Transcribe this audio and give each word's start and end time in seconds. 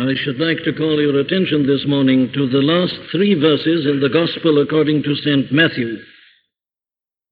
I 0.00 0.14
should 0.14 0.40
like 0.40 0.64
to 0.64 0.72
call 0.72 0.98
your 0.98 1.20
attention 1.20 1.66
this 1.66 1.86
morning 1.86 2.32
to 2.32 2.48
the 2.48 2.62
last 2.62 2.94
three 3.12 3.34
verses 3.34 3.84
in 3.84 4.00
the 4.00 4.08
Gospel 4.08 4.62
according 4.62 5.02
to 5.02 5.14
St. 5.14 5.52
Matthew. 5.52 5.98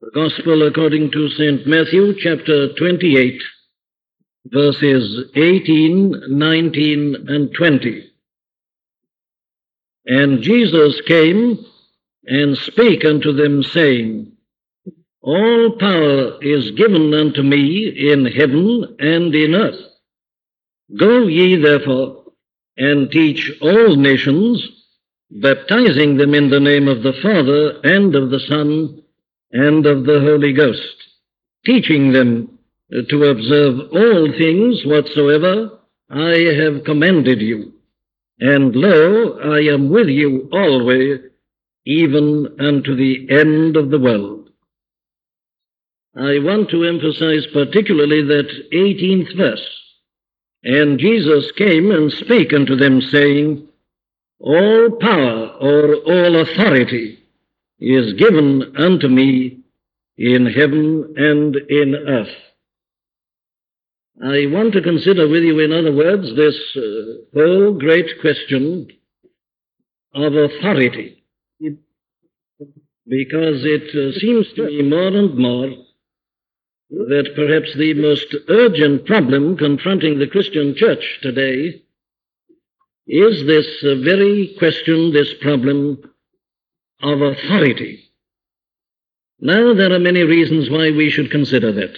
The 0.02 0.10
Gospel 0.14 0.67
according 0.67 1.10
to 1.12 1.31
St. 1.31 1.67
Matthew, 1.67 2.12
chapter 2.20 2.75
28, 2.75 3.41
verses 4.49 5.31
18, 5.34 6.25
19, 6.28 7.17
and 7.28 7.54
20. 7.54 8.11
And 10.05 10.43
Jesus 10.43 11.00
came 11.07 11.64
and 12.27 12.59
spake 12.59 13.03
unto 13.03 13.32
them, 13.32 13.62
saying, 13.62 14.30
All 15.23 15.75
power 15.80 16.43
is 16.43 16.73
given 16.73 17.14
unto 17.14 17.43
me 17.43 18.11
in 18.12 18.27
heaven 18.27 18.95
and 18.98 19.35
in 19.35 19.55
earth. 19.55 19.80
Go 20.98 21.29
ye 21.29 21.57
therefore 21.57 22.27
and 22.79 23.10
teach 23.10 23.50
all 23.60 23.96
nations, 23.96 24.66
baptizing 25.30 26.16
them 26.16 26.32
in 26.32 26.48
the 26.48 26.61
name 26.61 26.89
of 26.89 27.03
the 27.03 27.12
Father 27.20 27.80
and 27.82 28.14
of 28.14 28.30
the 28.30 28.40
Son 28.48 29.03
and 29.53 29.84
of 29.84 30.04
the 30.04 30.20
Holy 30.20 30.53
Ghost, 30.53 30.96
teaching 31.67 32.12
them 32.12 32.59
uh, 32.93 33.03
to 33.11 33.25
observe 33.25 33.80
all 33.93 34.33
things 34.39 34.83
whatsoever 34.87 35.79
I 36.09 36.37
have 36.62 36.84
commanded 36.84 37.41
you. 37.41 37.73
And 38.41 38.75
lo, 38.75 39.39
I 39.41 39.61
am 39.73 39.91
with 39.91 40.09
you 40.09 40.48
always, 40.53 41.19
even 41.84 42.47
unto 42.61 42.95
the 42.95 43.27
end 43.31 43.77
of 43.77 43.91
the 43.91 43.98
world. 43.98 44.51
I 46.17 46.39
want 46.39 46.70
to 46.70 46.84
emphasize 46.84 47.47
particularly 47.53 48.23
that 48.23 48.48
18th 48.73 49.37
verse. 49.37 49.79
And 50.65 50.98
Jesus 50.98 51.53
came 51.57 51.91
and 51.91 52.12
spake 52.12 52.53
unto 52.53 52.77
them, 52.77 53.01
saying, 53.01 53.69
All 54.41 54.91
power 55.01 55.48
or 55.61 55.95
all 55.95 56.41
authority 56.41 57.19
is 57.78 58.14
given 58.14 58.75
unto 58.77 59.09
me 59.09 59.61
in 60.17 60.47
heaven 60.47 61.14
and 61.17 61.56
in 61.56 61.95
earth. 61.95 62.34
I 64.20 64.47
want 64.47 64.73
to 64.73 64.83
consider 64.83 65.29
with 65.29 65.45
you, 65.45 65.61
in 65.61 65.73
other 65.73 65.95
words, 65.95 66.34
this 66.34 66.59
uh, 66.77 66.81
whole 67.33 67.79
great 67.79 68.20
question 68.20 68.89
of 70.12 70.34
authority. 70.34 71.23
Because 73.06 73.64
it 73.64 73.89
uh, 73.95 74.19
seems 74.19 74.53
to 74.56 74.67
me 74.67 74.83
more 74.83 75.06
and 75.06 75.34
more 75.39 75.70
that 76.91 77.33
perhaps 77.36 77.75
the 77.75 77.94
most 77.94 78.34
urgent 78.48 79.05
problem 79.05 79.56
confronting 79.56 80.19
the 80.19 80.27
Christian 80.27 80.75
church 80.75 81.19
today 81.22 81.83
is 83.06 83.47
this 83.47 83.67
very 84.05 84.55
question, 84.58 85.12
this 85.12 85.33
problem 85.41 85.98
of 87.03 87.20
authority. 87.20 88.05
Now, 89.41 89.72
there 89.75 89.92
are 89.92 89.98
many 89.98 90.22
reasons 90.22 90.69
why 90.69 90.91
we 90.91 91.11
should 91.11 91.30
consider 91.30 91.72
that. 91.72 91.97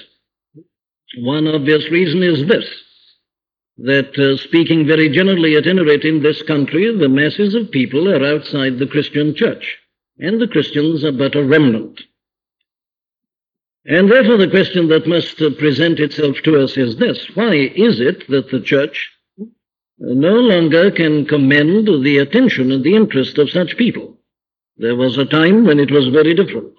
One 1.18 1.48
obvious 1.48 1.90
reason 1.90 2.22
is 2.22 2.46
this 2.46 2.68
that, 3.78 4.18
uh, 4.18 4.36
speaking 4.36 4.86
very 4.86 5.08
generally, 5.08 5.56
at 5.56 5.66
any 5.66 5.80
rate 5.80 6.04
in 6.04 6.22
this 6.22 6.42
country, 6.42 6.94
the 6.94 7.08
masses 7.08 7.54
of 7.54 7.70
people 7.70 8.08
are 8.08 8.24
outside 8.24 8.78
the 8.78 8.86
Christian 8.86 9.34
church, 9.34 9.78
and 10.18 10.38
the 10.38 10.48
Christians 10.48 11.02
are 11.02 11.12
but 11.12 11.34
a 11.34 11.42
remnant. 11.42 12.02
And 13.86 14.10
therefore, 14.10 14.36
the 14.36 14.50
question 14.50 14.88
that 14.88 15.06
must 15.06 15.38
present 15.58 16.00
itself 16.00 16.36
to 16.44 16.62
us 16.62 16.76
is 16.76 16.96
this 16.96 17.26
why 17.34 17.54
is 17.54 18.00
it 18.00 18.28
that 18.28 18.50
the 18.50 18.60
church 18.60 19.10
no 19.98 20.34
longer 20.34 20.90
can 20.90 21.26
commend 21.26 21.86
the 22.04 22.18
attention 22.18 22.72
and 22.72 22.84
the 22.84 22.94
interest 22.94 23.38
of 23.38 23.50
such 23.50 23.76
people? 23.76 24.18
There 24.76 24.96
was 24.96 25.18
a 25.18 25.24
time 25.24 25.64
when 25.64 25.78
it 25.78 25.90
was 25.90 26.08
very 26.08 26.34
different. 26.34 26.74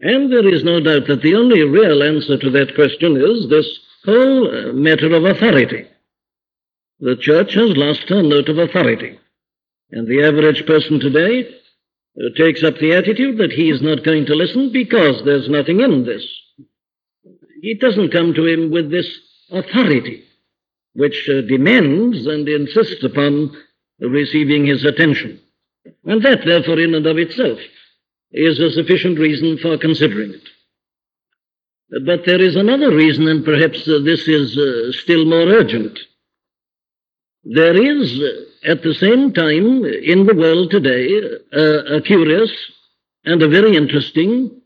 And 0.00 0.32
there 0.32 0.46
is 0.46 0.64
no 0.64 0.80
doubt 0.80 1.06
that 1.06 1.22
the 1.22 1.34
only 1.34 1.62
real 1.62 2.02
answer 2.02 2.36
to 2.36 2.50
that 2.50 2.74
question 2.74 3.16
is 3.16 3.48
this 3.48 3.66
whole 4.04 4.48
uh, 4.48 4.72
matter 4.72 5.14
of 5.14 5.24
authority. 5.24 5.86
The 7.00 7.16
church 7.16 7.54
has 7.54 7.76
lost 7.76 8.08
her 8.08 8.22
note 8.22 8.48
of 8.48 8.58
authority. 8.58 9.18
And 9.90 10.06
the 10.06 10.24
average 10.24 10.66
person 10.66 11.00
today 11.00 11.54
takes 12.36 12.62
up 12.62 12.78
the 12.78 12.94
attitude 12.94 13.38
that 13.38 13.52
he 13.52 13.70
is 13.70 13.82
not 13.82 14.04
going 14.04 14.26
to 14.26 14.34
listen 14.34 14.72
because 14.72 15.22
there's 15.24 15.48
nothing 15.48 15.80
in 15.80 16.04
this. 16.04 16.26
It 17.60 17.80
doesn't 17.80 18.12
come 18.12 18.34
to 18.34 18.46
him 18.46 18.70
with 18.70 18.90
this 18.90 19.08
authority 19.50 20.24
which 20.94 21.28
uh, 21.28 21.42
demands 21.42 22.26
and 22.26 22.48
insists 22.48 23.02
upon 23.02 23.54
receiving 23.98 24.64
his 24.64 24.84
attention. 24.84 25.40
And 26.04 26.22
that, 26.22 26.44
therefore, 26.44 26.78
in 26.78 26.94
and 26.94 27.06
of 27.06 27.18
itself, 27.18 27.58
is 28.32 28.58
a 28.58 28.70
sufficient 28.70 29.18
reason 29.18 29.58
for 29.58 29.76
considering 29.76 30.34
it. 30.34 30.48
But 32.06 32.24
there 32.26 32.40
is 32.40 32.56
another 32.56 32.94
reason, 32.94 33.28
and 33.28 33.44
perhaps 33.44 33.86
uh, 33.86 33.98
this 34.04 34.26
is 34.26 34.56
uh, 34.56 34.92
still 34.92 35.24
more 35.24 35.48
urgent. 35.48 35.98
There 37.44 37.76
is 37.76 38.20
uh, 38.20 38.44
at 38.64 38.82
the 38.82 38.94
same 38.94 39.32
time, 39.32 39.84
in 39.84 40.26
the 40.26 40.34
world 40.34 40.70
today, 40.70 41.20
uh, 41.52 41.96
a 41.96 42.00
curious 42.00 42.50
and 43.24 43.42
a 43.42 43.48
very 43.48 43.76
interesting 43.76 44.60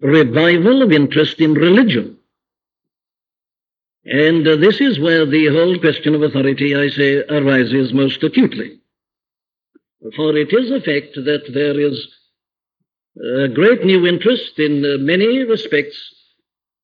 revival 0.00 0.82
of 0.82 0.92
interest 0.92 1.40
in 1.40 1.54
religion. 1.54 2.18
And 4.04 4.46
uh, 4.46 4.56
this 4.56 4.80
is 4.80 5.00
where 5.00 5.26
the 5.26 5.46
whole 5.48 5.78
question 5.78 6.14
of 6.14 6.22
authority, 6.22 6.76
I 6.76 6.88
say, 6.88 7.24
arises 7.28 7.92
most 7.92 8.22
acutely. 8.22 8.78
For 10.14 10.36
it 10.36 10.52
is 10.52 10.70
a 10.70 10.80
fact 10.80 11.14
that 11.14 11.50
there 11.52 11.80
is 11.80 12.08
a 13.44 13.48
great 13.48 13.84
new 13.84 14.06
interest 14.06 14.58
in 14.58 14.84
uh, 14.84 14.98
many 14.98 15.38
respects 15.44 15.96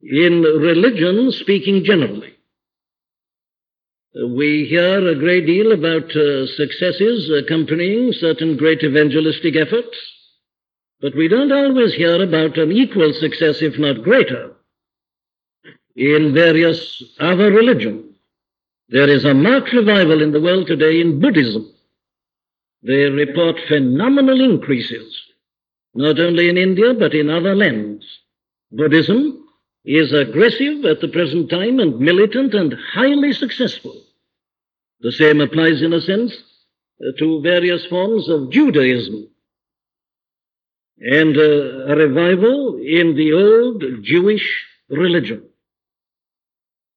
in 0.03 0.43
religion, 0.43 1.31
speaking 1.31 1.85
generally. 1.85 2.35
We 4.15 4.67
hear 4.69 5.09
a 5.09 5.15
great 5.15 5.47
deal 5.47 5.73
about 5.73 6.15
uh, 6.15 6.47
successes 6.47 7.31
accompanying 7.31 8.13
certain 8.13 8.59
great 8.59 8.83
evangelistic 8.83 9.57
efforts, 9.57 9.97
but 11.01 11.17
we 11.17 11.29
don't 11.29 11.51
always 11.51 11.95
hear 11.95 12.23
about 12.23 12.59
an 12.59 12.73
equal 12.73 13.15
success, 13.15 13.63
if 13.63 13.79
not 13.79 14.03
greater, 14.03 14.53
in 15.97 16.35
various 16.35 17.03
other 17.21 17.51
religions. 17.51 18.15
There 18.91 19.09
is 19.09 19.25
a 19.25 19.33
marked 19.33 19.73
revival 19.73 20.21
in 20.21 20.33
the 20.33 20.43
world 20.43 20.67
today 20.67 21.01
in 21.01 21.19
Buddhism. 21.19 21.73
They 22.83 23.05
report 23.05 23.57
phenomenal 23.67 24.43
increases, 24.43 25.19
not 25.95 26.21
only 26.21 26.51
in 26.51 26.59
India, 26.59 26.93
but 26.93 27.15
in 27.15 27.31
other 27.31 27.55
lands. 27.55 28.05
Buddhism 28.71 29.42
is 29.85 30.13
aggressive 30.13 30.85
at 30.85 31.01
the 31.01 31.09
present 31.09 31.51
time 31.51 31.81
and 31.81 31.99
militant 31.99 32.55
and 32.55 32.75
highly 32.95 33.33
successful. 33.33 34.01
The 35.01 35.13
same 35.13 35.41
applies, 35.41 35.83
in 35.83 35.93
a 35.93 36.01
sense, 36.01 36.33
to 37.19 37.43
various 37.43 37.85
forms 37.87 38.29
of 38.29 38.51
Judaism 38.51 39.29
and 40.99 41.37
uh, 41.37 41.93
a 41.93 41.97
revival 41.97 42.77
in 42.77 43.17
the 43.17 43.33
old 43.33 43.83
Jewish 44.05 44.65
religion. 44.89 45.43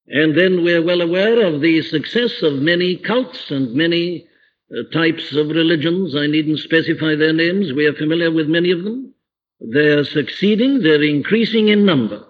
And 0.08 0.38
then 0.38 0.64
we're 0.64 0.86
well 0.86 1.02
aware 1.02 1.44
of 1.48 1.62
the 1.62 1.82
success 1.82 2.44
of 2.44 2.54
many 2.54 2.98
cults 2.98 3.50
and 3.50 3.74
many 3.74 4.28
uh, 4.72 4.84
types 4.94 5.36
of 5.36 5.48
religions. 5.48 6.16
I 6.16 6.28
needn't 6.28 6.60
specify 6.60 7.16
their 7.16 7.34
names. 7.34 7.74
We 7.74 7.88
are 7.88 7.94
familiar 7.94 8.32
with 8.32 8.48
many 8.48 8.70
of 8.70 8.84
them. 8.84 9.14
They're 9.60 10.04
succeeding, 10.04 10.84
they're 10.84 11.02
increasing 11.02 11.70
in 11.70 11.86
number. 11.86 12.24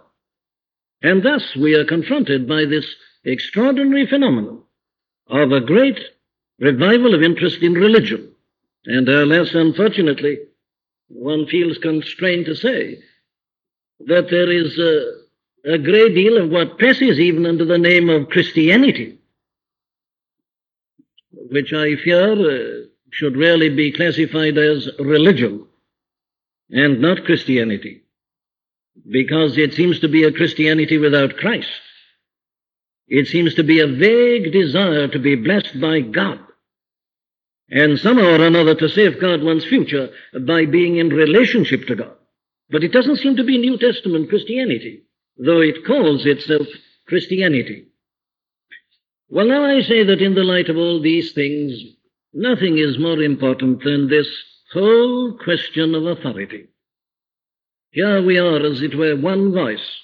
And 1.06 1.22
thus 1.22 1.56
we 1.56 1.76
are 1.76 1.86
confronted 1.86 2.48
by 2.48 2.66
this 2.66 2.88
extraordinary 3.24 4.08
phenomenon 4.08 4.64
of 5.28 5.52
a 5.52 5.62
great 5.62 6.00
revival 6.58 7.14
of 7.14 7.22
interest 7.22 7.62
in 7.62 7.74
religion. 7.74 8.32
And 8.86 9.08
alas, 9.08 9.54
unfortunately, 9.54 10.40
one 11.08 11.46
feels 11.46 11.78
constrained 11.78 12.48
to 12.48 12.56
say 12.56 13.04
that 14.00 14.32
there 14.32 14.52
is 14.52 14.80
a, 14.80 15.74
a 15.76 15.78
great 15.78 16.16
deal 16.16 16.38
of 16.42 16.50
what 16.50 16.80
passes 16.80 17.20
even 17.20 17.46
under 17.46 17.66
the 17.66 17.78
name 17.78 18.10
of 18.10 18.30
Christianity, 18.30 19.20
which 21.32 21.72
I 21.72 21.98
fear 21.98 22.32
uh, 22.32 22.86
should 23.12 23.38
really 23.38 23.70
be 23.70 23.92
classified 23.92 24.58
as 24.58 24.90
religion 24.98 25.68
and 26.72 27.00
not 27.00 27.26
Christianity 27.26 28.05
because 29.10 29.58
it 29.58 29.74
seems 29.74 30.00
to 30.00 30.08
be 30.08 30.24
a 30.24 30.32
Christianity 30.32 30.98
without 30.98 31.38
Christ. 31.38 31.70
It 33.08 33.28
seems 33.28 33.54
to 33.56 33.64
be 33.64 33.80
a 33.80 33.88
vague 33.88 34.52
desire 34.52 35.08
to 35.08 35.20
be 35.20 35.36
blessed 35.36 35.80
by 35.80 36.02
God 36.02 36.40
and 37.70 38.00
somehow 38.00 38.40
or 38.40 38.46
another 38.46 38.76
to 38.76 38.90
safeguard 38.90 39.42
one's 39.42 39.66
future 39.66 40.10
by 40.46 40.66
being 40.66 40.98
in 40.98 41.10
relationship 41.10 41.88
to 41.88 41.96
God. 41.96 42.16
But 42.70 42.84
it 42.84 42.92
doesn't 42.92 43.18
seem 43.18 43.36
to 43.38 43.44
be 43.44 43.58
New 43.58 43.78
Testament 43.78 44.30
Christianity, 44.30 45.04
though 45.38 45.62
it 45.62 45.86
calls 45.86 46.26
itself 46.26 46.68
Christianity. 47.08 47.88
Well, 49.30 49.48
now 49.48 49.66
I 49.66 49.82
say 49.82 50.04
that 50.04 50.22
in 50.22 50.36
the 50.36 50.44
light 50.44 50.70
of 50.70 50.78
all 50.78 51.02
these 51.02 51.34
things, 51.34 51.80
nothing 52.34 52.78
is 52.78 53.00
more 53.00 53.22
important 53.22 53.84
than 53.84 54.10
this 54.10 54.28
whole 54.74 55.38
question 55.38 55.96
of 55.96 56.06
authority. 56.06 56.68
Here 57.96 58.22
we 58.22 58.38
are, 58.38 58.58
as 58.58 58.82
it 58.82 58.94
were, 58.94 59.16
one 59.16 59.54
voice 59.54 60.02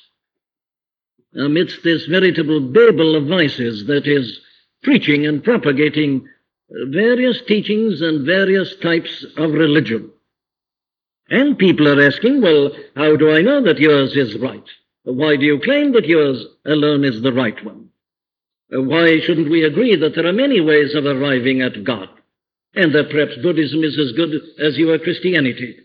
amidst 1.35 1.83
this 1.83 2.05
veritable 2.05 2.61
Babel 2.61 3.17
of 3.17 3.27
voices 3.27 3.85
that 3.87 4.07
is 4.07 4.39
preaching 4.81 5.25
and 5.25 5.43
propagating 5.43 6.25
various 6.69 7.41
teachings 7.45 7.99
and 7.99 8.25
various 8.25 8.77
types 8.77 9.25
of 9.35 9.51
religion. 9.51 10.09
And 11.29 11.57
people 11.57 11.85
are 11.89 12.01
asking, 12.07 12.41
well, 12.41 12.71
how 12.95 13.17
do 13.17 13.29
I 13.29 13.41
know 13.41 13.61
that 13.63 13.79
yours 13.79 14.15
is 14.15 14.37
right? 14.37 14.63
Why 15.03 15.35
do 15.35 15.43
you 15.43 15.59
claim 15.59 15.91
that 15.91 16.05
yours 16.05 16.45
alone 16.65 17.03
is 17.03 17.21
the 17.21 17.33
right 17.33 17.61
one? 17.65 17.89
Why 18.69 19.19
shouldn't 19.19 19.51
we 19.51 19.65
agree 19.65 19.97
that 19.97 20.15
there 20.15 20.27
are 20.27 20.33
many 20.33 20.61
ways 20.61 20.95
of 20.95 21.05
arriving 21.05 21.61
at 21.61 21.83
God, 21.83 22.07
and 22.73 22.95
that 22.95 23.09
perhaps 23.09 23.35
Buddhism 23.43 23.83
is 23.83 23.99
as 23.99 24.13
good 24.13 24.31
as 24.65 24.77
your 24.77 24.97
Christianity? 24.97 25.77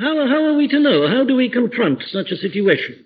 How, 0.00 0.26
how 0.26 0.44
are 0.44 0.54
we 0.54 0.68
to 0.68 0.80
know? 0.80 1.08
How 1.08 1.24
do 1.24 1.36
we 1.36 1.48
confront 1.48 2.02
such 2.02 2.30
a 2.30 2.36
situation? 2.36 3.04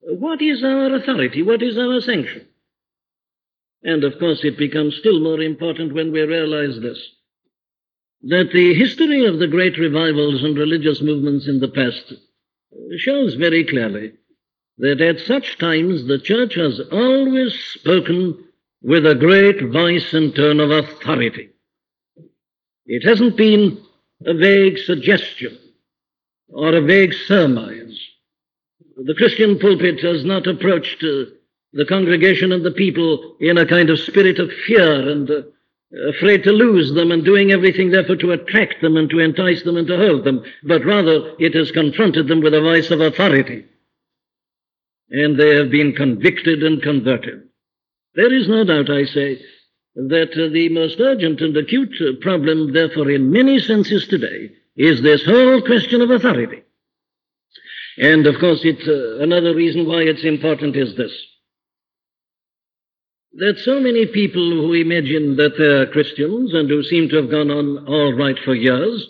What 0.00 0.42
is 0.42 0.62
our 0.62 0.94
authority? 0.94 1.42
What 1.42 1.62
is 1.62 1.78
our 1.78 2.00
sanction? 2.00 2.46
And 3.82 4.04
of 4.04 4.18
course, 4.18 4.44
it 4.44 4.58
becomes 4.58 4.96
still 4.96 5.20
more 5.20 5.40
important 5.40 5.94
when 5.94 6.12
we 6.12 6.20
realize 6.22 6.80
this 6.80 6.98
that 8.22 8.50
the 8.52 8.74
history 8.74 9.24
of 9.26 9.38
the 9.38 9.46
great 9.46 9.78
revivals 9.78 10.42
and 10.42 10.56
religious 10.56 11.00
movements 11.00 11.46
in 11.46 11.60
the 11.60 11.68
past 11.68 12.14
shows 12.96 13.34
very 13.34 13.64
clearly 13.64 14.12
that 14.78 15.00
at 15.00 15.20
such 15.20 15.58
times 15.58 16.06
the 16.06 16.18
church 16.18 16.54
has 16.54 16.80
always 16.90 17.54
spoken 17.78 18.44
with 18.82 19.06
a 19.06 19.14
great 19.14 19.70
voice 19.70 20.12
and 20.12 20.34
tone 20.34 20.60
of 20.60 20.70
authority. 20.70 21.50
It 22.86 23.06
hasn't 23.06 23.36
been 23.36 23.80
a 24.24 24.34
vague 24.34 24.78
suggestion 24.78 25.56
or 26.48 26.74
a 26.74 26.80
vague 26.80 27.12
surmise. 27.12 27.98
The 28.96 29.14
Christian 29.14 29.58
pulpit 29.58 30.00
has 30.00 30.24
not 30.24 30.46
approached 30.46 31.02
uh, 31.02 31.30
the 31.72 31.84
congregation 31.86 32.52
and 32.52 32.64
the 32.64 32.70
people 32.70 33.36
in 33.40 33.58
a 33.58 33.66
kind 33.66 33.90
of 33.90 33.98
spirit 33.98 34.38
of 34.38 34.50
fear 34.66 35.10
and 35.10 35.30
uh, 35.30 35.42
afraid 36.08 36.42
to 36.44 36.52
lose 36.52 36.94
them 36.94 37.12
and 37.12 37.24
doing 37.24 37.52
everything 37.52 37.90
therefore 37.90 38.16
to 38.16 38.32
attract 38.32 38.80
them 38.80 38.96
and 38.96 39.10
to 39.10 39.18
entice 39.18 39.62
them 39.62 39.76
and 39.76 39.86
to 39.86 39.96
hold 39.96 40.24
them, 40.24 40.42
but 40.64 40.84
rather 40.84 41.34
it 41.38 41.54
has 41.54 41.70
confronted 41.70 42.28
them 42.28 42.40
with 42.40 42.54
a 42.54 42.60
voice 42.60 42.90
of 42.90 43.00
authority. 43.00 43.64
And 45.10 45.38
they 45.38 45.54
have 45.56 45.70
been 45.70 45.92
convicted 45.92 46.62
and 46.62 46.82
converted. 46.82 47.48
There 48.14 48.32
is 48.32 48.48
no 48.48 48.64
doubt, 48.64 48.90
I 48.90 49.04
say, 49.04 49.40
that 49.94 50.32
uh, 50.32 50.52
the 50.52 50.68
most 50.70 50.98
urgent 51.00 51.40
and 51.40 51.56
acute 51.56 51.94
uh, 52.00 52.20
problem, 52.20 52.72
therefore, 52.72 53.10
in 53.10 53.30
many 53.30 53.58
senses 53.58 54.06
today, 54.08 54.50
is 54.76 55.02
this 55.02 55.24
whole 55.24 55.62
question 55.62 56.02
of 56.02 56.10
authority. 56.10 56.62
And 57.98 58.26
of 58.26 58.38
course, 58.38 58.60
it's 58.62 58.86
uh, 58.86 59.22
another 59.22 59.54
reason 59.54 59.86
why 59.86 60.02
it's 60.02 60.24
important 60.24 60.76
is 60.76 60.96
this 60.96 61.12
that 63.38 63.58
so 63.58 63.80
many 63.80 64.06
people 64.06 64.50
who 64.50 64.72
imagine 64.72 65.36
that 65.36 65.58
they're 65.58 65.86
Christians 65.86 66.54
and 66.54 66.70
who 66.70 66.82
seem 66.82 67.10
to 67.10 67.16
have 67.16 67.30
gone 67.30 67.50
on 67.50 67.86
all 67.86 68.14
right 68.14 68.38
for 68.42 68.54
years, 68.54 69.06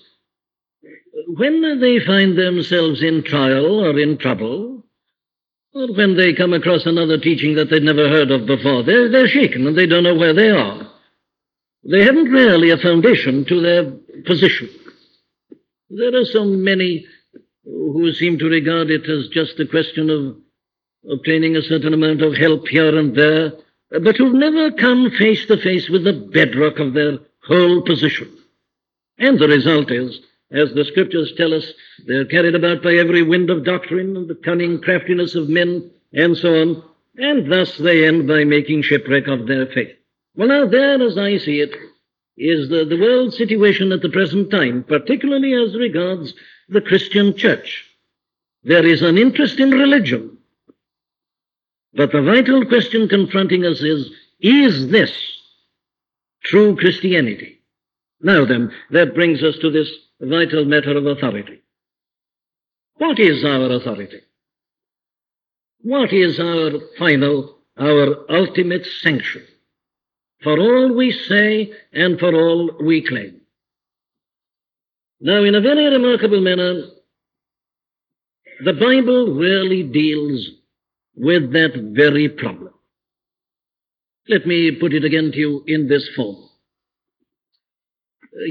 when 1.29 1.81
they 1.81 2.01
find 2.01 2.37
themselves 2.37 3.03
in 3.03 3.23
trial 3.23 3.85
or 3.85 3.97
in 3.99 4.19
trouble, 4.19 4.85
or 5.75 5.93
when 5.95 6.17
they 6.17 6.33
come 6.33 6.53
across 6.53 6.87
another 6.87 7.19
teaching 7.19 7.55
that 7.55 7.71
they'd 7.71 7.85
never 7.85 8.09
heard 8.09 8.33
of 8.33 8.47
before, 8.47 8.83
they're, 8.83 9.09
they're 9.09 9.29
shaken 9.29 9.65
and 9.67 9.79
they 9.79 9.87
don't 9.87 10.03
know 10.03 10.17
where 10.17 10.35
they 10.35 10.51
are. 10.51 10.91
They 11.85 12.03
haven't 12.03 12.31
really 12.31 12.71
a 12.71 12.79
foundation 12.79 13.45
to 13.45 13.61
their 13.61 13.93
position. 14.25 14.69
There 15.91 16.15
are 16.17 16.25
so 16.25 16.45
many 16.45 17.07
who 17.65 18.13
seem 18.13 18.39
to 18.39 18.47
regard 18.47 18.91
it 18.91 19.09
as 19.09 19.29
just 19.29 19.59
a 19.61 19.67
question 19.67 20.11
of 20.11 20.37
obtaining 21.11 21.57
a 21.57 21.63
certain 21.63 21.95
amount 21.95 22.23
of 22.23 22.35
help 22.35 22.69
here 22.69 22.99
and 22.99 23.15
there 23.15 23.53
but 23.91 24.17
who've 24.17 24.35
never 24.35 24.73
come 24.73 25.11
face 25.11 25.47
to 25.47 25.57
face 25.57 25.89
with 25.89 26.05
the 26.05 26.13
bedrock 26.13 26.79
of 26.79 26.95
their 26.95 27.19
whole 27.47 27.83
position. 27.83 28.37
And 29.19 29.39
the 29.39 29.49
result 29.49 29.91
is, 29.91 30.21
as 30.51 30.75
the 30.75 30.85
scriptures 30.85 31.33
tell 31.37 31.55
us, 31.55 31.73
they're 32.07 32.25
carried 32.25 32.55
about 32.55 32.83
by 32.83 32.95
every 32.95 33.23
wind 33.23 33.51
of 33.51 33.65
doctrine 33.65 34.17
and 34.17 34.29
the 34.29 34.35
cunning 34.35 34.81
craftiness 34.81 35.35
of 35.35 35.49
men, 35.49 35.91
and 36.13 36.37
so 36.37 36.61
on, 36.61 36.83
and 37.17 37.51
thus 37.51 37.79
they 37.79 38.07
end 38.07 38.29
by 38.29 38.45
making 38.45 38.83
shipwreck 38.83 39.27
of 39.29 39.47
their 39.47 39.67
faith. 39.67 39.97
Well, 40.35 40.49
now, 40.49 40.67
there, 40.67 41.01
as 41.03 41.17
I 41.17 41.39
see 41.39 41.61
it, 41.61 41.75
is 42.37 42.69
the, 42.69 42.85
the 42.85 43.01
world 43.01 43.35
situation 43.35 43.93
at 43.93 44.03
the 44.03 44.09
present 44.09 44.51
time, 44.51 44.85
particularly 44.85 45.55
as 45.55 45.77
regards 45.77 46.35
the 46.69 46.81
Christian 46.81 47.37
church. 47.37 47.85
There 48.65 48.87
is 48.87 49.03
an 49.03 49.17
interest 49.17 49.61
in 49.61 49.71
religion 49.71 50.37
but 51.97 52.13
the 52.13 52.21
vital 52.21 52.65
question 52.67 53.09
confronting 53.09 53.65
us 53.65 53.81
is, 53.81 54.11
is 54.39 54.91
this 54.91 55.13
true 56.45 56.77
Christianity? 56.77 57.63
Now 58.21 58.45
then, 58.45 58.71
that 58.91 59.15
brings 59.15 59.43
us 59.43 59.57
to 59.59 59.71
this 59.71 59.91
vital 60.21 60.67
matter 60.67 60.97
of 60.97 61.07
authority. 61.07 61.63
What 62.97 63.19
is 63.19 63.45
our 63.45 63.73
authority? 63.73 64.21
What 65.83 66.13
is 66.13 66.39
our 66.39 66.73
final, 66.99 67.57
our 67.79 68.31
ultimate 68.31 68.87
sanction 69.01 69.47
for 70.43 70.59
all 70.59 70.95
we 70.95 71.13
say 71.13 71.73
and 71.93 72.19
for 72.19 72.35
all 72.35 72.71
we 72.83 73.07
claim? 73.07 73.41
Now, 75.21 75.43
in 75.45 75.55
a 75.55 75.61
very 75.61 75.87
remarkable 75.87 76.41
manner, 76.41 76.83
the 78.65 78.73
Bible 78.73 79.35
really 79.35 79.83
deals 79.83 80.49
with 81.17 81.53
that 81.53 81.93
very 81.95 82.29
problem. 82.29 82.73
Let 84.29 84.47
me 84.47 84.73
put 84.73 84.93
it 84.93 85.05
again 85.05 85.31
to 85.33 85.39
you 85.39 85.65
in 85.67 85.89
this 85.89 86.09
form. 86.17 86.37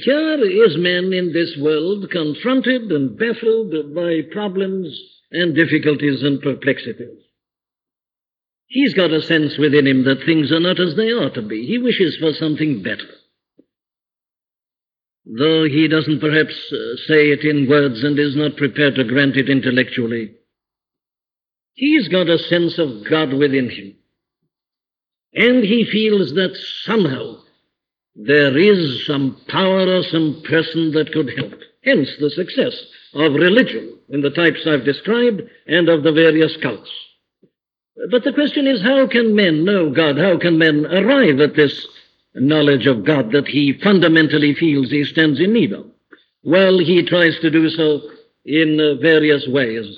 Here 0.03 0.65
is 0.65 0.77
man 0.77 1.13
in 1.13 1.31
this 1.33 1.55
world 1.59 2.09
confronted 2.09 2.91
and 2.91 3.17
baffled 3.17 3.93
by 3.93 4.21
problems 4.31 4.99
and 5.31 5.53
difficulties 5.53 6.23
and 6.23 6.41
perplexities. 6.41 7.24
He's 8.67 8.93
got 8.93 9.11
a 9.11 9.21
sense 9.21 9.57
within 9.57 9.87
him 9.87 10.05
that 10.05 10.25
things 10.25 10.51
are 10.51 10.59
not 10.59 10.79
as 10.79 10.95
they 10.95 11.11
ought 11.11 11.35
to 11.35 11.41
be. 11.41 11.65
He 11.65 11.77
wishes 11.77 12.17
for 12.17 12.33
something 12.33 12.81
better. 12.81 13.07
Though 15.25 15.65
he 15.65 15.87
doesn't 15.87 16.19
perhaps 16.19 16.53
uh, 16.71 16.97
say 17.07 17.31
it 17.31 17.43
in 17.43 17.69
words 17.69 18.03
and 18.03 18.17
is 18.19 18.35
not 18.35 18.57
prepared 18.57 18.95
to 18.95 19.03
grant 19.03 19.37
it 19.37 19.49
intellectually, 19.49 20.35
He's 21.75 22.07
got 22.07 22.29
a 22.29 22.39
sense 22.39 22.77
of 22.77 23.03
God 23.09 23.33
within 23.33 23.69
him. 23.69 23.95
And 25.33 25.63
he 25.63 25.83
feels 25.91 26.33
that 26.35 26.55
somehow 26.83 27.41
there 28.15 28.57
is 28.57 29.05
some 29.05 29.41
power 29.49 29.85
or 29.85 30.03
some 30.03 30.41
person 30.47 30.93
that 30.93 31.11
could 31.11 31.37
help. 31.37 31.59
Hence 31.83 32.09
the 32.17 32.29
success 32.29 32.81
of 33.13 33.33
religion 33.33 33.99
in 34.07 34.21
the 34.21 34.29
types 34.29 34.65
I've 34.65 34.85
described 34.85 35.41
and 35.67 35.89
of 35.89 36.03
the 36.03 36.13
various 36.13 36.55
cults. 36.57 36.89
But 38.11 38.23
the 38.23 38.33
question 38.33 38.67
is 38.67 38.81
how 38.81 39.07
can 39.07 39.35
men 39.35 39.63
know 39.63 39.89
God? 39.89 40.17
How 40.17 40.37
can 40.37 40.57
men 40.57 40.85
arrive 40.85 41.39
at 41.39 41.55
this 41.55 41.87
knowledge 42.33 42.87
of 42.87 43.05
God 43.05 43.31
that 43.31 43.47
he 43.47 43.79
fundamentally 43.81 44.53
feels 44.53 44.89
he 44.89 45.05
stands 45.05 45.39
in 45.39 45.53
need 45.53 45.71
of? 45.71 45.85
Well, 46.43 46.77
he 46.77 47.03
tries 47.03 47.39
to 47.39 47.49
do 47.49 47.69
so 47.69 48.01
in 48.43 48.79
uh, 48.79 49.01
various 49.01 49.47
ways. 49.47 49.97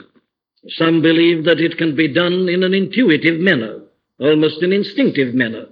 Some 0.70 1.01
believe 1.01 1.46
that 1.46 1.60
it 1.60 1.77
can 1.77 1.96
be 1.96 2.13
done 2.13 2.48
in 2.50 2.63
an 2.63 2.74
intuitive 2.74 3.39
manner, 3.39 3.82
almost 4.20 4.62
an 4.62 4.74
instinctive 4.74 5.34
manner. 5.34 5.66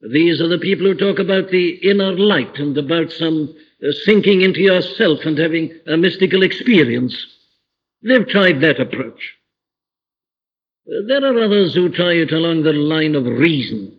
These 0.00 0.40
are 0.40 0.48
the 0.48 0.58
people 0.58 0.86
who 0.86 0.94
talk 0.94 1.18
about 1.18 1.50
the 1.50 1.70
inner 1.82 2.12
light 2.12 2.56
and 2.58 2.76
about 2.76 3.10
some 3.12 3.54
uh, 3.82 3.92
sinking 4.04 4.42
into 4.42 4.60
yourself 4.60 5.20
and 5.24 5.38
having 5.38 5.78
a 5.86 5.96
mystical 5.96 6.42
experience. 6.42 7.14
They've 8.02 8.28
tried 8.28 8.60
that 8.60 8.80
approach. 8.80 9.39
There 10.86 11.24
are 11.24 11.44
others 11.44 11.74
who 11.74 11.88
try 11.90 12.12
it 12.12 12.32
along 12.32 12.62
the 12.62 12.72
line 12.72 13.14
of 13.14 13.24
reason 13.24 13.98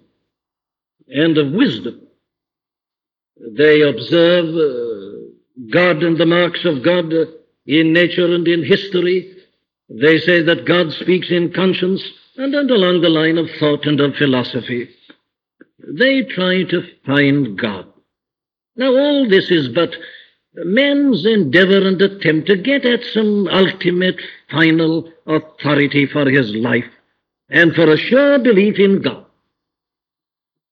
and 1.08 1.38
of 1.38 1.52
wisdom. 1.54 2.02
They 3.58 3.82
observe 3.82 4.56
uh, 4.56 5.72
God 5.72 6.04
and 6.04 6.18
the 6.18 6.26
marks 6.26 6.64
of 6.66 6.84
God 6.84 7.14
uh, 7.14 7.26
in 7.66 7.94
nature 7.94 8.34
and 8.34 8.48
in 8.48 8.64
history 8.64 9.38
they 9.94 10.20
say 10.20 10.42
that 10.44 10.66
God 10.66 10.92
speaks 10.94 11.30
in 11.30 11.52
conscience 11.52 12.02
and, 12.38 12.56
and 12.56 12.72
along 12.72 13.02
the 13.02 13.10
line 13.10 13.38
of 13.38 13.50
thought 13.60 13.86
and 13.86 14.00
of 14.00 14.16
philosophy. 14.16 14.90
They 15.80 16.24
try 16.24 16.64
to 16.64 16.84
find 17.06 17.58
God. 17.60 17.88
Now, 18.78 18.96
all 18.96 19.28
this 19.28 19.52
is 19.52 19.68
but 19.68 19.94
man's 20.54 21.26
endeavor 21.26 21.88
and 21.88 22.02
attempt 22.02 22.48
to 22.48 22.58
get 22.58 22.86
at 22.86 23.04
some 23.14 23.48
ultimate, 23.48 24.20
final 24.50 25.12
authority 25.26 26.06
for 26.06 26.30
his 26.30 26.54
life 26.56 26.86
and 27.50 27.74
for 27.74 27.90
a 27.92 27.98
sure 27.98 28.40
belief 28.40 28.80
in 28.80 29.02
God. 29.02 29.26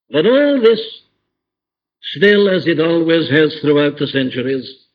But 0.10 0.26
all 0.26 0.62
this, 0.62 0.82
still 2.02 2.50
as 2.50 2.66
it 2.68 2.80
always 2.80 3.30
has 3.30 3.56
throughout 3.62 3.98
the 4.00 4.08
centuries, 4.08 4.88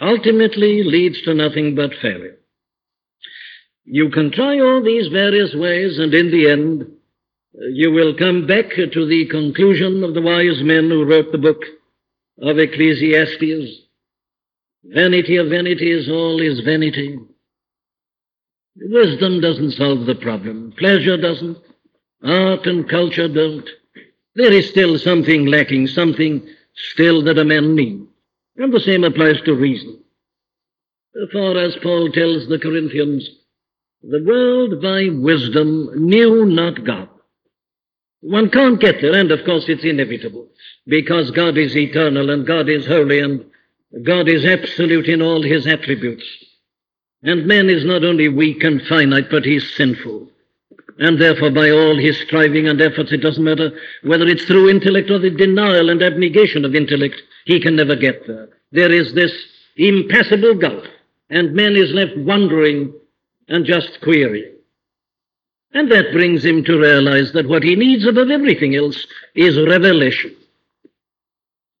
ultimately 0.00 0.82
leads 0.82 1.22
to 1.22 1.34
nothing 1.34 1.74
but 1.74 1.90
failure. 2.00 2.38
You 3.84 4.10
can 4.10 4.30
try 4.32 4.60
all 4.60 4.82
these 4.82 5.08
various 5.08 5.54
ways, 5.54 5.98
and 5.98 6.14
in 6.14 6.30
the 6.30 6.50
end, 6.50 6.90
you 7.72 7.92
will 7.92 8.16
come 8.16 8.46
back 8.46 8.70
to 8.70 9.06
the 9.06 9.26
conclusion 9.30 10.02
of 10.02 10.14
the 10.14 10.22
wise 10.22 10.62
men 10.62 10.88
who 10.88 11.04
wrote 11.04 11.32
the 11.32 11.38
book 11.38 11.62
of 12.40 12.58
Ecclesiastes. 12.58 13.83
Vanity 14.84 15.36
of 15.36 15.48
vanities, 15.48 16.08
all 16.08 16.40
is 16.40 16.60
vanity. 16.60 17.18
Wisdom 18.76 19.40
doesn't 19.40 19.72
solve 19.72 20.06
the 20.06 20.14
problem. 20.14 20.72
Pleasure 20.76 21.16
doesn't. 21.16 21.56
Art 22.22 22.66
and 22.66 22.88
culture 22.88 23.28
don't. 23.28 23.68
There 24.34 24.52
is 24.52 24.68
still 24.68 24.98
something 24.98 25.46
lacking, 25.46 25.86
something 25.86 26.46
still 26.92 27.22
that 27.24 27.38
a 27.38 27.44
man 27.44 27.74
needs. 27.74 28.08
And 28.56 28.72
the 28.72 28.80
same 28.80 29.04
applies 29.04 29.40
to 29.42 29.54
reason. 29.54 30.00
For 31.32 31.56
as 31.56 31.76
Paul 31.76 32.10
tells 32.10 32.48
the 32.48 32.58
Corinthians, 32.58 33.28
the 34.02 34.22
world 34.22 34.82
by 34.82 35.08
wisdom 35.08 35.90
knew 35.94 36.44
not 36.44 36.84
God. 36.84 37.08
One 38.20 38.50
can't 38.50 38.80
get 38.80 39.00
there, 39.00 39.14
and 39.14 39.30
of 39.30 39.44
course 39.44 39.68
it's 39.68 39.84
inevitable, 39.84 40.48
because 40.86 41.30
God 41.30 41.56
is 41.56 41.76
eternal 41.76 42.30
and 42.30 42.46
God 42.46 42.68
is 42.68 42.86
holy 42.86 43.20
and 43.20 43.44
God 44.02 44.28
is 44.28 44.44
absolute 44.44 45.06
in 45.06 45.22
all 45.22 45.42
his 45.42 45.66
attributes. 45.66 46.24
And 47.22 47.46
man 47.46 47.70
is 47.70 47.84
not 47.84 48.04
only 48.04 48.28
weak 48.28 48.64
and 48.64 48.82
finite, 48.82 49.30
but 49.30 49.44
he's 49.44 49.74
sinful. 49.76 50.28
And 50.98 51.20
therefore, 51.20 51.50
by 51.50 51.70
all 51.70 51.96
his 51.96 52.18
striving 52.20 52.68
and 52.68 52.80
efforts, 52.80 53.12
it 53.12 53.18
doesn't 53.18 53.42
matter 53.42 53.72
whether 54.02 54.26
it's 54.26 54.44
through 54.44 54.70
intellect 54.70 55.10
or 55.10 55.18
the 55.18 55.30
denial 55.30 55.90
and 55.90 56.02
abnegation 56.02 56.64
of 56.64 56.74
intellect, 56.74 57.20
he 57.46 57.60
can 57.60 57.76
never 57.76 57.96
get 57.96 58.26
there. 58.26 58.48
There 58.72 58.92
is 58.92 59.14
this 59.14 59.32
impassable 59.76 60.54
gulf, 60.54 60.84
and 61.30 61.54
man 61.54 61.74
is 61.74 61.92
left 61.92 62.16
wondering 62.16 62.92
and 63.48 63.64
just 63.64 64.00
querying. 64.02 64.52
And 65.72 65.90
that 65.90 66.12
brings 66.12 66.44
him 66.44 66.62
to 66.64 66.78
realize 66.78 67.32
that 67.32 67.48
what 67.48 67.64
he 67.64 67.74
needs 67.74 68.06
above 68.06 68.30
everything 68.30 68.76
else 68.76 69.06
is 69.34 69.58
revelation. 69.58 70.34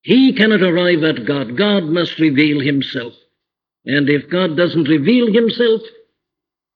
He 0.04 0.34
cannot 0.34 0.62
arrive 0.62 1.02
at 1.02 1.24
God. 1.24 1.56
God 1.56 1.84
must 1.84 2.18
reveal 2.18 2.60
himself. 2.60 3.14
And 3.86 4.08
if 4.10 4.30
God 4.30 4.54
doesn't 4.54 4.88
reveal 4.88 5.32
himself, 5.32 5.80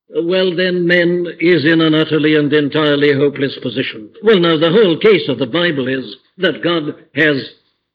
well, 0.08 0.56
then 0.56 0.86
man 0.86 1.26
is 1.38 1.66
in 1.66 1.82
an 1.82 1.94
utterly 1.94 2.36
and 2.36 2.50
entirely 2.50 3.12
hopeless 3.12 3.58
position. 3.62 4.10
Well, 4.22 4.38
now, 4.38 4.56
the 4.56 4.72
whole 4.72 4.98
case 4.98 5.28
of 5.28 5.38
the 5.38 5.46
Bible 5.46 5.88
is 5.88 6.16
that 6.38 6.62
God 6.62 7.04
has 7.14 7.50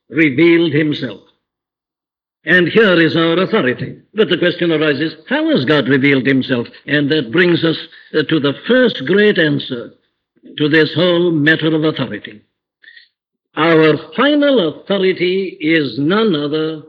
revealed 0.09 0.71
himself. 0.71 1.21
And 2.45 2.67
here 2.67 2.99
is 2.99 3.15
our 3.15 3.39
authority. 3.41 4.01
But 4.13 4.29
the 4.29 4.37
question 4.37 4.71
arises, 4.71 5.15
how 5.27 5.49
has 5.49 5.65
God 5.65 5.87
revealed 5.87 6.27
himself? 6.27 6.67
And 6.85 7.11
that 7.11 7.31
brings 7.31 7.63
us 7.63 7.77
uh, 8.13 8.21
to 8.29 8.39
the 8.39 8.53
first 8.67 9.03
great 9.07 9.39
answer 9.39 9.93
to 10.59 10.69
this 10.69 10.93
whole 10.93 11.31
matter 11.31 11.73
of 11.73 11.83
authority. 11.83 12.43
Our 13.55 13.98
final 14.15 14.67
authority 14.69 15.57
is 15.60 16.00
none 16.00 16.36
other 16.36 16.83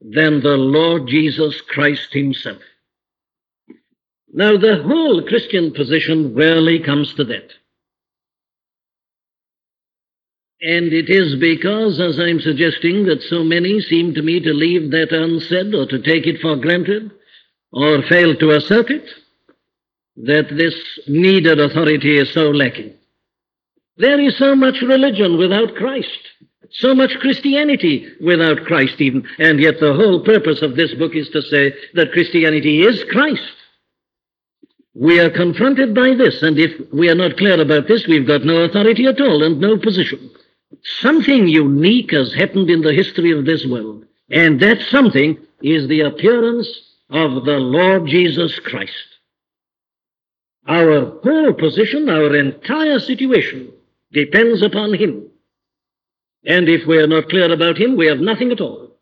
than 0.00 0.42
the 0.42 0.56
Lord 0.56 1.08
Jesus 1.08 1.60
Christ 1.60 2.12
himself. 2.12 2.62
Now, 4.32 4.56
the 4.56 4.82
whole 4.82 5.22
Christian 5.22 5.72
position 5.72 6.34
rarely 6.34 6.80
comes 6.80 7.14
to 7.14 7.24
that. 7.24 7.52
And 10.60 10.92
it 10.92 11.10
is 11.10 11.36
because, 11.36 12.00
as 12.00 12.18
I'm 12.18 12.40
suggesting, 12.40 13.04
that 13.06 13.22
so 13.22 13.44
many 13.44 13.80
seem 13.80 14.14
to 14.14 14.22
me 14.22 14.40
to 14.40 14.52
leave 14.52 14.90
that 14.92 15.12
unsaid 15.12 15.74
or 15.74 15.86
to 15.86 16.00
take 16.00 16.26
it 16.26 16.40
for 16.40 16.56
granted 16.56 17.10
or 17.72 18.02
fail 18.02 18.34
to 18.36 18.50
assert 18.50 18.90
it, 18.90 19.08
that 20.16 20.48
this 20.56 20.74
needed 21.06 21.60
authority 21.60 22.18
is 22.18 22.32
so 22.32 22.50
lacking. 22.50 22.94
There 23.96 24.18
is 24.18 24.36
so 24.38 24.56
much 24.56 24.80
religion 24.82 25.38
without 25.38 25.76
Christ, 25.76 26.18
so 26.70 26.94
much 26.94 27.14
Christianity 27.20 28.08
without 28.20 28.64
Christ, 28.64 29.00
even, 29.00 29.28
and 29.38 29.60
yet 29.60 29.78
the 29.78 29.94
whole 29.94 30.24
purpose 30.24 30.62
of 30.62 30.74
this 30.74 30.92
book 30.94 31.14
is 31.14 31.28
to 31.30 31.42
say 31.42 31.72
that 31.94 32.10
Christianity 32.12 32.82
is 32.82 33.04
Christ. 33.04 33.52
We 34.94 35.20
are 35.20 35.30
confronted 35.30 35.94
by 35.94 36.14
this, 36.14 36.42
and 36.42 36.58
if 36.58 36.92
we 36.92 37.08
are 37.08 37.14
not 37.14 37.36
clear 37.36 37.60
about 37.60 37.86
this, 37.86 38.06
we've 38.08 38.26
got 38.26 38.44
no 38.44 38.62
authority 38.62 39.06
at 39.06 39.20
all 39.20 39.44
and 39.44 39.60
no 39.60 39.78
position. 39.78 40.30
Something 41.00 41.46
unique 41.46 42.10
has 42.10 42.34
happened 42.34 42.70
in 42.70 42.80
the 42.80 42.92
history 42.92 43.30
of 43.30 43.44
this 43.44 43.64
world, 43.64 44.06
and 44.28 44.58
that 44.60 44.82
something 44.82 45.38
is 45.62 45.86
the 45.86 46.00
appearance 46.00 46.68
of 47.10 47.44
the 47.44 47.58
Lord 47.58 48.06
Jesus 48.06 48.58
Christ. 48.58 48.92
Our 50.66 51.20
whole 51.22 51.52
position, 51.52 52.08
our 52.08 52.34
entire 52.34 52.98
situation 52.98 53.72
depends 54.14 54.62
upon 54.62 54.94
Him. 54.94 55.28
And 56.46 56.68
if 56.68 56.86
we 56.86 56.98
are 56.98 57.06
not 57.06 57.28
clear 57.28 57.52
about 57.52 57.78
Him, 57.78 57.96
we 57.96 58.06
have 58.06 58.18
nothing 58.18 58.52
at 58.52 58.60
all. 58.60 58.96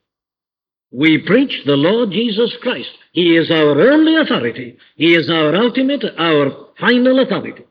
We 0.90 1.18
preach 1.18 1.62
the 1.64 1.76
Lord 1.76 2.10
Jesus 2.10 2.54
Christ. 2.60 2.90
He 3.12 3.36
is 3.36 3.50
our 3.50 3.80
only 3.92 4.16
authority. 4.16 4.76
He 4.96 5.14
is 5.14 5.30
our 5.30 5.54
ultimate, 5.54 6.04
our 6.18 6.68
final 6.78 7.20
authority. 7.20 7.64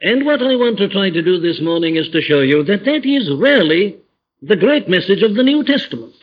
And 0.00 0.24
what 0.24 0.42
I 0.42 0.56
want 0.56 0.78
to 0.78 0.88
try 0.88 1.10
to 1.10 1.22
do 1.22 1.40
this 1.40 1.60
morning 1.60 1.96
is 1.96 2.08
to 2.10 2.20
show 2.20 2.40
you 2.40 2.64
that 2.64 2.84
that 2.84 3.06
is 3.06 3.30
really 3.30 3.98
the 4.40 4.56
great 4.56 4.88
message 4.88 5.22
of 5.22 5.34
the 5.34 5.42
New 5.42 5.64
Testament. 5.64 6.14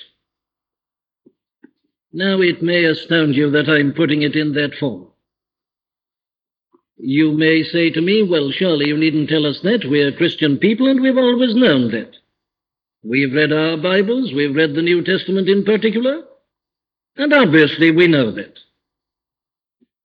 Now, 2.12 2.42
it 2.42 2.64
may 2.64 2.86
astound 2.86 3.36
you 3.36 3.52
that 3.52 3.70
I'm 3.70 3.94
putting 3.94 4.24
it 4.24 4.36
in 4.36 4.54
that 4.54 4.74
form. 4.80 5.09
You 7.02 7.32
may 7.32 7.64
say 7.64 7.92
to 7.92 8.02
me, 8.02 8.28
well, 8.30 8.52
surely 8.52 8.88
you 8.88 8.98
needn't 8.98 9.30
tell 9.30 9.46
us 9.46 9.62
that. 9.64 9.86
We're 9.86 10.12
Christian 10.12 10.58
people 10.58 10.88
and 10.90 11.02
we've 11.02 11.18
always 11.18 11.56
known 11.56 11.92
that. 11.92 12.12
We've 13.04 13.34
read 13.34 13.54
our 13.54 13.78
Bibles, 13.78 14.34
we've 14.36 14.54
read 14.54 14.76
the 14.76 14.82
New 14.82 15.02
Testament 15.06 15.48
in 15.48 15.64
particular, 15.64 16.24
and 17.16 17.34
obviously 17.34 17.92
we 17.92 18.08
know 18.08 18.32
that. 18.32 18.60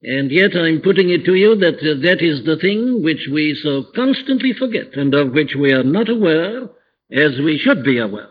And 0.04 0.30
yet 0.30 0.54
I'm 0.54 0.82
putting 0.82 1.10
it 1.10 1.24
to 1.24 1.34
you 1.34 1.56
that 1.56 1.78
uh, 1.78 1.98
that 2.06 2.22
is 2.22 2.44
the 2.44 2.58
thing 2.60 3.02
which 3.02 3.26
we 3.32 3.58
so 3.60 3.86
constantly 3.96 4.52
forget 4.52 4.94
and 4.94 5.12
of 5.14 5.32
which 5.32 5.56
we 5.58 5.72
are 5.72 5.82
not 5.82 6.08
aware 6.08 6.68
as 7.10 7.40
we 7.42 7.58
should 7.58 7.82
be 7.82 7.98
aware. 7.98 8.28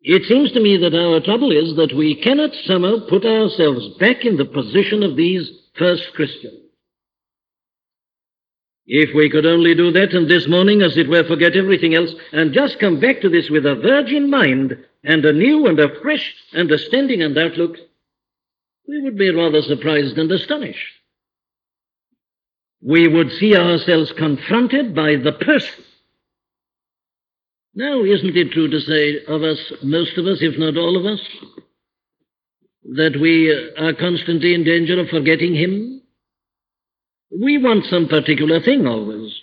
It 0.00 0.24
seems 0.24 0.50
to 0.52 0.60
me 0.60 0.78
that 0.78 0.98
our 0.98 1.20
trouble 1.20 1.52
is 1.52 1.76
that 1.76 1.96
we 1.96 2.20
cannot 2.20 2.50
somehow 2.64 3.06
put 3.08 3.24
ourselves 3.24 3.86
back 4.00 4.24
in 4.24 4.36
the 4.36 4.46
position 4.46 5.04
of 5.04 5.14
these 5.14 5.48
first 5.78 6.02
Christians. 6.16 6.67
If 8.90 9.14
we 9.14 9.28
could 9.28 9.44
only 9.44 9.74
do 9.74 9.92
that 9.92 10.14
and 10.14 10.30
this 10.30 10.48
morning, 10.48 10.80
as 10.80 10.96
it 10.96 11.10
were, 11.10 11.22
forget 11.22 11.54
everything 11.54 11.94
else 11.94 12.10
and 12.32 12.54
just 12.54 12.80
come 12.80 12.98
back 12.98 13.20
to 13.20 13.28
this 13.28 13.50
with 13.50 13.66
a 13.66 13.74
virgin 13.74 14.30
mind 14.30 14.78
and 15.04 15.22
a 15.26 15.32
new 15.34 15.66
and 15.66 15.78
a 15.78 16.00
fresh 16.00 16.34
understanding 16.56 17.22
and 17.22 17.36
outlook, 17.36 17.76
we 18.88 19.02
would 19.02 19.18
be 19.18 19.30
rather 19.30 19.60
surprised 19.60 20.16
and 20.16 20.32
astonished. 20.32 20.78
We 22.80 23.08
would 23.08 23.30
see 23.32 23.54
ourselves 23.54 24.10
confronted 24.16 24.94
by 24.94 25.16
the 25.16 25.32
person. 25.32 25.84
Now, 27.74 28.02
isn't 28.02 28.36
it 28.38 28.52
true 28.52 28.70
to 28.70 28.80
say 28.80 29.22
of 29.26 29.42
us, 29.42 29.58
most 29.82 30.16
of 30.16 30.24
us, 30.24 30.38
if 30.40 30.58
not 30.58 30.78
all 30.78 30.96
of 30.96 31.04
us, 31.04 31.20
that 32.84 33.20
we 33.20 33.50
are 33.76 33.92
constantly 33.92 34.54
in 34.54 34.64
danger 34.64 34.98
of 34.98 35.08
forgetting 35.08 35.54
Him? 35.54 35.97
We 37.30 37.58
want 37.58 37.84
some 37.86 38.08
particular 38.08 38.60
thing 38.60 38.86
always. 38.86 39.34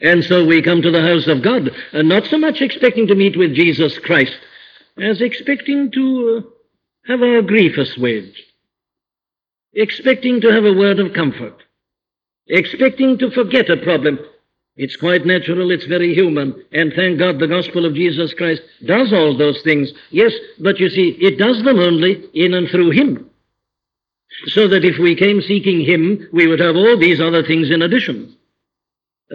And 0.00 0.24
so 0.24 0.44
we 0.44 0.62
come 0.62 0.82
to 0.82 0.90
the 0.90 1.02
house 1.02 1.26
of 1.26 1.42
God, 1.42 1.70
and 1.92 2.08
not 2.08 2.26
so 2.26 2.38
much 2.38 2.60
expecting 2.60 3.06
to 3.06 3.14
meet 3.14 3.36
with 3.36 3.54
Jesus 3.54 3.98
Christ 3.98 4.36
as 4.98 5.20
expecting 5.20 5.90
to 5.92 6.44
uh, 6.44 7.10
have 7.10 7.22
our 7.22 7.42
grief 7.42 7.78
assuaged, 7.78 8.40
expecting 9.72 10.40
to 10.40 10.52
have 10.52 10.64
a 10.64 10.74
word 10.74 10.98
of 10.98 11.14
comfort, 11.14 11.62
expecting 12.46 13.18
to 13.18 13.30
forget 13.30 13.70
a 13.70 13.76
problem. 13.78 14.18
It's 14.76 14.96
quite 14.96 15.24
natural, 15.24 15.70
it's 15.70 15.86
very 15.86 16.14
human, 16.14 16.62
and 16.72 16.92
thank 16.94 17.18
God 17.18 17.38
the 17.38 17.48
gospel 17.48 17.86
of 17.86 17.94
Jesus 17.94 18.34
Christ 18.34 18.60
does 18.84 19.12
all 19.12 19.36
those 19.36 19.62
things. 19.62 19.90
Yes, 20.10 20.32
but 20.60 20.78
you 20.78 20.90
see, 20.90 21.16
it 21.20 21.38
does 21.38 21.62
them 21.62 21.78
only 21.78 22.24
in 22.34 22.52
and 22.52 22.68
through 22.68 22.90
Him. 22.90 23.30
So 24.46 24.68
that 24.68 24.84
if 24.84 24.98
we 24.98 25.14
came 25.14 25.40
seeking 25.40 25.80
Him, 25.80 26.28
we 26.32 26.46
would 26.46 26.60
have 26.60 26.76
all 26.76 26.98
these 26.98 27.20
other 27.20 27.42
things 27.42 27.70
in 27.70 27.82
addition. 27.82 28.36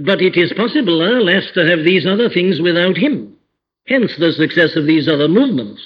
But 0.04 0.22
it 0.22 0.38
is 0.38 0.54
possible, 0.54 1.02
alas, 1.02 1.52
to 1.54 1.66
have 1.68 1.84
these 1.84 2.06
other 2.06 2.30
things 2.30 2.62
without 2.62 2.98
Him. 2.98 3.36
Hence 3.88 4.16
the 4.18 4.32
success 4.32 4.76
of 4.76 4.86
these 4.86 5.08
other 5.08 5.28
movements. 5.28 5.82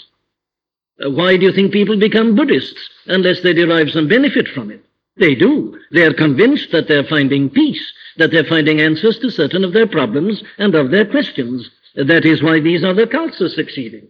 Uh, 1.04 1.12
why 1.12 1.38
do 1.38 1.46
you 1.46 1.52
think 1.52 1.72
people 1.72 1.98
become 1.98 2.36
Buddhists 2.36 2.90
unless 3.08 3.42
they 3.42 3.54
derive 3.54 3.90
some 3.90 4.08
benefit 4.08 4.48
from 4.50 4.70
it? 4.72 4.84
They 5.18 5.34
do. 5.34 5.80
They 5.92 6.04
are 6.04 6.14
convinced 6.14 6.72
that 6.72 6.88
they're 6.88 7.06
finding 7.06 7.50
peace. 7.50 7.94
that 8.18 8.32
they're 8.32 8.46
finding 8.46 8.82
answers 8.82 9.20
to 9.20 9.30
certain 9.30 9.64
of 9.64 9.74
their 9.74 9.88
problems 9.88 10.42
and 10.58 10.74
of 10.76 10.92
their 10.92 11.06
questions. 11.06 11.70
That 11.96 12.26
is 12.26 12.42
why 12.42 12.60
these 12.60 12.84
other 12.84 13.08
cults 13.08 13.42
are 13.42 13.50
succeeding. 13.50 14.08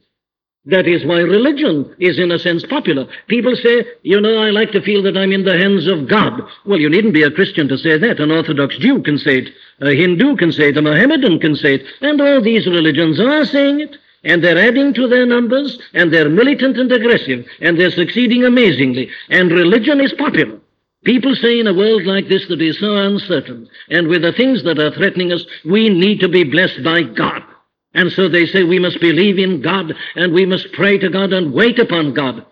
That 0.68 0.88
is 0.88 1.06
why 1.06 1.20
religion 1.20 1.94
is, 2.00 2.18
in 2.18 2.32
a 2.32 2.40
sense, 2.40 2.66
popular. 2.66 3.08
People 3.28 3.56
say, 3.56 3.86
you 4.02 4.20
know, 4.20 4.42
I 4.42 4.50
like 4.50 4.72
to 4.72 4.82
feel 4.82 5.04
that 5.04 5.16
I'm 5.16 5.32
in 5.32 5.46
the 5.46 5.58
hands 5.58 5.86
of 5.86 6.08
God. 6.08 6.42
Well, 6.66 6.80
you 6.80 6.90
needn't 6.90 7.14
be 7.14 7.22
a 7.22 7.30
Christian 7.30 7.68
to 7.68 7.78
say 7.78 7.98
that. 8.00 8.20
An 8.20 8.32
Orthodox 8.32 8.78
Jew 8.78 9.02
can 9.04 9.20
say 9.20 9.40
it. 9.40 9.54
A 9.82 9.94
Hindu 9.94 10.36
can 10.38 10.52
say 10.52 10.70
it. 10.70 10.78
A 10.78 10.82
Mohammedan 10.82 11.40
can 11.40 11.56
say 11.56 11.76
it. 11.76 11.86
And 12.02 12.20
all 12.20 12.42
these 12.42 12.66
religions 12.66 13.20
are 13.20 13.46
saying 13.46 13.82
it. 13.82 13.98
And 14.24 14.44
they're 14.44 14.58
adding 14.58 14.94
to 14.96 15.08
their 15.08 15.28
numbers. 15.28 15.80
And 15.94 16.12
they're 16.12 16.30
militant 16.30 16.78
and 16.78 16.92
aggressive. 16.92 17.46
And 17.62 17.80
they're 17.80 17.92
succeeding 17.92 18.44
amazingly. 18.44 19.12
And 19.30 19.52
religion 19.52 20.02
is 20.02 20.14
popular. 20.14 20.60
People 21.04 21.36
say 21.36 21.60
in 21.60 21.68
a 21.68 21.74
world 21.74 22.04
like 22.06 22.28
this 22.30 22.48
that 22.48 22.62
is 22.64 22.80
so 22.80 22.96
uncertain, 22.96 23.70
and 23.92 24.08
with 24.08 24.24
the 24.24 24.34
things 24.34 24.64
that 24.64 24.80
are 24.80 24.90
threatening 24.90 25.32
us, 25.32 25.46
we 25.64 25.88
need 25.88 26.20
to 26.20 26.28
be 26.28 26.44
blessed 26.44 26.84
by 26.84 27.04
God. 27.04 27.44
And 27.96 28.12
so 28.12 28.28
they 28.28 28.46
say 28.46 28.64
we 28.64 28.78
must 28.78 29.00
believe 29.00 29.40
in 29.40 29.62
God 29.62 29.94
and 30.16 30.34
we 30.34 30.46
must 30.46 30.74
pray 30.74 30.98
to 30.98 31.10
God 31.10 31.32
and 31.32 31.54
wait 31.54 31.80
upon 31.80 32.14
God. 32.14 32.46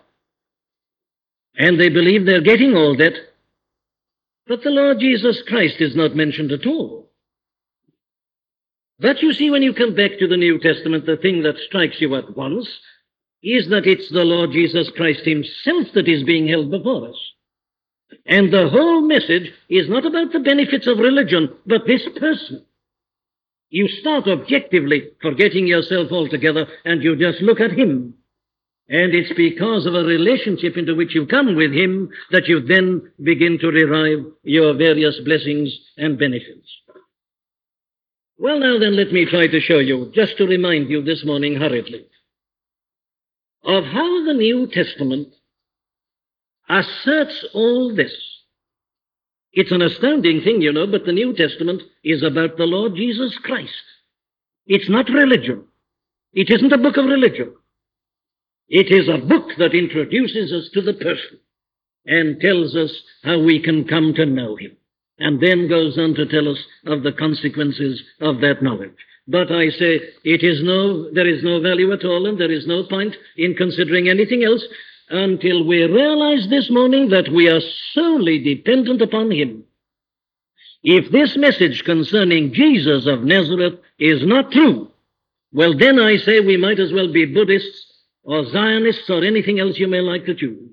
And 1.56 1.78
they 1.78 1.90
believe 1.90 2.24
they're 2.24 2.40
getting 2.40 2.74
all 2.74 2.96
that. 2.96 3.12
But 4.46 4.62
the 4.62 4.70
Lord 4.70 5.00
Jesus 5.00 5.42
Christ 5.46 5.76
is 5.80 5.94
not 5.94 6.16
mentioned 6.16 6.50
at 6.50 6.66
all. 6.66 7.10
But 8.98 9.20
you 9.20 9.34
see, 9.34 9.50
when 9.50 9.62
you 9.62 9.74
come 9.74 9.94
back 9.94 10.12
to 10.18 10.26
the 10.26 10.38
New 10.38 10.58
Testament, 10.58 11.04
the 11.04 11.18
thing 11.18 11.42
that 11.42 11.58
strikes 11.58 12.00
you 12.00 12.14
at 12.14 12.34
once 12.34 12.68
is 13.42 13.68
that 13.68 13.86
it's 13.86 14.08
the 14.08 14.24
Lord 14.24 14.52
Jesus 14.52 14.90
Christ 14.96 15.26
Himself 15.26 15.92
that 15.92 16.08
is 16.08 16.24
being 16.24 16.48
held 16.48 16.70
before 16.70 17.10
us. 17.10 17.32
And 18.24 18.50
the 18.50 18.70
whole 18.70 19.02
message 19.02 19.52
is 19.68 19.90
not 19.90 20.06
about 20.06 20.32
the 20.32 20.40
benefits 20.40 20.86
of 20.86 20.98
religion, 20.98 21.50
but 21.66 21.86
this 21.86 22.08
person. 22.16 22.64
You 23.74 23.88
start 23.88 24.28
objectively 24.28 25.08
forgetting 25.20 25.66
yourself 25.66 26.12
altogether 26.12 26.68
and 26.84 27.02
you 27.02 27.16
just 27.16 27.42
look 27.42 27.58
at 27.58 27.72
him. 27.72 28.14
And 28.88 29.12
it's 29.12 29.32
because 29.36 29.84
of 29.84 29.94
a 29.94 30.04
relationship 30.04 30.76
into 30.76 30.94
which 30.94 31.12
you 31.12 31.26
come 31.26 31.56
with 31.56 31.72
him 31.72 32.08
that 32.30 32.46
you 32.46 32.60
then 32.60 33.10
begin 33.20 33.58
to 33.58 33.72
derive 33.72 34.26
your 34.44 34.74
various 34.74 35.18
blessings 35.24 35.76
and 35.96 36.16
benefits. 36.16 36.68
Well, 38.38 38.60
now 38.60 38.78
then, 38.78 38.94
let 38.94 39.10
me 39.10 39.26
try 39.28 39.48
to 39.48 39.60
show 39.60 39.80
you, 39.80 40.12
just 40.14 40.38
to 40.38 40.46
remind 40.46 40.88
you 40.88 41.02
this 41.02 41.24
morning 41.24 41.56
hurriedly, 41.56 42.06
of 43.64 43.82
how 43.82 44.24
the 44.24 44.34
New 44.34 44.68
Testament 44.72 45.34
asserts 46.68 47.44
all 47.52 47.92
this 47.92 48.33
it's 49.54 49.72
an 49.72 49.82
astounding 49.82 50.42
thing, 50.42 50.60
you 50.60 50.72
know, 50.72 50.86
but 50.86 51.04
the 51.06 51.12
New 51.12 51.32
Testament 51.32 51.82
is 52.02 52.22
about 52.22 52.56
the 52.56 52.64
Lord 52.64 52.96
Jesus 52.96 53.38
Christ. 53.42 53.70
It's 54.66 54.90
not 54.90 55.08
religion. 55.08 55.64
It 56.32 56.50
isn't 56.50 56.72
a 56.72 56.78
book 56.78 56.96
of 56.96 57.04
religion. 57.04 57.54
It 58.68 58.90
is 58.90 59.08
a 59.08 59.24
book 59.24 59.50
that 59.58 59.74
introduces 59.74 60.52
us 60.52 60.70
to 60.74 60.82
the 60.82 60.94
person 60.94 61.38
and 62.06 62.40
tells 62.40 62.74
us 62.74 62.92
how 63.22 63.40
we 63.42 63.62
can 63.62 63.86
come 63.86 64.12
to 64.14 64.26
know 64.26 64.56
him, 64.56 64.76
and 65.18 65.40
then 65.40 65.68
goes 65.68 65.96
on 65.98 66.14
to 66.14 66.26
tell 66.26 66.48
us 66.50 66.58
of 66.86 67.02
the 67.02 67.12
consequences 67.12 68.02
of 68.20 68.40
that 68.40 68.62
knowledge. 68.62 68.96
But 69.28 69.52
I 69.52 69.68
say 69.70 70.00
it 70.24 70.42
is 70.42 70.62
no, 70.62 71.10
there 71.12 71.28
is 71.28 71.44
no 71.44 71.60
value 71.60 71.92
at 71.92 72.04
all, 72.04 72.26
and 72.26 72.38
there 72.38 72.50
is 72.50 72.66
no 72.66 72.84
point 72.84 73.14
in 73.36 73.54
considering 73.54 74.08
anything 74.08 74.42
else 74.44 74.64
until 75.08 75.64
we 75.64 75.82
realize 75.84 76.48
this 76.48 76.70
morning 76.70 77.10
that 77.10 77.28
we 77.28 77.48
are 77.48 77.60
solely 77.92 78.38
dependent 78.42 79.02
upon 79.02 79.30
Him. 79.30 79.64
If 80.82 81.10
this 81.10 81.36
message 81.36 81.84
concerning 81.84 82.52
Jesus 82.52 83.06
of 83.06 83.22
Nazareth 83.22 83.80
is 83.98 84.24
not 84.26 84.52
true, 84.52 84.90
well, 85.52 85.76
then 85.76 85.98
I 86.00 86.16
say 86.16 86.40
we 86.40 86.56
might 86.56 86.80
as 86.80 86.92
well 86.92 87.12
be 87.12 87.26
Buddhists 87.26 87.86
or 88.22 88.44
Zionists 88.50 89.08
or 89.08 89.24
anything 89.24 89.60
else 89.60 89.78
you 89.78 89.88
may 89.88 90.00
like 90.00 90.26
to 90.26 90.34
choose. 90.34 90.70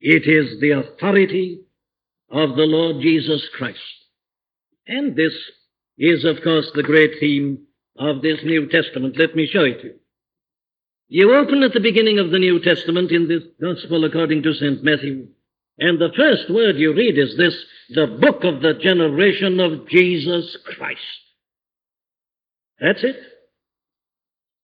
It 0.00 0.26
is 0.26 0.60
the 0.60 0.70
authority 0.70 1.60
of 2.30 2.56
the 2.56 2.64
Lord 2.64 3.02
Jesus 3.02 3.46
Christ. 3.56 3.78
And 4.86 5.16
this 5.16 5.34
is, 5.98 6.24
of 6.24 6.42
course, 6.42 6.70
the 6.74 6.82
great 6.82 7.12
theme 7.20 7.66
of 7.98 8.22
this 8.22 8.40
New 8.44 8.68
Testament. 8.68 9.18
Let 9.18 9.34
me 9.34 9.46
show 9.46 9.64
it 9.64 9.80
to 9.80 9.86
you. 9.88 9.94
You 11.08 11.34
open 11.34 11.62
at 11.62 11.72
the 11.72 11.80
beginning 11.80 12.18
of 12.18 12.30
the 12.30 12.38
New 12.38 12.60
Testament 12.60 13.12
in 13.12 13.28
the 13.28 13.52
Gospel 13.60 14.04
according 14.04 14.42
to 14.42 14.54
St. 14.54 14.82
Matthew, 14.82 15.28
and 15.78 16.00
the 16.00 16.12
first 16.16 16.50
word 16.50 16.76
you 16.76 16.94
read 16.94 17.18
is 17.18 17.36
this 17.36 17.54
the 17.90 18.18
book 18.20 18.42
of 18.42 18.60
the 18.62 18.74
generation 18.74 19.60
of 19.60 19.88
Jesus 19.88 20.56
Christ. 20.64 21.00
That's 22.80 23.04
it. 23.04 23.16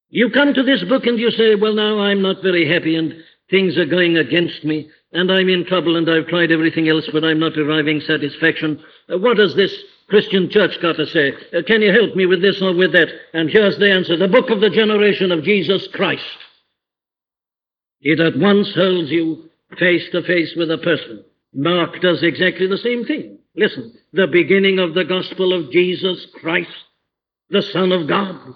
You 0.09 0.31
come 0.31 0.53
to 0.53 0.63
this 0.63 0.83
book 0.85 1.07
and 1.07 1.19
you 1.19 1.31
say, 1.31 1.55
Well, 1.55 1.75
now 1.75 2.01
I'm 2.01 2.23
not 2.23 2.43
very 2.43 2.69
happy 2.71 2.97
and 2.97 3.15
things 3.51 3.79
are 3.79 3.87
going 3.87 4.17
against 4.17 4.65
me 4.65 4.91
and 5.13 5.31
I'm 5.31 5.49
in 5.49 5.65
trouble 5.65 5.97
and 5.97 6.11
I've 6.11 6.27
tried 6.27 6.51
everything 6.51 6.89
else, 6.89 7.09
but 7.13 7.25
I'm 7.25 7.39
not 7.39 7.55
deriving 7.55 8.01
satisfaction. 8.01 8.83
What 9.09 9.37
does 9.37 9.55
this 9.55 9.75
Christian 10.09 10.51
church 10.51 10.73
got 10.81 10.97
to 10.97 11.07
say? 11.07 11.33
Uh, 11.57 11.63
can 11.67 11.83
you 11.83 11.93
help 11.93 12.15
me 12.17 12.27
with 12.27 12.43
this 12.43 12.61
or 12.61 12.75
with 12.75 12.93
that? 12.93 13.09
And 13.33 13.51
here's 13.51 13.79
the 13.79 13.91
answer 13.91 14.17
the 14.17 14.29
book 14.29 14.51
of 14.51 14.61
the 14.61 14.71
generation 14.71 15.33
of 15.33 15.45
Jesus 15.45 15.89
Christ. 15.93 16.23
It 18.01 18.21
at 18.21 18.39
once 18.39 18.75
holds 18.75 19.11
you 19.11 19.49
face 19.79 20.09
to 20.13 20.23
face 20.23 20.55
with 20.57 20.71
a 20.71 20.79
person. 20.79 21.25
Mark 21.55 22.01
does 22.01 22.23
exactly 22.23 22.67
the 22.67 22.79
same 22.79 23.05
thing. 23.05 23.39
Listen, 23.55 23.95
the 24.13 24.27
beginning 24.27 24.79
of 24.79 24.95
the 24.95 25.05
gospel 25.05 25.53
of 25.53 25.71
Jesus 25.71 26.27
Christ, 26.41 26.71
the 27.51 27.63
Son 27.63 27.93
of 27.93 28.09
God. 28.09 28.55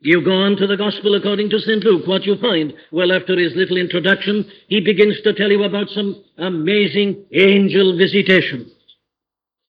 You 0.00 0.22
go 0.24 0.32
on 0.32 0.56
to 0.56 0.66
the 0.66 0.76
gospel 0.76 1.14
according 1.14 1.50
to 1.50 1.58
St. 1.58 1.82
Luke. 1.82 2.06
What 2.06 2.26
you 2.26 2.36
find? 2.36 2.74
Well, 2.92 3.12
after 3.12 3.36
his 3.36 3.54
little 3.56 3.76
introduction, 3.76 4.50
he 4.68 4.80
begins 4.80 5.20
to 5.22 5.32
tell 5.32 5.50
you 5.50 5.64
about 5.64 5.88
some 5.88 6.22
amazing 6.38 7.24
angel 7.32 7.96
visitation 7.96 8.70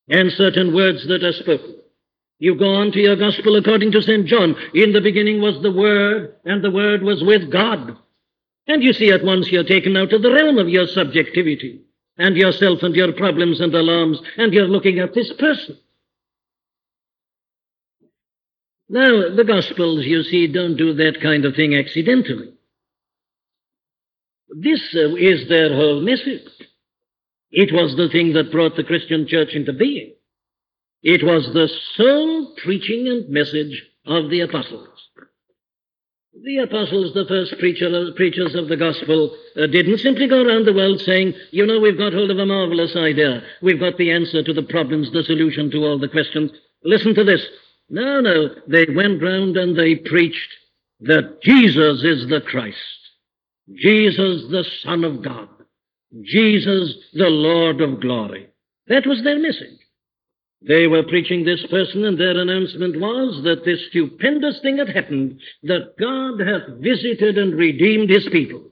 and 0.09 0.31
certain 0.31 0.73
words 0.73 1.07
that 1.07 1.23
are 1.23 1.33
spoken. 1.33 1.75
You 2.39 2.55
go 2.55 2.75
on 2.75 2.91
to 2.91 2.99
your 2.99 3.15
gospel 3.15 3.55
according 3.55 3.91
to 3.93 4.01
St. 4.01 4.25
John. 4.27 4.55
In 4.73 4.93
the 4.93 5.01
beginning 5.01 5.41
was 5.41 5.61
the 5.61 5.71
Word, 5.71 6.35
and 6.45 6.63
the 6.63 6.71
Word 6.71 7.01
was 7.01 7.23
with 7.23 7.51
God. 7.51 7.97
And 8.67 8.83
you 8.83 8.93
see 8.93 9.11
at 9.11 9.23
once 9.23 9.51
you're 9.51 9.63
taken 9.63 9.97
out 9.97 10.13
of 10.13 10.21
the 10.21 10.31
realm 10.31 10.57
of 10.57 10.69
your 10.69 10.87
subjectivity 10.87 11.81
and 12.17 12.35
yourself 12.35 12.83
and 12.83 12.95
your 12.95 13.13
problems 13.13 13.59
and 13.61 13.73
alarms, 13.73 14.21
and 14.37 14.53
you're 14.53 14.67
looking 14.67 14.99
at 14.99 15.13
this 15.13 15.31
person. 15.33 15.77
Now, 18.89 19.35
the 19.35 19.43
Gospels, 19.43 20.05
you 20.05 20.23
see, 20.23 20.47
don't 20.47 20.77
do 20.77 20.93
that 20.93 21.19
kind 21.21 21.45
of 21.45 21.55
thing 21.55 21.75
accidentally. 21.75 22.53
This 24.49 24.81
uh, 24.95 25.15
is 25.15 25.47
their 25.49 25.75
whole 25.75 26.01
message. 26.01 26.47
It 27.51 27.73
was 27.73 27.95
the 27.95 28.09
thing 28.09 28.33
that 28.33 28.51
brought 28.51 28.75
the 28.75 28.83
Christian 28.83 29.27
church 29.27 29.53
into 29.53 29.73
being. 29.73 30.13
It 31.03 31.23
was 31.23 31.47
the 31.53 31.69
sole 31.95 32.55
preaching 32.63 33.07
and 33.07 33.29
message 33.29 33.83
of 34.05 34.29
the 34.29 34.41
apostles. 34.41 34.89
The 36.43 36.59
apostles, 36.59 37.13
the 37.13 37.25
first 37.27 37.57
preacher, 37.57 37.89
preachers 38.15 38.53
of 38.53 38.67
the 38.67 38.77
gospel, 38.77 39.35
uh, 39.55 39.67
didn't 39.67 39.99
simply 39.99 40.27
go 40.27 40.43
around 40.43 40.65
the 40.65 40.73
world 40.73 40.99
saying, 41.01 41.33
you 41.51 41.65
know, 41.65 41.79
we've 41.79 41.97
got 41.97 42.13
hold 42.13 42.29
of 42.29 42.37
a 42.37 42.45
marvelous 42.45 42.95
idea. 42.95 43.41
We've 43.61 43.79
got 43.79 43.97
the 43.97 44.11
answer 44.11 44.43
to 44.43 44.53
the 44.53 44.63
problems, 44.63 45.11
the 45.11 45.23
solution 45.23 45.71
to 45.71 45.77
all 45.79 45.97
the 45.97 46.09
questions. 46.09 46.51
Listen 46.83 47.15
to 47.15 47.23
this. 47.23 47.41
No, 47.89 48.21
no. 48.21 48.49
They 48.67 48.85
went 48.93 49.23
round 49.23 49.57
and 49.57 49.77
they 49.77 49.95
preached 49.95 50.53
that 51.01 51.41
Jesus 51.41 52.03
is 52.03 52.27
the 52.29 52.41
Christ. 52.41 52.77
Jesus, 53.73 54.43
the 54.51 54.65
Son 54.83 55.03
of 55.03 55.23
God. 55.23 55.49
Jesus, 56.21 56.95
the 57.13 57.29
Lord 57.29 57.81
of 57.81 58.01
glory. 58.01 58.47
That 58.87 59.05
was 59.05 59.23
their 59.23 59.39
message. 59.39 59.79
They 60.61 60.87
were 60.87 61.03
preaching 61.03 61.43
this 61.45 61.63
person, 61.69 62.05
and 62.05 62.19
their 62.19 62.37
announcement 62.39 62.99
was 62.99 63.43
that 63.43 63.63
this 63.63 63.79
stupendous 63.89 64.59
thing 64.61 64.77
had 64.77 64.89
happened, 64.89 65.39
that 65.63 65.97
God 65.99 66.39
hath 66.39 66.79
visited 66.79 67.37
and 67.37 67.55
redeemed 67.55 68.09
his 68.09 68.27
people. 68.31 68.63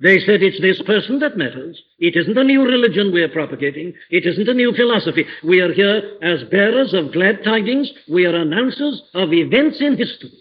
They 0.00 0.18
said 0.20 0.42
it's 0.42 0.60
this 0.60 0.82
person 0.82 1.20
that 1.20 1.36
matters. 1.36 1.80
It 1.98 2.16
isn't 2.16 2.36
a 2.36 2.44
new 2.44 2.62
religion 2.62 3.12
we 3.12 3.22
are 3.22 3.28
propagating. 3.28 3.94
It 4.10 4.26
isn't 4.26 4.48
a 4.48 4.54
new 4.54 4.72
philosophy. 4.74 5.24
We 5.42 5.60
are 5.60 5.72
here 5.72 6.18
as 6.20 6.44
bearers 6.50 6.92
of 6.92 7.12
glad 7.12 7.44
tidings. 7.44 7.90
We 8.10 8.26
are 8.26 8.34
announcers 8.34 9.02
of 9.14 9.32
events 9.32 9.80
in 9.80 9.96
history. 9.96 10.32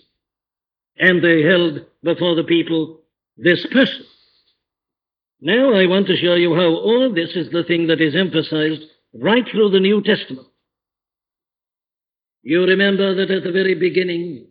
And 0.98 1.24
they 1.24 1.44
held 1.44 1.86
before 2.04 2.36
the 2.36 2.44
people 2.44 3.02
this 3.38 3.66
person. 3.72 4.06
Now 5.46 5.74
I 5.74 5.88
want 5.88 6.08
to 6.08 6.16
show 6.16 6.36
you 6.36 6.56
how 6.56 6.70
all 6.70 7.12
this 7.14 7.32
is 7.36 7.52
the 7.52 7.66
thing 7.66 7.88
that 7.88 8.00
is 8.00 8.16
emphasized 8.16 8.82
right 9.14 9.44
through 9.52 9.72
the 9.72 9.82
New 9.82 10.02
Testament. 10.02 10.48
You 12.44 12.62
remember 12.62 13.14
that 13.16 13.30
at 13.30 13.44
the 13.44 13.52
very 13.52 13.76
beginning, 13.76 14.48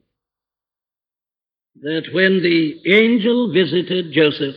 that 1.80 2.02
when 2.12 2.42
the 2.42 2.82
angel 2.92 3.54
visited 3.54 4.12
Joseph 4.12 4.56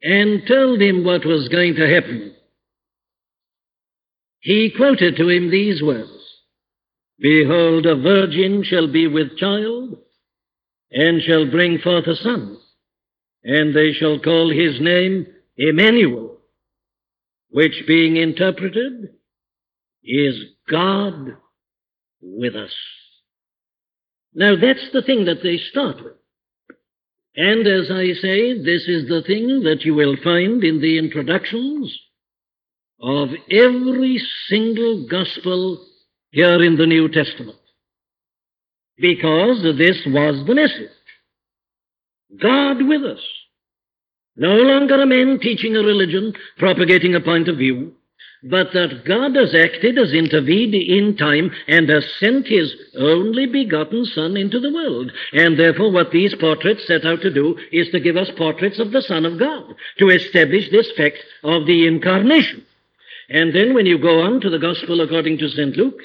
and 0.00 0.46
told 0.48 0.80
him 0.80 1.04
what 1.04 1.26
was 1.26 1.48
going 1.48 1.74
to 1.74 1.86
happen, 1.86 2.34
he 4.40 4.72
quoted 4.74 5.16
to 5.18 5.28
him 5.28 5.50
these 5.50 5.82
words 5.82 6.08
Behold, 7.18 7.84
a 7.84 7.96
virgin 7.96 8.64
shall 8.64 8.90
be 8.90 9.08
with 9.08 9.36
child, 9.36 9.98
and 10.90 11.20
shall 11.20 11.50
bring 11.50 11.80
forth 11.80 12.06
a 12.06 12.16
son, 12.16 12.56
and 13.44 13.76
they 13.76 13.92
shall 13.92 14.18
call 14.18 14.50
his 14.50 14.80
name 14.80 15.26
Emmanuel, 15.56 16.38
which 17.50 17.84
being 17.86 18.16
interpreted 18.16 19.10
is 20.02 20.34
God 20.68 21.36
with 22.20 22.56
us. 22.56 22.74
Now 24.34 24.54
that's 24.60 24.88
the 24.92 25.02
thing 25.02 25.26
that 25.26 25.42
they 25.42 25.58
start 25.58 26.02
with. 26.02 26.14
And 27.36 27.66
as 27.66 27.90
I 27.90 28.12
say, 28.20 28.58
this 28.58 28.86
is 28.88 29.08
the 29.08 29.22
thing 29.26 29.62
that 29.64 29.82
you 29.84 29.94
will 29.94 30.16
find 30.22 30.62
in 30.62 30.80
the 30.80 30.98
introductions 30.98 31.96
of 33.00 33.28
every 33.50 34.22
single 34.48 35.06
gospel 35.08 35.84
here 36.30 36.62
in 36.62 36.76
the 36.76 36.86
New 36.86 37.08
Testament. 37.08 37.58
Because 38.96 39.62
this 39.76 40.00
was 40.06 40.46
the 40.46 40.54
message. 40.54 40.90
God 42.40 42.82
with 42.82 43.04
us. 43.04 43.20
No 44.36 44.56
longer 44.56 45.00
a 45.00 45.06
man 45.06 45.38
teaching 45.40 45.76
a 45.76 45.80
religion, 45.80 46.34
propagating 46.58 47.14
a 47.14 47.20
point 47.20 47.48
of 47.48 47.58
view, 47.58 47.94
but 48.42 48.72
that 48.74 49.04
God 49.06 49.36
has 49.36 49.54
acted, 49.54 49.96
has 49.96 50.12
intervened 50.12 50.74
in 50.74 51.16
time, 51.16 51.50
and 51.66 51.88
has 51.88 52.04
sent 52.18 52.46
his 52.46 52.74
only 52.98 53.46
begotten 53.46 54.04
Son 54.04 54.36
into 54.36 54.60
the 54.60 54.72
world. 54.72 55.12
And 55.32 55.58
therefore, 55.58 55.90
what 55.90 56.10
these 56.10 56.34
portraits 56.34 56.86
set 56.86 57.06
out 57.06 57.22
to 57.22 57.32
do 57.32 57.58
is 57.72 57.88
to 57.90 58.00
give 58.00 58.16
us 58.16 58.30
portraits 58.36 58.78
of 58.78 58.92
the 58.92 59.02
Son 59.02 59.24
of 59.24 59.38
God, 59.38 59.74
to 59.98 60.08
establish 60.08 60.70
this 60.70 60.90
fact 60.92 61.18
of 61.42 61.66
the 61.66 61.86
incarnation. 61.86 62.66
And 63.30 63.54
then, 63.54 63.72
when 63.72 63.86
you 63.86 63.98
go 63.98 64.20
on 64.20 64.40
to 64.42 64.50
the 64.50 64.58
Gospel 64.58 65.00
according 65.00 65.38
to 65.38 65.48
St. 65.48 65.74
Luke, 65.76 66.00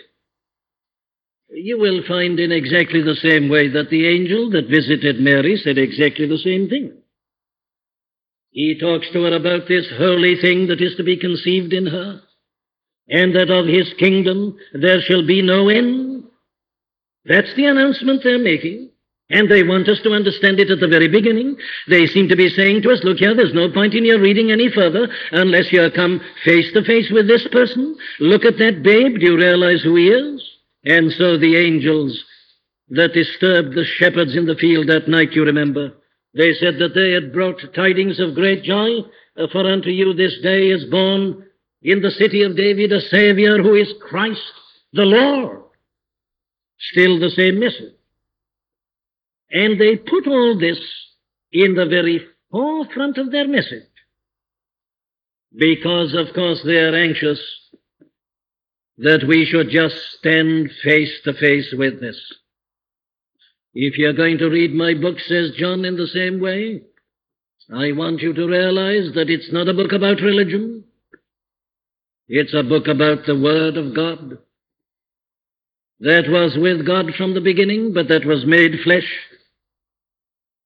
you 1.52 1.80
will 1.80 2.04
find 2.08 2.40
in 2.40 2.52
exactly 2.52 3.02
the 3.02 3.16
same 3.16 3.50
way 3.50 3.70
that 3.70 3.90
the 3.90 4.08
angel 4.08 4.52
that 4.52 4.70
visited 4.70 5.20
Mary 5.20 5.58
said 5.58 5.78
exactly 5.78 6.28
the 6.28 6.38
same 6.38 6.70
thing. 6.70 6.94
He 8.52 8.78
talks 8.80 9.10
to 9.12 9.24
her 9.24 9.36
about 9.36 9.68
this 9.68 9.88
holy 9.98 10.36
thing 10.36 10.68
that 10.68 10.82
is 10.82 10.96
to 10.98 11.04
be 11.04 11.18
conceived 11.18 11.74
in 11.74 11.86
her 11.88 12.22
and 13.08 13.36
that 13.36 13.50
of 13.50 13.66
his 13.66 13.94
kingdom 13.98 14.58
there 14.74 15.02
shall 15.02 15.26
be 15.26 15.42
no 15.42 15.70
end. 15.70 16.24
That's 17.26 17.54
the 17.56 17.66
announcement 17.66 18.22
they're 18.24 18.40
making. 18.40 18.92
And 19.32 19.50
they 19.50 19.62
want 19.62 19.88
us 19.88 20.00
to 20.02 20.14
understand 20.14 20.60
it 20.60 20.72
at 20.72 20.80
the 20.80 20.88
very 20.88 21.08
beginning. 21.08 21.56
They 21.88 22.08
seem 22.08 22.30
to 22.30 22.36
be 22.36 22.50
saying 22.50 22.82
to 22.82 22.92
us, 22.92 23.04
look 23.04 23.20
here, 23.20 23.36
there's 23.36 23.54
no 23.54 23.72
point 23.72 23.94
in 23.94 24.04
your 24.04 24.20
reading 24.20 24.52
any 24.52 24.72
further 24.72 25.08
unless 25.32 25.72
you 25.72 25.88
come 25.96 26.20
face 26.44 26.74
to 26.74 26.84
face 26.84 27.12
with 27.12 27.28
this 27.28 27.48
person. 27.52 27.96
Look 28.20 28.44
at 28.44 28.58
that 28.58 28.82
babe. 28.82 29.20
Do 29.20 29.26
you 29.28 29.38
realize 29.38 29.84
who 29.84 29.96
he 29.98 30.08
is? 30.08 30.59
And 30.84 31.12
so 31.12 31.38
the 31.38 31.58
angels 31.58 32.24
that 32.90 33.14
disturbed 33.14 33.76
the 33.76 33.86
shepherds 33.86 34.36
in 34.36 34.46
the 34.46 34.56
field 34.56 34.88
that 34.88 35.08
night, 35.08 35.34
you 35.34 35.44
remember, 35.44 35.94
they 36.34 36.54
said 36.54 36.80
that 36.80 36.94
they 36.96 37.12
had 37.12 37.34
brought 37.34 37.62
tidings 37.76 38.20
of 38.20 38.36
great 38.36 38.64
joy, 38.64 39.00
uh, 39.38 39.48
for 39.52 39.72
unto 39.72 39.90
you 39.90 40.14
this 40.14 40.40
day 40.42 40.70
is 40.70 40.86
born 40.86 41.46
in 41.82 42.02
the 42.02 42.12
city 42.12 42.44
of 42.44 42.56
David 42.56 42.92
a 42.92 43.02
Savior 43.02 43.58
who 43.58 43.76
is 43.76 43.94
Christ 44.02 44.42
the 44.94 45.04
Lord. 45.04 45.64
Still 46.80 47.20
the 47.20 47.30
same 47.30 47.60
message. 47.60 47.94
And 49.52 49.80
they 49.80 49.98
put 49.98 50.28
all 50.28 50.58
this 50.58 50.80
in 51.52 51.76
the 51.76 51.86
very 51.86 52.26
forefront 52.52 53.18
of 53.18 53.32
their 53.32 53.48
message. 53.48 53.84
Because, 55.56 56.14
of 56.14 56.34
course, 56.36 56.62
they 56.64 56.78
are 56.78 56.96
anxious 56.96 57.40
that 59.00 59.24
we 59.26 59.46
should 59.46 59.70
just 59.70 59.96
stand 60.18 60.70
face 60.84 61.22
to 61.24 61.34
face 61.34 61.74
with 61.78 62.02
this. 62.02 62.20
If 63.74 63.98
you're 63.98 64.14
going 64.14 64.40
to 64.40 64.50
read 64.50 64.74
my 64.74 64.94
book, 64.94 65.20
says 65.20 65.52
John, 65.58 65.86
in 65.86 65.96
the 65.96 66.08
same 66.08 66.42
way, 66.42 66.82
I 67.74 67.94
want 67.94 68.22
you 68.22 68.34
to 68.34 68.48
realize 68.48 69.14
that 69.16 69.30
it's 69.30 69.54
not 69.54 69.70
a 69.70 69.74
book 69.74 69.94
about 69.94 70.22
religion. 70.22 70.84
It's 72.28 72.54
a 72.54 72.64
book 72.64 72.88
about 72.88 73.26
the 73.26 73.40
Word 73.40 73.78
of 73.78 73.96
God. 73.96 74.40
That 76.02 76.26
was 76.28 76.58
with 76.58 76.86
God 76.86 77.14
from 77.16 77.34
the 77.34 77.42
beginning, 77.42 77.94
but 77.94 78.10
that 78.10 78.26
was 78.26 78.46
made 78.46 78.82
flesh. 78.84 79.08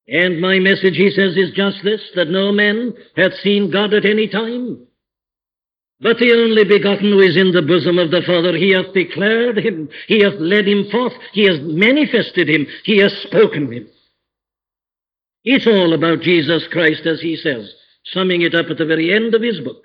And 0.08 0.42
my 0.42 0.60
message, 0.60 0.96
he 0.96 1.12
says, 1.12 1.38
is 1.38 1.52
just 1.56 1.84
this, 1.84 2.02
that 2.16 2.30
no 2.30 2.52
man 2.52 2.94
hath 3.16 3.34
seen 3.44 3.72
God 3.72 3.94
at 3.94 4.06
any 4.06 4.28
time. 4.28 4.88
But 6.00 6.18
the 6.18 6.34
only 6.34 6.66
begotten 6.66 7.12
who 7.12 7.20
is 7.20 7.38
in 7.38 7.52
the 7.52 7.62
bosom 7.62 7.98
of 7.98 8.12
the 8.12 8.22
Father, 8.22 8.56
he 8.58 8.72
hath 8.72 8.94
declared 8.94 9.58
him, 9.58 9.90
he 10.08 10.20
hath 10.20 10.36
led 10.40 10.68
him 10.68 10.90
forth, 10.90 11.14
he 11.32 11.46
hath 11.46 11.62
manifested 11.62 12.50
him, 12.50 12.68
he 12.84 12.98
hath 12.98 13.14
spoken 13.14 13.72
him. 13.72 13.88
It's 15.46 15.68
all 15.68 15.94
about 15.94 16.22
Jesus 16.22 16.68
Christ, 16.68 17.06
as 17.06 17.22
he 17.22 17.36
says, 17.36 17.74
summing 18.06 18.42
it 18.42 18.56
up 18.56 18.68
at 18.70 18.78
the 18.78 18.86
very 18.86 19.14
end 19.14 19.34
of 19.36 19.42
his 19.42 19.60
book. 19.60 19.84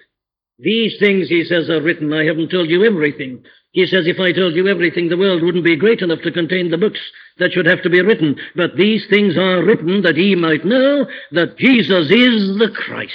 These 0.58 0.98
things, 0.98 1.28
he 1.28 1.44
says, 1.44 1.70
are 1.70 1.80
written. 1.80 2.12
I 2.12 2.24
haven't 2.24 2.50
told 2.50 2.68
you 2.68 2.84
everything. 2.84 3.44
He 3.72 3.86
says, 3.86 4.06
if 4.06 4.18
I 4.18 4.32
told 4.32 4.54
you 4.54 4.66
everything, 4.66 5.08
the 5.08 5.16
world 5.16 5.42
wouldn't 5.42 5.64
be 5.64 5.76
great 5.76 6.00
enough 6.00 6.22
to 6.22 6.32
contain 6.32 6.70
the 6.70 6.78
books 6.78 7.00
that 7.38 7.52
should 7.52 7.66
have 7.66 7.82
to 7.82 7.90
be 7.90 8.02
written. 8.02 8.36
But 8.56 8.76
these 8.76 9.06
things 9.08 9.36
are 9.36 9.62
written 9.62 10.02
that 10.02 10.16
he 10.16 10.34
might 10.34 10.64
know 10.64 11.06
that 11.32 11.58
Jesus 11.58 12.10
is 12.10 12.58
the 12.58 12.72
Christ, 12.74 13.12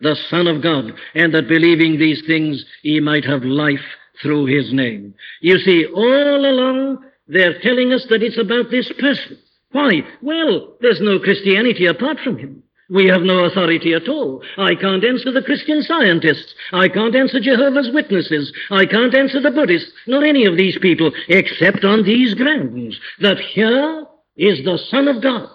the 0.00 0.16
Son 0.28 0.46
of 0.46 0.62
God, 0.62 0.92
and 1.14 1.34
that 1.34 1.48
believing 1.48 1.98
these 1.98 2.22
things, 2.26 2.64
he 2.82 3.00
might 3.00 3.24
have 3.24 3.42
life 3.42 3.84
through 4.22 4.46
his 4.46 4.72
name. 4.72 5.14
You 5.40 5.58
see, 5.58 5.86
all 5.86 6.46
along, 6.46 7.04
they're 7.26 7.60
telling 7.60 7.92
us 7.92 8.06
that 8.10 8.22
it's 8.22 8.38
about 8.38 8.70
this 8.70 8.90
person. 8.98 9.38
Why? 9.72 10.02
Well, 10.22 10.76
there's 10.80 11.00
no 11.00 11.18
Christianity 11.18 11.86
apart 11.86 12.18
from 12.20 12.38
him. 12.38 12.62
We 12.90 13.06
have 13.08 13.20
no 13.20 13.44
authority 13.44 13.92
at 13.92 14.08
all. 14.08 14.42
I 14.56 14.74
can't 14.74 15.04
answer 15.04 15.30
the 15.30 15.42
Christian 15.42 15.82
scientists. 15.82 16.54
I 16.72 16.88
can't 16.88 17.14
answer 17.14 17.38
Jehovah's 17.38 17.90
Witnesses. 17.92 18.50
I 18.70 18.86
can't 18.86 19.14
answer 19.14 19.42
the 19.42 19.50
Buddhists, 19.50 19.92
nor 20.06 20.24
any 20.24 20.46
of 20.46 20.56
these 20.56 20.78
people, 20.78 21.12
except 21.28 21.84
on 21.84 22.04
these 22.04 22.32
grounds 22.32 22.98
that 23.20 23.38
here 23.38 24.06
is 24.38 24.64
the 24.64 24.78
Son 24.90 25.06
of 25.06 25.22
God. 25.22 25.50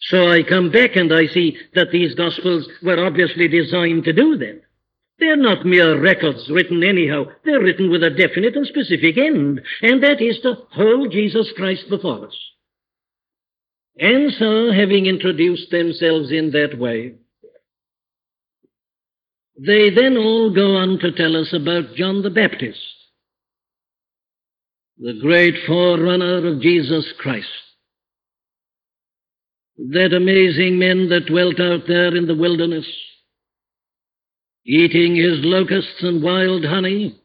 So 0.00 0.30
I 0.30 0.42
come 0.42 0.70
back 0.70 0.96
and 0.96 1.12
I 1.12 1.26
see 1.26 1.56
that 1.74 1.90
these 1.90 2.14
Gospels 2.14 2.68
were 2.82 3.04
obviously 3.04 3.48
designed 3.48 4.04
to 4.04 4.12
do 4.12 4.36
that. 4.38 4.62
They're 5.18 5.36
not 5.36 5.66
mere 5.66 6.00
records 6.00 6.48
written 6.48 6.84
anyhow. 6.84 7.24
They're 7.44 7.60
written 7.60 7.90
with 7.90 8.04
a 8.04 8.10
definite 8.10 8.54
and 8.54 8.66
specific 8.66 9.18
end, 9.18 9.60
and 9.82 10.02
that 10.02 10.22
is 10.22 10.38
to 10.42 10.54
hold 10.70 11.10
Jesus 11.10 11.52
Christ 11.56 11.86
before 11.90 12.26
us. 12.26 12.36
And 13.98 14.32
so, 14.32 14.70
having 14.70 15.06
introduced 15.06 15.72
themselves 15.72 16.30
in 16.30 16.52
that 16.52 16.78
way, 16.78 17.14
they 19.58 19.90
then 19.90 20.16
all 20.16 20.54
go 20.54 20.76
on 20.76 21.00
to 21.00 21.10
tell 21.10 21.34
us 21.34 21.52
about 21.52 21.96
John 21.96 22.22
the 22.22 22.30
Baptist, 22.30 22.78
the 24.98 25.18
great 25.20 25.54
forerunner 25.66 26.46
of 26.46 26.60
Jesus 26.60 27.12
Christ. 27.18 27.48
That 29.78 30.12
amazing 30.12 30.78
man 30.78 31.08
that 31.08 31.26
dwelt 31.26 31.60
out 31.60 31.86
there 31.86 32.14
in 32.14 32.26
the 32.26 32.36
wilderness, 32.36 32.86
eating 34.66 35.14
his 35.14 35.38
locusts 35.44 36.02
and 36.02 36.22
wild 36.22 36.64
honey. 36.64 37.18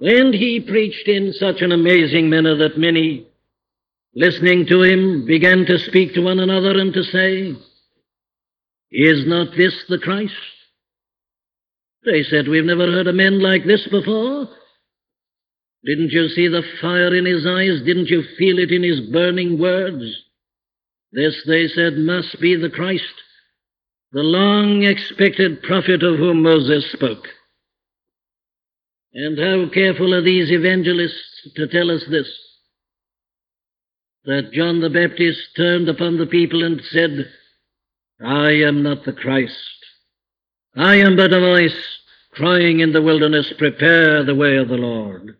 And 0.00 0.34
he 0.34 0.60
preached 0.60 1.06
in 1.06 1.32
such 1.34 1.60
an 1.60 1.70
amazing 1.70 2.28
manner 2.30 2.56
that 2.56 2.78
many 2.78 3.26
listening 4.14 4.66
to 4.66 4.82
him, 4.82 5.26
began 5.26 5.64
to 5.66 5.78
speak 5.78 6.14
to 6.14 6.22
one 6.22 6.38
another 6.38 6.78
and 6.78 6.92
to 6.94 7.02
say, 7.02 7.54
Is 8.90 9.26
not 9.26 9.56
this 9.56 9.74
the 9.88 9.98
Christ? 9.98 10.32
They 12.04 12.22
said, 12.22 12.48
We've 12.48 12.64
never 12.64 12.90
heard 12.90 13.06
a 13.06 13.12
man 13.12 13.40
like 13.40 13.64
this 13.64 13.86
before. 13.90 14.48
Didn't 15.84 16.12
you 16.12 16.28
see 16.28 16.48
the 16.48 16.62
fire 16.80 17.14
in 17.14 17.26
his 17.26 17.46
eyes? 17.46 17.84
Didn't 17.84 18.08
you 18.08 18.22
feel 18.38 18.58
it 18.58 18.70
in 18.70 18.82
his 18.82 19.00
burning 19.12 19.58
words? 19.58 20.23
This, 21.14 21.42
they 21.46 21.68
said, 21.68 21.96
must 21.96 22.40
be 22.40 22.56
the 22.56 22.70
Christ, 22.70 23.14
the 24.12 24.22
long 24.22 24.82
expected 24.82 25.62
prophet 25.62 26.02
of 26.02 26.18
whom 26.18 26.42
Moses 26.42 26.90
spoke. 26.92 27.28
And 29.14 29.38
how 29.38 29.72
careful 29.72 30.12
are 30.12 30.22
these 30.22 30.50
evangelists 30.50 31.48
to 31.54 31.68
tell 31.68 31.90
us 31.90 32.04
this? 32.10 32.28
that 34.24 34.52
John 34.52 34.80
the 34.80 34.90
Baptist 34.90 35.40
turned 35.56 35.88
upon 35.88 36.16
the 36.16 36.26
people 36.26 36.64
and 36.64 36.80
said, 36.90 37.30
I 38.24 38.52
am 38.52 38.82
not 38.82 39.04
the 39.04 39.12
Christ. 39.12 39.54
I 40.74 40.96
am 40.96 41.16
but 41.16 41.32
a 41.32 41.40
voice 41.40 41.98
crying 42.32 42.80
in 42.80 42.92
the 42.92 43.02
wilderness, 43.02 43.52
Prepare 43.58 44.24
the 44.24 44.34
way 44.34 44.56
of 44.56 44.68
the 44.68 44.76
Lord. 44.76 45.36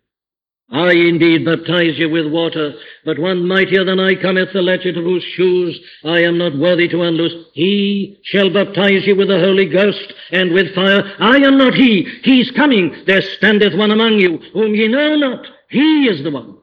I 0.70 0.92
indeed 0.92 1.44
baptize 1.44 1.98
you 1.98 2.08
with 2.08 2.32
water, 2.32 2.74
but 3.04 3.18
one 3.18 3.46
mightier 3.46 3.84
than 3.84 4.00
I 4.00 4.14
cometh, 4.14 4.52
the 4.52 4.62
latchet 4.62 4.96
of 4.96 5.04
whose 5.04 5.22
shoes 5.22 5.78
I 6.04 6.22
am 6.22 6.38
not 6.38 6.56
worthy 6.56 6.88
to 6.88 7.02
unloose. 7.02 7.48
He 7.52 8.18
shall 8.24 8.50
baptize 8.50 9.06
you 9.06 9.14
with 9.14 9.28
the 9.28 9.38
Holy 9.38 9.66
Ghost 9.66 10.12
and 10.32 10.52
with 10.52 10.74
fire. 10.74 11.02
I 11.20 11.36
am 11.36 11.58
not 11.58 11.74
he. 11.74 12.08
He 12.22 12.40
is 12.40 12.50
coming. 12.52 12.94
There 13.06 13.20
standeth 13.20 13.76
one 13.76 13.90
among 13.90 14.14
you, 14.14 14.38
whom 14.52 14.74
ye 14.74 14.88
know 14.88 15.16
not. 15.16 15.46
He 15.68 16.06
is 16.06 16.24
the 16.24 16.30
one. 16.30 16.56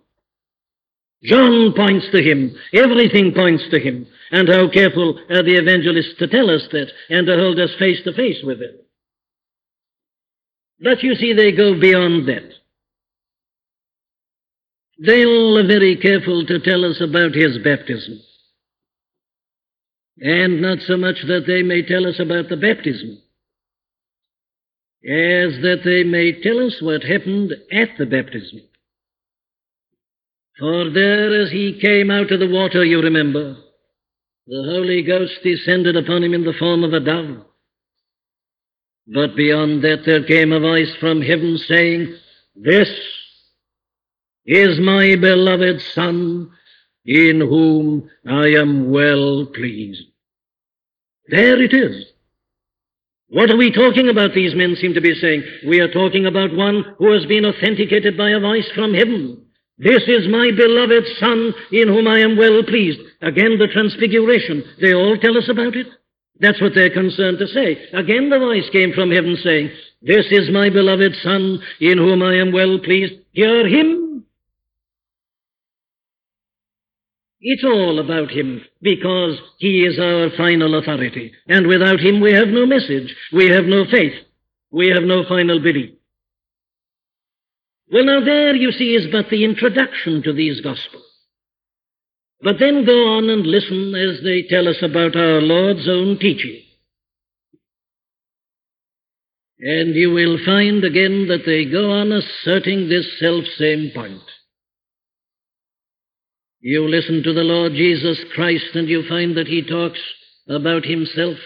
John 1.23 1.73
points 1.73 2.07
to 2.11 2.23
him. 2.23 2.55
Everything 2.73 3.33
points 3.33 3.63
to 3.69 3.79
him. 3.79 4.07
And 4.31 4.49
how 4.49 4.69
careful 4.69 5.19
are 5.29 5.43
the 5.43 5.57
evangelists 5.57 6.15
to 6.19 6.27
tell 6.27 6.49
us 6.49 6.67
that 6.71 6.91
and 7.09 7.27
to 7.27 7.35
hold 7.37 7.59
us 7.59 7.75
face 7.77 8.01
to 8.05 8.13
face 8.13 8.41
with 8.43 8.61
it. 8.61 8.87
But 10.79 11.03
you 11.03 11.13
see, 11.13 11.33
they 11.33 11.51
go 11.51 11.79
beyond 11.79 12.27
that. 12.27 12.60
They're 15.03 15.65
very 15.65 15.97
careful 15.97 16.45
to 16.45 16.59
tell 16.59 16.85
us 16.85 17.01
about 17.01 17.33
his 17.33 17.57
baptism. 17.63 18.19
And 20.19 20.61
not 20.61 20.77
so 20.85 20.95
much 20.95 21.15
that 21.27 21.45
they 21.47 21.63
may 21.63 21.81
tell 21.81 22.05
us 22.05 22.19
about 22.19 22.49
the 22.49 22.55
baptism, 22.55 23.17
as 25.03 25.59
that 25.63 25.81
they 25.83 26.03
may 26.03 26.39
tell 26.43 26.59
us 26.63 26.77
what 26.81 27.01
happened 27.01 27.51
at 27.71 27.89
the 27.97 28.05
baptism. 28.05 28.61
For 30.59 30.91
there, 30.91 31.41
as 31.41 31.49
he 31.49 31.79
came 31.81 32.11
out 32.11 32.31
of 32.31 32.39
the 32.39 32.51
water, 32.51 32.85
you 32.85 33.01
remember, 33.01 33.55
the 34.45 34.63
Holy 34.63 35.01
Ghost 35.01 35.33
descended 35.41 35.95
upon 35.95 36.23
him 36.23 36.35
in 36.35 36.43
the 36.43 36.53
form 36.59 36.83
of 36.83 36.93
a 36.93 36.99
dove. 36.99 37.43
But 39.07 39.35
beyond 39.35 39.83
that, 39.83 40.03
there 40.05 40.23
came 40.23 40.51
a 40.51 40.59
voice 40.59 40.95
from 40.99 41.23
heaven 41.23 41.57
saying, 41.57 42.15
This 42.55 42.89
is 44.45 44.79
my 44.79 45.15
beloved 45.15 45.81
Son, 45.93 46.51
in 47.05 47.39
whom 47.39 48.09
I 48.27 48.47
am 48.49 48.91
well 48.91 49.45
pleased. 49.53 50.03
There 51.27 51.61
it 51.61 51.73
is. 51.73 52.05
What 53.29 53.49
are 53.49 53.57
we 53.57 53.71
talking 53.71 54.09
about, 54.09 54.33
these 54.33 54.55
men 54.55 54.75
seem 54.75 54.93
to 54.93 55.01
be 55.01 55.15
saying? 55.15 55.43
We 55.65 55.79
are 55.79 55.91
talking 55.91 56.25
about 56.25 56.53
one 56.53 56.83
who 56.97 57.13
has 57.13 57.25
been 57.25 57.45
authenticated 57.45 58.17
by 58.17 58.31
a 58.31 58.41
voice 58.41 58.69
from 58.75 58.93
heaven. 58.93 59.45
This 59.77 60.03
is 60.05 60.27
my 60.27 60.51
beloved 60.51 61.05
Son, 61.17 61.53
in 61.71 61.87
whom 61.87 62.07
I 62.07 62.19
am 62.19 62.37
well 62.37 62.61
pleased. 62.63 62.99
Again, 63.21 63.57
the 63.57 63.69
transfiguration. 63.71 64.63
They 64.81 64.93
all 64.93 65.17
tell 65.17 65.37
us 65.37 65.47
about 65.49 65.75
it. 65.75 65.87
That's 66.39 66.59
what 66.59 66.75
they're 66.75 66.89
concerned 66.89 67.39
to 67.39 67.47
say. 67.47 67.77
Again, 67.93 68.29
the 68.29 68.39
voice 68.39 68.69
came 68.71 68.93
from 68.93 69.11
heaven 69.11 69.37
saying, 69.41 69.71
This 70.01 70.25
is 70.29 70.51
my 70.51 70.69
beloved 70.69 71.15
Son, 71.23 71.63
in 71.79 71.97
whom 71.99 72.21
I 72.21 72.35
am 72.35 72.51
well 72.51 72.79
pleased. 72.79 73.13
Hear 73.31 73.65
him. 73.65 74.10
It's 77.41 77.63
all 77.63 77.99
about 77.99 78.29
him 78.29 78.61
because 78.81 79.39
he 79.57 79.83
is 79.83 79.99
our 79.99 80.29
final 80.37 80.77
authority. 80.77 81.33
And 81.47 81.65
without 81.65 81.99
him 81.99 82.21
we 82.21 82.33
have 82.33 82.49
no 82.49 82.67
message. 82.67 83.15
We 83.33 83.49
have 83.49 83.65
no 83.65 83.85
faith. 83.85 84.13
We 84.71 84.89
have 84.89 85.03
no 85.03 85.23
final 85.27 85.59
belief. 85.59 85.95
Well, 87.91 88.05
now 88.05 88.23
there, 88.23 88.55
you 88.55 88.71
see, 88.71 88.95
is 88.95 89.07
but 89.11 89.29
the 89.29 89.43
introduction 89.43 90.23
to 90.23 90.31
these 90.31 90.61
Gospels. 90.61 91.03
But 92.41 92.55
then 92.59 92.85
go 92.85 93.17
on 93.17 93.29
and 93.29 93.45
listen 93.45 93.93
as 93.95 94.23
they 94.23 94.43
tell 94.43 94.67
us 94.67 94.81
about 94.81 95.15
our 95.15 95.41
Lord's 95.41 95.89
own 95.89 96.17
teaching. 96.19 96.61
And 99.59 99.93
you 99.93 100.11
will 100.11 100.37
find 100.43 100.83
again 100.83 101.27
that 101.27 101.43
they 101.45 101.65
go 101.65 101.91
on 101.91 102.11
asserting 102.11 102.87
this 102.87 103.19
self 103.19 103.45
same 103.57 103.91
point. 103.93 104.21
You 106.61 106.87
listen 106.87 107.23
to 107.23 107.33
the 107.33 107.41
Lord 107.41 107.73
Jesus 107.73 108.23
Christ 108.35 108.75
and 108.75 108.87
you 108.87 109.03
find 109.09 109.35
that 109.35 109.47
he 109.47 109.63
talks 109.63 109.99
about 110.47 110.85
himself. 110.85 111.37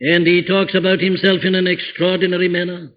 And 0.00 0.26
he 0.26 0.42
talks 0.46 0.74
about 0.74 1.00
himself 1.00 1.40
in 1.44 1.54
an 1.54 1.66
extraordinary 1.66 2.48
manner. 2.48 2.92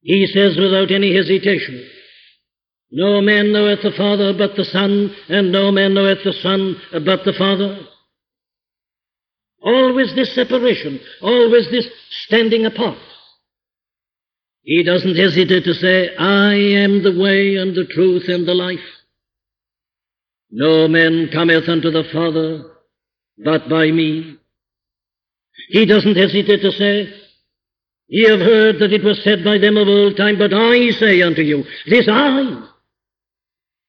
He 0.00 0.26
says 0.26 0.56
without 0.58 0.90
any 0.90 1.14
hesitation, 1.14 1.86
No 2.90 3.20
man 3.20 3.52
knoweth 3.52 3.82
the 3.82 3.92
Father 3.96 4.32
but 4.36 4.56
the 4.56 4.64
Son, 4.64 5.14
and 5.28 5.52
no 5.52 5.70
man 5.70 5.92
knoweth 5.92 6.24
the 6.24 6.32
Son 6.32 6.80
but 6.92 7.24
the 7.24 7.34
Father. 7.36 7.78
Always 9.62 10.14
this 10.14 10.34
separation, 10.34 10.98
always 11.20 11.70
this 11.70 11.86
standing 12.26 12.64
apart. 12.64 12.96
He 14.62 14.82
doesn't 14.82 15.16
hesitate 15.16 15.64
to 15.64 15.74
say, 15.74 16.14
I 16.16 16.54
am 16.54 17.02
the 17.02 17.18
way 17.18 17.56
and 17.56 17.74
the 17.74 17.86
truth 17.86 18.24
and 18.28 18.46
the 18.46 18.54
life. 18.54 18.78
No 20.50 20.88
man 20.88 21.28
cometh 21.32 21.68
unto 21.68 21.90
the 21.90 22.04
Father 22.12 22.70
but 23.42 23.68
by 23.68 23.90
me. 23.90 24.36
He 25.68 25.86
doesn't 25.86 26.16
hesitate 26.16 26.60
to 26.62 26.72
say, 26.72 27.14
Ye 28.08 28.28
have 28.28 28.40
heard 28.40 28.80
that 28.80 28.92
it 28.92 29.04
was 29.04 29.22
said 29.22 29.44
by 29.44 29.58
them 29.58 29.76
of 29.76 29.86
old 29.86 30.16
time, 30.16 30.36
but 30.36 30.52
I 30.52 30.90
say 30.90 31.22
unto 31.22 31.42
you, 31.42 31.64
this 31.88 32.08
I. 32.10 32.66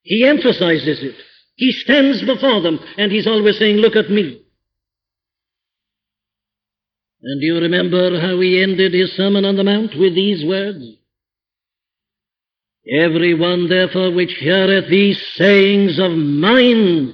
He 0.03 0.25
emphasizes 0.25 1.03
it. 1.03 1.15
He 1.55 1.71
stands 1.71 2.23
before 2.23 2.61
them 2.61 2.79
and 2.97 3.11
he's 3.11 3.27
always 3.27 3.57
saying, 3.57 3.77
Look 3.77 3.95
at 3.95 4.09
me. 4.09 4.40
And 7.23 7.39
do 7.39 7.45
you 7.45 7.59
remember 7.59 8.19
how 8.19 8.39
he 8.39 8.61
ended 8.61 8.93
his 8.93 9.11
Sermon 9.13 9.45
on 9.45 9.55
the 9.55 9.63
Mount 9.63 9.91
with 9.97 10.15
these 10.15 10.43
words? 10.45 10.83
Every 12.89 13.35
one, 13.35 13.69
therefore, 13.69 14.11
which 14.11 14.33
heareth 14.39 14.89
these 14.89 15.21
sayings 15.35 15.99
of 15.99 16.11
mine, 16.11 17.13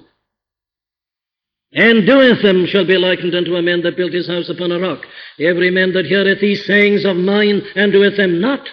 and 1.74 2.08
doeth 2.08 2.42
them, 2.42 2.66
shall 2.68 2.88
be 2.88 2.98
likened 2.98 3.36
unto 3.36 3.56
a 3.56 3.62
man 3.62 3.82
that 3.82 3.98
built 3.98 4.14
his 4.14 4.28
house 4.28 4.50
upon 4.50 4.72
a 4.72 4.80
rock. 4.80 5.06
Every 5.40 5.70
man 5.70 5.92
that 5.92 6.06
heareth 6.06 6.40
these 6.40 6.66
sayings 6.66 7.04
of 7.04 7.18
mine, 7.18 7.62
and 7.76 7.92
doeth 7.92 8.16
them 8.16 8.40
not, 8.40 8.66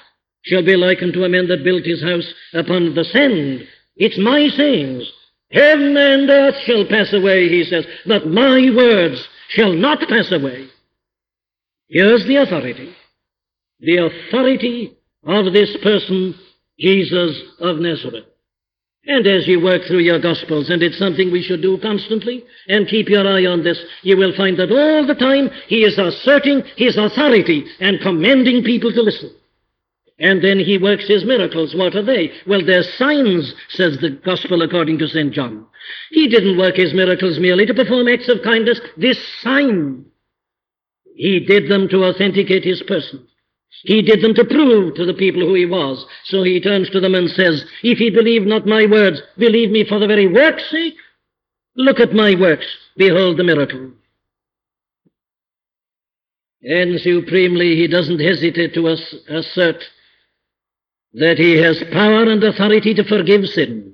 shall 0.44 0.64
be 0.64 0.76
likened 0.76 1.14
to 1.14 1.24
a 1.24 1.28
man 1.28 1.48
that 1.48 1.64
built 1.64 1.84
his 1.84 2.02
house 2.02 2.32
upon 2.52 2.94
the 2.94 3.04
sand. 3.04 3.66
It's 3.96 4.18
my 4.18 4.48
sayings. 4.48 5.10
Heaven 5.50 5.96
and 5.96 6.30
earth 6.30 6.56
shall 6.64 6.86
pass 6.86 7.12
away, 7.12 7.48
he 7.48 7.64
says, 7.64 7.86
but 8.06 8.28
my 8.28 8.70
words 8.74 9.26
shall 9.48 9.72
not 9.72 10.08
pass 10.08 10.30
away. 10.30 10.68
Here's 11.94 12.26
the 12.26 12.42
authority. 12.42 12.92
The 13.78 13.98
authority 13.98 14.96
of 15.24 15.52
this 15.52 15.76
person, 15.80 16.34
Jesus 16.76 17.40
of 17.60 17.78
Nazareth. 17.78 18.24
And 19.06 19.24
as 19.28 19.46
you 19.46 19.62
work 19.62 19.82
through 19.86 20.00
your 20.00 20.20
Gospels, 20.20 20.70
and 20.70 20.82
it's 20.82 20.98
something 20.98 21.30
we 21.30 21.44
should 21.44 21.62
do 21.62 21.78
constantly, 21.78 22.42
and 22.66 22.88
keep 22.88 23.08
your 23.08 23.24
eye 23.24 23.46
on 23.46 23.62
this, 23.62 23.80
you 24.02 24.16
will 24.16 24.34
find 24.36 24.58
that 24.58 24.72
all 24.72 25.06
the 25.06 25.14
time 25.14 25.50
he 25.68 25.84
is 25.84 25.96
asserting 25.96 26.64
his 26.76 26.96
authority 26.96 27.64
and 27.78 28.00
commanding 28.00 28.64
people 28.64 28.90
to 28.92 29.02
listen. 29.02 29.30
And 30.18 30.42
then 30.42 30.58
he 30.58 30.78
works 30.78 31.06
his 31.06 31.24
miracles. 31.24 31.76
What 31.76 31.94
are 31.94 32.02
they? 32.02 32.32
Well, 32.44 32.66
they're 32.66 32.82
signs, 32.82 33.54
says 33.68 33.98
the 34.00 34.18
Gospel 34.24 34.62
according 34.62 34.98
to 34.98 35.06
St. 35.06 35.32
John. 35.32 35.64
He 36.10 36.26
didn't 36.26 36.58
work 36.58 36.74
his 36.74 36.92
miracles 36.92 37.38
merely 37.38 37.66
to 37.66 37.74
perform 37.74 38.08
acts 38.08 38.28
of 38.28 38.42
kindness. 38.42 38.80
This 38.96 39.18
sign 39.42 40.06
he 41.14 41.40
did 41.40 41.70
them 41.70 41.88
to 41.88 42.04
authenticate 42.04 42.64
his 42.64 42.82
person. 42.82 43.26
He 43.82 44.02
did 44.02 44.22
them 44.22 44.34
to 44.34 44.44
prove 44.44 44.94
to 44.94 45.06
the 45.06 45.14
people 45.14 45.42
who 45.42 45.54
he 45.54 45.66
was. 45.66 46.04
So 46.24 46.42
he 46.42 46.60
turns 46.60 46.90
to 46.90 47.00
them 47.00 47.14
and 47.14 47.30
says, 47.30 47.64
If 47.82 48.00
ye 48.00 48.10
believe 48.10 48.46
not 48.46 48.66
my 48.66 48.86
words, 48.86 49.20
believe 49.38 49.70
me 49.70 49.84
for 49.84 49.98
the 49.98 50.06
very 50.06 50.26
work's 50.26 50.70
sake. 50.70 50.94
Look 51.76 52.00
at 52.00 52.12
my 52.12 52.34
works. 52.34 52.66
Behold 52.96 53.36
the 53.36 53.44
miracle. 53.44 53.92
And 56.62 56.98
supremely, 57.00 57.76
he 57.76 57.88
doesn't 57.88 58.20
hesitate 58.20 58.74
to 58.74 58.86
assert 58.88 59.84
that 61.12 61.38
he 61.38 61.58
has 61.58 61.82
power 61.92 62.22
and 62.22 62.42
authority 62.42 62.94
to 62.94 63.04
forgive 63.04 63.46
sins. 63.46 63.92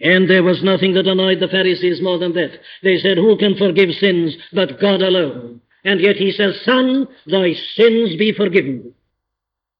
And 0.00 0.28
there 0.28 0.42
was 0.42 0.62
nothing 0.64 0.94
that 0.94 1.06
annoyed 1.06 1.38
the 1.40 1.48
Pharisees 1.48 2.02
more 2.02 2.18
than 2.18 2.32
that. 2.34 2.58
They 2.82 2.98
said, 2.98 3.16
Who 3.16 3.38
can 3.38 3.56
forgive 3.56 3.94
sins 3.94 4.34
but 4.52 4.80
God 4.80 5.00
alone? 5.00 5.60
And 5.84 6.00
yet 6.00 6.16
he 6.16 6.30
says, 6.30 6.60
Son, 6.64 7.08
thy 7.26 7.54
sins 7.74 8.16
be 8.16 8.32
forgiven. 8.32 8.94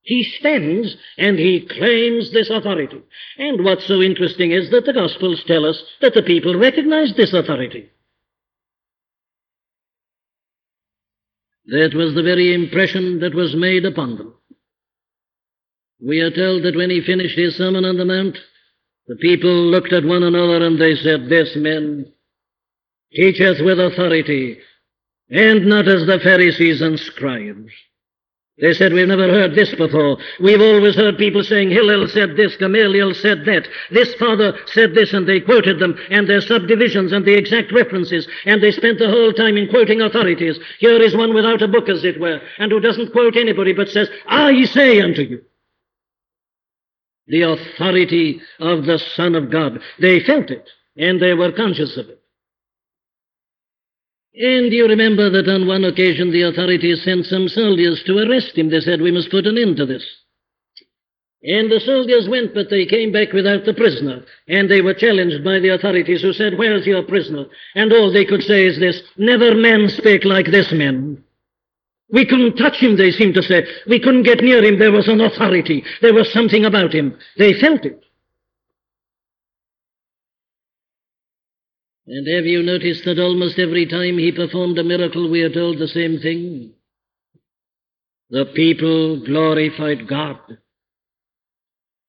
He 0.02 0.24
stands 0.24 0.96
and 1.16 1.38
he 1.38 1.66
claims 1.66 2.32
this 2.32 2.50
authority. 2.50 3.00
And 3.38 3.64
what's 3.64 3.86
so 3.86 4.02
interesting 4.02 4.50
is 4.50 4.70
that 4.70 4.84
the 4.84 4.92
Gospels 4.92 5.44
tell 5.46 5.64
us 5.64 5.80
that 6.00 6.14
the 6.14 6.22
people 6.22 6.58
recognized 6.58 7.16
this 7.16 7.32
authority. 7.32 7.88
That 11.66 11.94
was 11.94 12.14
the 12.14 12.24
very 12.24 12.52
impression 12.52 13.20
that 13.20 13.34
was 13.34 13.54
made 13.54 13.84
upon 13.84 14.16
them. 14.16 14.34
We 16.04 16.18
are 16.20 16.32
told 16.32 16.64
that 16.64 16.74
when 16.74 16.90
he 16.90 17.00
finished 17.00 17.38
his 17.38 17.56
Sermon 17.56 17.84
on 17.84 17.96
the 17.96 18.04
Mount, 18.04 18.36
the 19.06 19.14
people 19.16 19.70
looked 19.70 19.92
at 19.92 20.04
one 20.04 20.24
another 20.24 20.66
and 20.66 20.80
they 20.80 20.96
said, 20.96 21.28
This 21.28 21.54
man 21.54 22.12
teacheth 23.14 23.58
with 23.60 23.78
authority 23.78 24.58
and 25.32 25.64
not 25.64 25.88
as 25.88 26.06
the 26.06 26.20
Pharisees 26.20 26.82
and 26.82 26.98
scribes. 27.00 27.72
They 28.60 28.74
said, 28.74 28.92
We've 28.92 29.08
never 29.08 29.28
heard 29.28 29.54
this 29.54 29.74
before. 29.74 30.18
We've 30.38 30.60
always 30.60 30.94
heard 30.94 31.16
people 31.16 31.42
saying, 31.42 31.70
Hillel 31.70 32.06
said 32.06 32.36
this, 32.36 32.54
Gamaliel 32.56 33.14
said 33.14 33.46
that. 33.46 33.66
This 33.90 34.14
father 34.14 34.56
said 34.66 34.94
this, 34.94 35.14
and 35.14 35.26
they 35.26 35.40
quoted 35.40 35.78
them, 35.78 35.98
and 36.10 36.28
their 36.28 36.42
subdivisions, 36.42 37.12
and 37.12 37.24
the 37.24 37.32
exact 37.32 37.72
references, 37.72 38.28
and 38.44 38.62
they 38.62 38.70
spent 38.70 38.98
the 38.98 39.08
whole 39.08 39.32
time 39.32 39.56
in 39.56 39.70
quoting 39.70 40.02
authorities. 40.02 40.58
Here 40.78 41.00
is 41.00 41.16
one 41.16 41.34
without 41.34 41.62
a 41.62 41.68
book, 41.68 41.88
as 41.88 42.04
it 42.04 42.20
were, 42.20 42.40
and 42.58 42.70
who 42.70 42.78
doesn't 42.78 43.12
quote 43.12 43.36
anybody, 43.36 43.72
but 43.72 43.88
says, 43.88 44.10
I 44.26 44.64
say 44.64 45.00
unto 45.00 45.22
you. 45.22 45.42
The 47.26 47.42
authority 47.42 48.42
of 48.60 48.84
the 48.84 48.98
Son 48.98 49.34
of 49.34 49.50
God. 49.50 49.80
They 49.98 50.20
felt 50.20 50.50
it, 50.50 50.68
and 50.96 51.20
they 51.20 51.32
were 51.32 51.52
conscious 51.52 51.96
of 51.96 52.10
it. 52.10 52.21
And 54.34 54.72
you 54.72 54.86
remember 54.88 55.28
that 55.30 55.48
on 55.48 55.66
one 55.66 55.84
occasion 55.84 56.32
the 56.32 56.42
authorities 56.42 57.04
sent 57.04 57.26
some 57.26 57.48
soldiers 57.48 58.02
to 58.06 58.18
arrest 58.18 58.56
him. 58.56 58.70
They 58.70 58.80
said, 58.80 59.02
We 59.02 59.10
must 59.10 59.30
put 59.30 59.46
an 59.46 59.58
end 59.58 59.76
to 59.76 59.86
this. 59.86 60.04
And 61.44 61.70
the 61.70 61.80
soldiers 61.80 62.28
went, 62.28 62.54
but 62.54 62.70
they 62.70 62.86
came 62.86 63.10
back 63.10 63.32
without 63.32 63.64
the 63.64 63.74
prisoner. 63.74 64.24
And 64.48 64.70
they 64.70 64.80
were 64.80 64.94
challenged 64.94 65.44
by 65.44 65.58
the 65.58 65.70
authorities 65.70 66.22
who 66.22 66.32
said, 66.32 66.56
Where's 66.56 66.86
your 66.86 67.02
prisoner? 67.02 67.46
And 67.74 67.92
all 67.92 68.12
they 68.12 68.24
could 68.24 68.42
say 68.42 68.64
is 68.64 68.78
this 68.78 69.02
Never 69.18 69.54
man 69.54 69.88
spake 69.88 70.24
like 70.24 70.46
this 70.46 70.72
man. 70.72 71.22
We 72.10 72.26
couldn't 72.26 72.56
touch 72.56 72.76
him, 72.76 72.96
they 72.96 73.10
seemed 73.10 73.34
to 73.34 73.42
say. 73.42 73.66
We 73.86 73.98
couldn't 73.98 74.24
get 74.24 74.42
near 74.42 74.62
him. 74.62 74.78
There 74.78 74.92
was 74.92 75.08
an 75.08 75.20
authority. 75.20 75.82
There 76.00 76.14
was 76.14 76.32
something 76.32 76.64
about 76.64 76.94
him. 76.94 77.18
They 77.38 77.58
felt 77.58 77.84
it. 77.84 78.02
And 82.06 82.26
have 82.26 82.46
you 82.46 82.62
noticed 82.62 83.04
that 83.04 83.20
almost 83.20 83.58
every 83.58 83.86
time 83.86 84.18
he 84.18 84.32
performed 84.32 84.78
a 84.78 84.84
miracle, 84.84 85.30
we 85.30 85.42
are 85.42 85.52
told 85.52 85.78
the 85.78 85.88
same 85.88 86.18
thing? 86.18 86.72
The 88.30 88.46
people 88.54 89.24
glorified 89.24 90.08
God. 90.08 90.38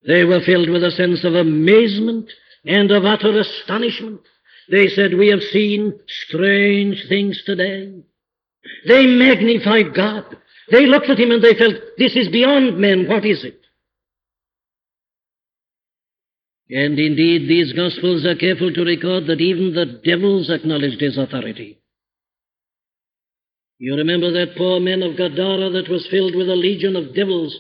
They 0.08 0.24
were 0.24 0.42
filled 0.42 0.70
with 0.70 0.84
a 0.84 0.92
sense 0.92 1.24
of 1.24 1.36
amazement 1.36 2.32
and 2.66 2.92
of 2.92 3.06
utter 3.06 3.40
astonishment. 3.40 4.22
They 4.70 4.88
said, 4.88 5.14
We 5.14 5.28
have 5.28 5.42
seen 5.42 6.00
strange 6.08 7.06
things 7.08 7.44
today. 7.46 7.94
They 8.88 9.06
magnified 9.06 9.94
God. 9.94 10.38
They 10.72 10.86
looked 10.86 11.10
at 11.10 11.20
him 11.20 11.32
and 11.32 11.44
they 11.44 11.56
felt, 11.56 11.76
This 11.98 12.16
is 12.16 12.30
beyond 12.30 12.78
men. 12.80 13.08
What 13.08 13.26
is 13.26 13.44
it? 13.44 13.63
And 16.70 16.98
indeed, 16.98 17.50
these 17.50 17.74
Gospels 17.74 18.26
are 18.26 18.36
careful 18.36 18.74
to 18.74 18.86
record 18.86 19.28
that 19.28 19.42
even 19.42 19.74
the 19.74 20.00
devils 20.04 20.50
acknowledged 20.50 21.02
his 21.02 21.18
authority. 21.18 21.80
You 23.80 23.96
remember 23.96 24.32
that 24.32 24.56
poor 24.56 24.80
man 24.80 25.04
of 25.04 25.18
Gadara 25.18 25.70
that 25.72 25.90
was 25.90 26.08
filled 26.10 26.36
with 26.36 26.48
a 26.48 26.56
legion 26.56 26.96
of 26.96 27.14
devils. 27.14 27.58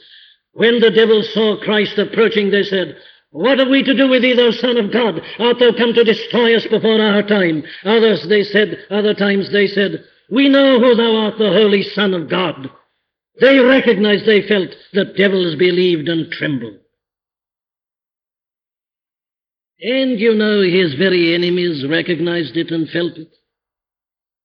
When 0.54 0.80
the 0.80 0.92
devils 0.92 1.34
saw 1.34 1.60
Christ 1.60 1.98
approaching, 1.98 2.50
they 2.50 2.64
said, 2.64 2.96
What 3.32 3.60
have 3.60 3.68
we 3.68 3.84
to 3.84 3.94
do 3.94 4.08
with 4.08 4.22
thee, 4.22 4.34
thou 4.34 4.52
Son 4.52 4.78
of 4.78 4.94
God? 4.94 5.20
Art 5.40 5.60
thou 5.60 5.74
come 5.76 5.94
to 5.94 6.04
destroy 6.04 6.56
us 6.56 6.66
before 6.70 7.02
our 7.02 7.24
time? 7.24 7.64
Others, 7.84 8.28
they 8.30 8.44
said, 8.44 8.78
other 8.90 9.14
times 9.14 9.52
they 9.52 9.68
said, 9.68 10.06
We 10.32 10.48
know 10.48 10.80
who 10.80 10.96
thou 10.96 11.16
art, 11.18 11.38
the 11.38 11.52
Holy 11.52 11.84
Son 11.84 12.14
of 12.14 12.30
God. 12.30 12.70
They 13.42 13.60
recognized, 13.60 14.26
they 14.26 14.48
felt, 14.48 14.70
that 14.94 15.18
devils 15.18 15.56
believed 15.56 16.08
and 16.08 16.32
trembled. 16.32 16.78
And 19.84 20.18
you 20.18 20.34
know, 20.34 20.62
his 20.62 20.94
very 20.96 21.36
enemies 21.36 21.86
recognized 21.86 22.56
it 22.56 22.72
and 22.72 22.90
felt 22.90 23.18
it. 23.18 23.28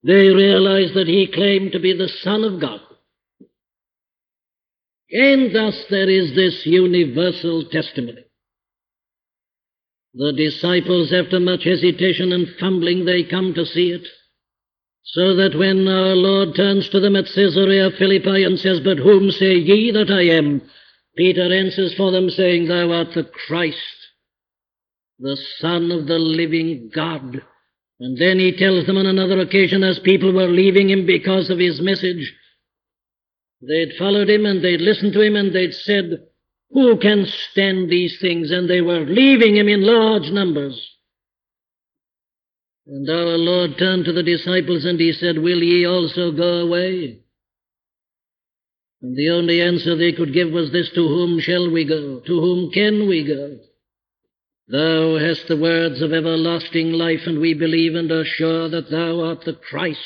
They 0.03 0.27
realized 0.27 0.95
that 0.95 1.07
he 1.07 1.31
claimed 1.33 1.71
to 1.71 1.79
be 1.79 1.97
the 1.97 2.09
Son 2.21 2.43
of 2.43 2.59
God. 2.59 2.81
And 5.11 5.55
thus 5.55 5.81
there 5.89 6.09
is 6.09 6.35
this 6.35 6.65
universal 6.65 7.63
testimony. 7.71 8.25
The 10.13 10.33
disciples, 10.33 11.13
after 11.13 11.39
much 11.39 11.63
hesitation 11.63 12.33
and 12.33 12.47
fumbling, 12.59 13.05
they 13.05 13.23
come 13.23 13.53
to 13.53 13.65
see 13.65 13.91
it. 13.91 14.05
So 15.03 15.35
that 15.37 15.57
when 15.57 15.87
our 15.87 16.15
Lord 16.15 16.55
turns 16.55 16.89
to 16.89 16.99
them 16.99 17.15
at 17.15 17.25
Caesarea 17.33 17.91
Philippi 17.97 18.43
and 18.43 18.59
says, 18.59 18.81
But 18.83 18.97
whom 18.97 19.31
say 19.31 19.55
ye 19.55 19.91
that 19.91 20.11
I 20.11 20.35
am? 20.35 20.61
Peter 21.15 21.53
answers 21.53 21.95
for 21.95 22.11
them, 22.11 22.29
saying, 22.29 22.67
Thou 22.67 22.91
art 22.91 23.13
the 23.15 23.23
Christ, 23.47 23.77
the 25.19 25.37
Son 25.59 25.91
of 25.91 26.07
the 26.07 26.17
living 26.17 26.89
God. 26.93 27.41
And 27.99 28.17
then 28.17 28.39
he 28.39 28.55
tells 28.57 28.85
them 28.85 28.97
on 28.97 29.05
another 29.05 29.39
occasion, 29.39 29.83
as 29.83 29.99
people 29.99 30.33
were 30.33 30.47
leaving 30.47 30.89
him 30.89 31.05
because 31.05 31.49
of 31.49 31.59
his 31.59 31.81
message, 31.81 32.33
they'd 33.61 33.97
followed 33.99 34.29
him 34.29 34.45
and 34.45 34.63
they'd 34.63 34.79
listened 34.79 35.13
to 35.13 35.21
him 35.21 35.35
and 35.35 35.53
they'd 35.53 35.73
said, 35.73 36.27
Who 36.71 36.97
can 36.97 37.25
stand 37.51 37.89
these 37.89 38.17
things? 38.21 38.51
And 38.51 38.69
they 38.69 38.79
were 38.79 39.05
leaving 39.05 39.57
him 39.57 39.67
in 39.67 39.85
large 39.85 40.31
numbers. 40.31 40.79
And 42.87 43.07
our 43.09 43.37
Lord 43.37 43.77
turned 43.77 44.05
to 44.05 44.13
the 44.13 44.23
disciples 44.23 44.85
and 44.85 44.99
he 44.99 45.11
said, 45.11 45.37
Will 45.37 45.61
ye 45.61 45.85
also 45.85 46.31
go 46.31 46.61
away? 46.61 47.19
And 49.01 49.15
the 49.15 49.29
only 49.29 49.61
answer 49.61 49.95
they 49.95 50.13
could 50.13 50.33
give 50.33 50.51
was 50.51 50.71
this 50.71 50.89
To 50.95 51.07
whom 51.07 51.39
shall 51.41 51.69
we 51.69 51.85
go? 51.85 52.21
To 52.21 52.39
whom 52.39 52.71
can 52.71 53.07
we 53.07 53.25
go? 53.27 53.59
Thou 54.69 55.17
hast 55.17 55.47
the 55.47 55.57
words 55.57 55.99
of 56.03 56.13
everlasting 56.13 56.91
life, 56.91 57.21
and 57.25 57.39
we 57.39 57.55
believe 57.55 57.95
and 57.95 58.11
are 58.11 58.23
sure 58.23 58.69
that 58.69 58.91
thou 58.91 59.21
art 59.21 59.43
the 59.43 59.53
Christ, 59.53 59.99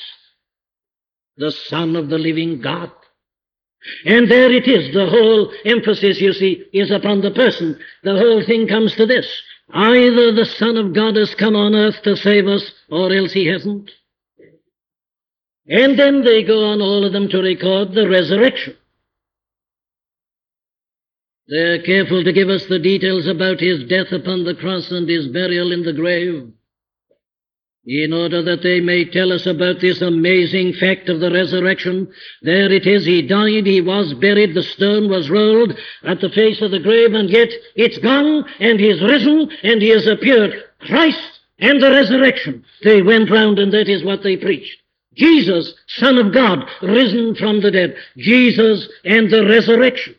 the 1.36 1.52
Son 1.52 1.98
of 1.98 2.08
the 2.08 2.18
living 2.18 2.62
God. 2.62 2.90
And 4.06 4.32
there 4.32 4.50
it 4.50 4.66
is. 4.66 4.94
The 4.94 5.10
whole 5.10 5.52
emphasis, 5.66 6.22
you 6.22 6.32
see, 6.32 6.64
is 6.72 6.92
upon 6.92 7.20
the 7.20 7.32
person. 7.32 7.78
The 8.04 8.18
whole 8.18 8.46
thing 8.46 8.68
comes 8.68 8.96
to 8.96 9.06
this. 9.06 9.28
Either 9.74 10.32
the 10.32 10.46
Son 10.46 10.78
of 10.78 10.94
God 10.94 11.18
has 11.18 11.36
come 11.36 11.58
on 11.58 11.76
earth 11.76 12.02
to 12.04 12.16
save 12.16 12.48
us, 12.48 12.72
or 12.90 13.12
else 13.12 13.34
he 13.34 13.48
hasn't. 13.48 13.92
And 15.68 16.00
then 16.00 16.24
they 16.24 16.44
go 16.44 16.64
on, 16.72 16.82
all 16.82 17.06
of 17.06 17.12
them, 17.12 17.28
to 17.30 17.42
record 17.42 17.94
the 17.94 18.08
resurrection. 18.08 18.78
They're 21.48 21.82
careful 21.82 22.24
to 22.24 22.32
give 22.32 22.50
us 22.50 22.66
the 22.68 22.80
details 22.80 23.28
about 23.28 23.60
his 23.60 23.84
death 23.90 24.12
upon 24.12 24.46
the 24.46 24.56
cross 24.56 24.92
and 24.92 25.10
his 25.10 25.28
burial 25.28 25.74
in 25.74 25.84
the 25.84 25.92
grave, 25.92 26.50
in 27.86 28.14
order 28.14 28.42
that 28.44 28.64
they 28.64 28.80
may 28.80 29.04
tell 29.04 29.34
us 29.34 29.46
about 29.46 29.82
this 29.82 30.02
amazing 30.02 30.72
fact 30.74 31.10
of 31.10 31.20
the 31.20 31.32
resurrection. 31.32 32.10
There 32.44 32.72
it 32.72 32.88
is, 32.88 33.06
he 33.06 33.22
died, 33.22 33.66
he 33.66 33.82
was 33.82 34.14
buried, 34.14 34.54
the 34.54 34.64
stone 34.64 35.10
was 35.10 35.30
rolled 35.30 35.78
at 36.04 36.22
the 36.22 36.30
face 36.30 36.62
of 36.62 36.72
the 36.72 36.80
grave, 36.80 37.14
and 37.14 37.30
yet 37.30 37.50
it's 37.76 37.98
gone, 37.98 38.46
and 38.60 38.80
he's 38.80 39.02
risen, 39.02 39.52
and 39.64 39.82
he 39.82 39.90
has 39.90 40.08
appeared. 40.08 40.54
Christ 40.80 41.42
and 41.60 41.84
the 41.84 41.92
resurrection. 41.92 42.64
They 42.84 43.02
went 43.02 43.30
round, 43.30 43.60
and 43.60 43.74
that 43.74 43.90
is 43.90 44.04
what 44.04 44.24
they 44.24 44.38
preached. 44.38 44.82
Jesus, 45.16 45.74
Son 45.88 46.18
of 46.18 46.34
God, 46.34 46.68
risen 46.82 47.36
from 47.36 47.60
the 47.60 47.70
dead. 47.70 47.98
Jesus 48.16 48.88
and 49.04 49.30
the 49.30 49.46
resurrection. 49.46 50.16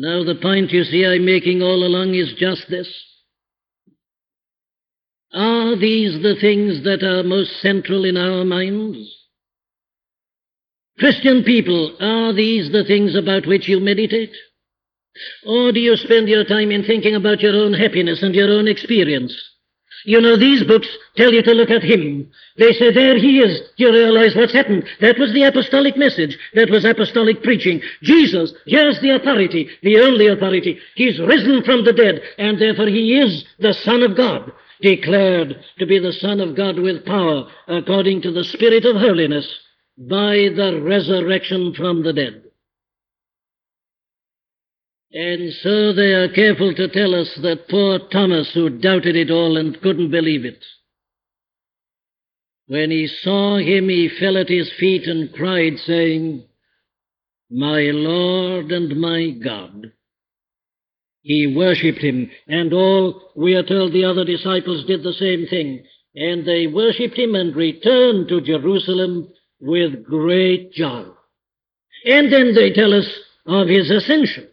Now, 0.00 0.24
the 0.24 0.34
point 0.34 0.72
you 0.72 0.82
see 0.84 1.04
I'm 1.04 1.26
making 1.26 1.60
all 1.60 1.84
along 1.84 2.14
is 2.14 2.32
just 2.38 2.70
this. 2.70 2.88
Are 5.34 5.76
these 5.76 6.22
the 6.22 6.36
things 6.40 6.84
that 6.84 7.02
are 7.02 7.22
most 7.22 7.60
central 7.60 8.06
in 8.06 8.16
our 8.16 8.42
minds? 8.46 9.14
Christian 10.98 11.44
people, 11.44 11.98
are 12.00 12.32
these 12.32 12.72
the 12.72 12.84
things 12.84 13.14
about 13.14 13.46
which 13.46 13.68
you 13.68 13.78
meditate? 13.78 14.34
Or 15.44 15.70
do 15.70 15.80
you 15.80 15.94
spend 15.96 16.30
your 16.30 16.44
time 16.44 16.70
in 16.70 16.82
thinking 16.84 17.14
about 17.14 17.42
your 17.42 17.54
own 17.54 17.74
happiness 17.74 18.22
and 18.22 18.34
your 18.34 18.50
own 18.50 18.68
experience? 18.68 19.34
You 20.04 20.20
know, 20.20 20.36
these 20.36 20.62
books 20.64 20.88
tell 21.16 21.32
you 21.32 21.42
to 21.42 21.52
look 21.52 21.70
at 21.70 21.82
him. 21.82 22.30
They 22.56 22.72
say, 22.72 22.92
there 22.92 23.18
he 23.18 23.40
is. 23.40 23.60
Do 23.76 23.84
you 23.84 23.92
realize 23.92 24.34
what's 24.34 24.52
happened? 24.52 24.84
That 25.00 25.18
was 25.18 25.32
the 25.32 25.44
apostolic 25.44 25.96
message. 25.96 26.38
That 26.54 26.70
was 26.70 26.84
apostolic 26.84 27.42
preaching. 27.42 27.82
Jesus, 28.02 28.52
here's 28.66 29.00
the 29.00 29.10
authority, 29.10 29.68
the 29.82 29.98
only 29.98 30.28
authority. 30.28 30.78
He's 30.94 31.18
risen 31.20 31.62
from 31.64 31.84
the 31.84 31.92
dead, 31.92 32.22
and 32.38 32.60
therefore 32.60 32.86
he 32.86 33.18
is 33.18 33.44
the 33.58 33.74
Son 33.74 34.02
of 34.02 34.16
God, 34.16 34.52
declared 34.80 35.62
to 35.78 35.86
be 35.86 35.98
the 35.98 36.12
Son 36.12 36.40
of 36.40 36.56
God 36.56 36.78
with 36.78 37.04
power, 37.04 37.46
according 37.68 38.22
to 38.22 38.32
the 38.32 38.44
Spirit 38.44 38.84
of 38.84 38.96
holiness, 38.96 39.48
by 39.98 40.48
the 40.56 40.80
resurrection 40.82 41.74
from 41.74 42.02
the 42.02 42.12
dead. 42.12 42.49
And 45.12 45.52
so 45.54 45.92
they 45.92 46.12
are 46.12 46.32
careful 46.32 46.74
to 46.74 46.88
tell 46.88 47.14
us 47.14 47.36
that 47.42 47.68
poor 47.68 47.98
Thomas, 48.10 48.52
who 48.54 48.68
doubted 48.70 49.16
it 49.16 49.30
all 49.30 49.56
and 49.56 49.80
couldn't 49.80 50.10
believe 50.10 50.44
it, 50.44 50.64
when 52.70 52.92
he 52.92 53.08
saw 53.08 53.58
him, 53.58 53.88
he 53.88 54.08
fell 54.20 54.36
at 54.36 54.48
his 54.48 54.70
feet 54.78 55.08
and 55.08 55.32
cried, 55.32 55.76
saying, 55.78 56.44
My 57.50 57.90
Lord 57.92 58.70
and 58.70 59.00
my 59.00 59.30
God. 59.30 59.90
He 61.22 61.52
worshipped 61.56 61.98
him, 61.98 62.30
and 62.46 62.72
all, 62.72 63.32
we 63.34 63.56
are 63.56 63.64
told, 63.64 63.92
the 63.92 64.04
other 64.04 64.24
disciples 64.24 64.86
did 64.86 65.02
the 65.02 65.12
same 65.14 65.48
thing. 65.48 65.84
And 66.14 66.46
they 66.46 66.68
worshipped 66.68 67.18
him 67.18 67.34
and 67.34 67.56
returned 67.56 68.28
to 68.28 68.40
Jerusalem 68.40 69.28
with 69.60 70.04
great 70.04 70.72
joy. 70.72 71.06
And 72.04 72.32
then 72.32 72.54
they 72.54 72.72
tell 72.72 72.94
us 72.94 73.08
of 73.46 73.66
his 73.66 73.90
ascension. 73.90 74.46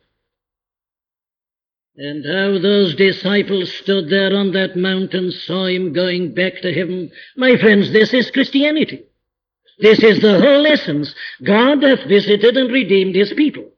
And 1.97 2.23
how 2.23 2.59
those 2.59 2.95
disciples 2.95 3.73
stood 3.73 4.09
there 4.09 4.35
on 4.35 4.51
that 4.51 4.75
mountain, 4.75 5.31
saw 5.31 5.65
him 5.65 5.93
going 5.93 6.35
back 6.35 6.61
to 6.61 6.71
heaven. 6.71 7.11
My 7.35 7.57
friends, 7.57 7.91
this 7.91 8.13
is 8.13 8.29
Christianity. 8.29 9.03
This 9.79 10.03
is 10.03 10.21
the 10.21 10.39
whole 10.39 10.67
essence. 10.67 11.13
God 11.43 11.81
hath 11.81 12.07
visited 12.07 12.55
and 12.55 12.71
redeemed 12.71 13.15
his 13.15 13.33
people. 13.33 13.71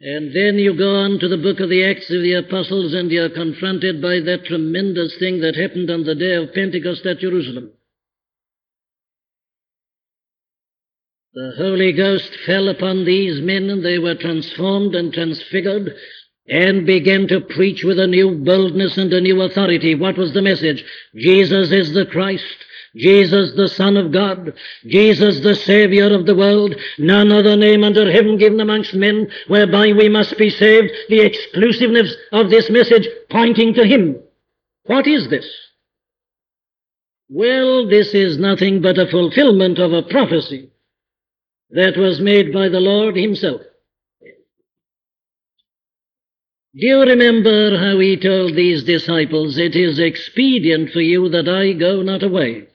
And 0.00 0.34
then 0.34 0.58
you 0.58 0.76
go 0.76 0.96
on 0.96 1.18
to 1.20 1.28
the 1.28 1.38
book 1.38 1.60
of 1.60 1.70
the 1.70 1.84
Acts 1.84 2.10
of 2.10 2.20
the 2.20 2.34
Apostles 2.34 2.92
and 2.92 3.10
you're 3.10 3.30
confronted 3.30 4.02
by 4.02 4.20
that 4.20 4.44
tremendous 4.44 5.16
thing 5.18 5.40
that 5.40 5.54
happened 5.54 5.90
on 5.90 6.04
the 6.04 6.14
day 6.14 6.34
of 6.34 6.52
Pentecost 6.52 7.06
at 7.06 7.20
Jerusalem. 7.20 7.70
The 11.34 11.52
Holy 11.56 11.92
Ghost 11.92 12.30
fell 12.46 12.68
upon 12.68 13.04
these 13.04 13.40
men 13.40 13.68
and 13.68 13.84
they 13.84 13.98
were 13.98 14.14
transformed 14.14 14.94
and 14.94 15.12
transfigured 15.12 15.92
and 16.48 16.86
began 16.86 17.26
to 17.26 17.40
preach 17.40 17.82
with 17.82 17.98
a 17.98 18.06
new 18.06 18.36
boldness 18.36 18.96
and 18.98 19.12
a 19.12 19.20
new 19.20 19.42
authority. 19.42 19.96
What 19.96 20.16
was 20.16 20.32
the 20.32 20.42
message? 20.42 20.84
Jesus 21.16 21.72
is 21.72 21.92
the 21.92 22.06
Christ. 22.06 22.44
Jesus 22.94 23.52
the 23.56 23.66
Son 23.66 23.96
of 23.96 24.12
God, 24.12 24.54
Jesus 24.86 25.40
the 25.40 25.56
Savior 25.56 26.14
of 26.14 26.26
the 26.26 26.36
world, 26.36 26.76
none 27.00 27.32
other 27.32 27.56
name 27.56 27.82
under 27.82 28.08
heaven 28.12 28.38
given 28.38 28.60
amongst 28.60 28.94
men 28.94 29.28
whereby 29.48 29.90
we 29.90 30.08
must 30.08 30.38
be 30.38 30.50
saved, 30.50 30.92
the 31.08 31.22
exclusiveness 31.22 32.14
of 32.30 32.48
this 32.48 32.70
message 32.70 33.08
pointing 33.28 33.74
to 33.74 33.84
Him. 33.84 34.22
What 34.84 35.08
is 35.08 35.28
this? 35.30 35.50
Well, 37.28 37.88
this 37.88 38.14
is 38.14 38.38
nothing 38.38 38.80
but 38.80 38.98
a 38.98 39.10
fulfillment 39.10 39.80
of 39.80 39.92
a 39.92 40.02
prophecy 40.02 40.70
that 41.74 41.96
was 41.96 42.20
made 42.20 42.52
by 42.52 42.68
the 42.68 42.80
Lord 42.80 43.16
himself. 43.16 43.60
Do 46.76 46.86
you 46.86 47.02
remember 47.02 47.76
how 47.78 47.98
he 47.98 48.16
told 48.16 48.54
these 48.54 48.84
disciples, 48.84 49.58
It 49.58 49.74
is 49.74 49.98
expedient 49.98 50.90
for 50.90 51.00
you 51.00 51.28
that 51.30 51.48
I 51.48 51.72
go 51.72 52.02
not 52.02 52.22
away? 52.22 52.68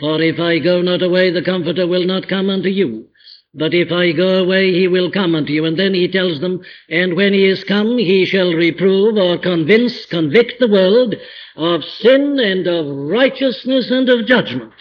For 0.00 0.20
if 0.20 0.40
I 0.40 0.58
go 0.58 0.80
not 0.80 1.02
away, 1.02 1.30
the 1.30 1.42
Comforter 1.42 1.86
will 1.86 2.04
not 2.04 2.28
come 2.28 2.48
unto 2.48 2.68
you. 2.68 3.08
But 3.52 3.74
if 3.74 3.92
I 3.92 4.12
go 4.12 4.42
away, 4.42 4.72
he 4.72 4.88
will 4.88 5.10
come 5.10 5.34
unto 5.34 5.52
you. 5.52 5.64
And 5.66 5.78
then 5.78 5.94
he 5.94 6.08
tells 6.08 6.40
them, 6.40 6.62
And 6.88 7.14
when 7.14 7.32
he 7.32 7.44
is 7.46 7.62
come, 7.62 7.98
he 7.98 8.24
shall 8.24 8.52
reprove 8.52 9.16
or 9.16 9.38
convince, 9.38 10.06
convict 10.06 10.58
the 10.60 10.68
world 10.68 11.14
of 11.56 11.84
sin 11.84 12.40
and 12.40 12.66
of 12.66 12.86
righteousness 12.86 13.90
and 13.90 14.08
of 14.08 14.26
judgment 14.26 14.72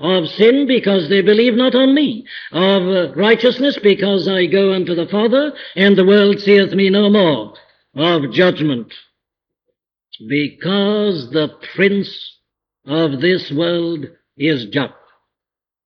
of 0.00 0.26
sin 0.28 0.66
because 0.66 1.08
they 1.08 1.22
believe 1.22 1.54
not 1.54 1.74
on 1.74 1.94
me, 1.94 2.26
of 2.52 3.16
righteousness 3.16 3.78
because 3.82 4.28
I 4.28 4.46
go 4.46 4.72
unto 4.72 4.94
the 4.94 5.06
Father, 5.10 5.52
and 5.76 5.96
the 5.96 6.06
world 6.06 6.38
seeth 6.40 6.72
me 6.72 6.90
no 6.90 7.10
more, 7.10 7.54
of 7.94 8.32
judgment 8.32 8.92
because 10.26 11.30
the 11.30 11.48
prince 11.74 12.36
of 12.86 13.20
this 13.20 13.52
world 13.54 14.06
is 14.36 14.66
just. 14.72 14.92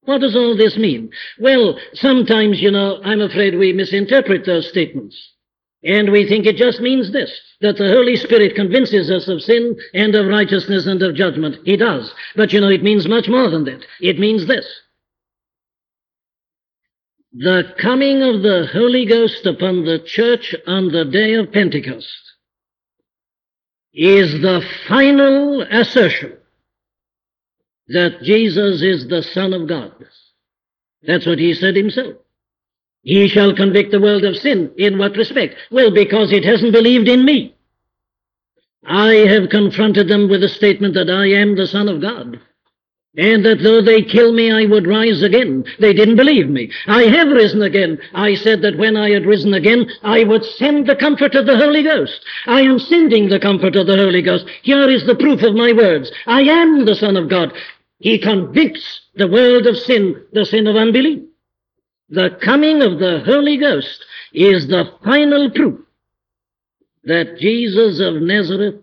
What 0.04 0.20
does 0.20 0.34
all 0.34 0.56
this 0.56 0.76
mean? 0.76 1.10
Well, 1.38 1.78
sometimes, 1.94 2.60
you 2.60 2.70
know, 2.70 3.00
I'm 3.04 3.20
afraid 3.20 3.56
we 3.56 3.72
misinterpret 3.72 4.44
those 4.44 4.68
statements. 4.68 5.16
And 5.84 6.12
we 6.12 6.28
think 6.28 6.46
it 6.46 6.56
just 6.56 6.80
means 6.80 7.12
this, 7.12 7.30
that 7.60 7.76
the 7.76 7.88
Holy 7.88 8.16
Spirit 8.16 8.54
convinces 8.54 9.10
us 9.10 9.26
of 9.26 9.42
sin 9.42 9.76
and 9.94 10.14
of 10.14 10.28
righteousness 10.28 10.86
and 10.86 11.02
of 11.02 11.16
judgment. 11.16 11.56
He 11.64 11.76
does. 11.76 12.12
But 12.36 12.52
you 12.52 12.60
know, 12.60 12.68
it 12.68 12.84
means 12.84 13.08
much 13.08 13.28
more 13.28 13.50
than 13.50 13.64
that. 13.64 13.84
It 14.00 14.18
means 14.18 14.46
this. 14.46 14.66
The 17.32 17.74
coming 17.78 18.22
of 18.22 18.42
the 18.42 18.68
Holy 18.72 19.06
Ghost 19.06 19.46
upon 19.46 19.84
the 19.84 19.98
church 19.98 20.54
on 20.66 20.92
the 20.92 21.04
day 21.04 21.34
of 21.34 21.50
Pentecost 21.50 22.06
is 23.94 24.40
the 24.40 24.62
final 24.86 25.62
assertion 25.62 26.36
that 27.88 28.22
Jesus 28.22 28.82
is 28.82 29.08
the 29.08 29.22
Son 29.22 29.52
of 29.52 29.66
God. 29.66 29.92
That's 31.02 31.26
what 31.26 31.38
he 31.38 31.54
said 31.54 31.74
himself. 31.74 32.16
He 33.02 33.28
shall 33.28 33.54
convict 33.54 33.90
the 33.90 34.00
world 34.00 34.24
of 34.24 34.36
sin. 34.36 34.72
In 34.78 34.98
what 34.98 35.16
respect? 35.16 35.56
Well, 35.70 35.90
because 35.90 36.32
it 36.32 36.44
hasn't 36.44 36.72
believed 36.72 37.08
in 37.08 37.24
me. 37.24 37.54
I 38.84 39.14
have 39.28 39.50
confronted 39.50 40.08
them 40.08 40.28
with 40.28 40.40
the 40.40 40.48
statement 40.48 40.94
that 40.94 41.10
I 41.10 41.26
am 41.26 41.56
the 41.56 41.66
Son 41.66 41.88
of 41.88 42.00
God. 42.00 42.40
And 43.16 43.44
that 43.44 43.62
though 43.62 43.82
they 43.82 44.02
kill 44.02 44.32
me, 44.32 44.50
I 44.50 44.64
would 44.64 44.86
rise 44.86 45.22
again. 45.22 45.64
They 45.78 45.92
didn't 45.92 46.16
believe 46.16 46.48
me. 46.48 46.72
I 46.86 47.02
have 47.02 47.28
risen 47.28 47.60
again. 47.60 47.98
I 48.14 48.34
said 48.34 48.62
that 48.62 48.78
when 48.78 48.96
I 48.96 49.10
had 49.10 49.26
risen 49.26 49.52
again, 49.52 49.86
I 50.02 50.24
would 50.24 50.44
send 50.44 50.86
the 50.86 50.96
comfort 50.96 51.34
of 51.34 51.44
the 51.44 51.58
Holy 51.58 51.82
Ghost. 51.82 52.24
I 52.46 52.62
am 52.62 52.78
sending 52.78 53.28
the 53.28 53.38
comfort 53.38 53.76
of 53.76 53.86
the 53.86 53.98
Holy 53.98 54.22
Ghost. 54.22 54.46
Here 54.62 54.88
is 54.88 55.04
the 55.04 55.14
proof 55.14 55.42
of 55.42 55.54
my 55.54 55.72
words. 55.72 56.10
I 56.26 56.42
am 56.42 56.86
the 56.86 56.94
Son 56.94 57.18
of 57.18 57.28
God. 57.28 57.52
He 57.98 58.18
convicts 58.18 59.02
the 59.14 59.28
world 59.28 59.66
of 59.66 59.76
sin, 59.76 60.16
the 60.32 60.46
sin 60.46 60.66
of 60.66 60.76
unbelief. 60.76 61.22
The 62.12 62.38
coming 62.42 62.82
of 62.82 62.98
the 62.98 63.22
Holy 63.24 63.56
Ghost 63.56 64.04
is 64.34 64.68
the 64.68 64.84
final 65.02 65.50
proof 65.50 65.80
that 67.04 67.38
Jesus 67.38 68.00
of 68.00 68.20
Nazareth 68.20 68.82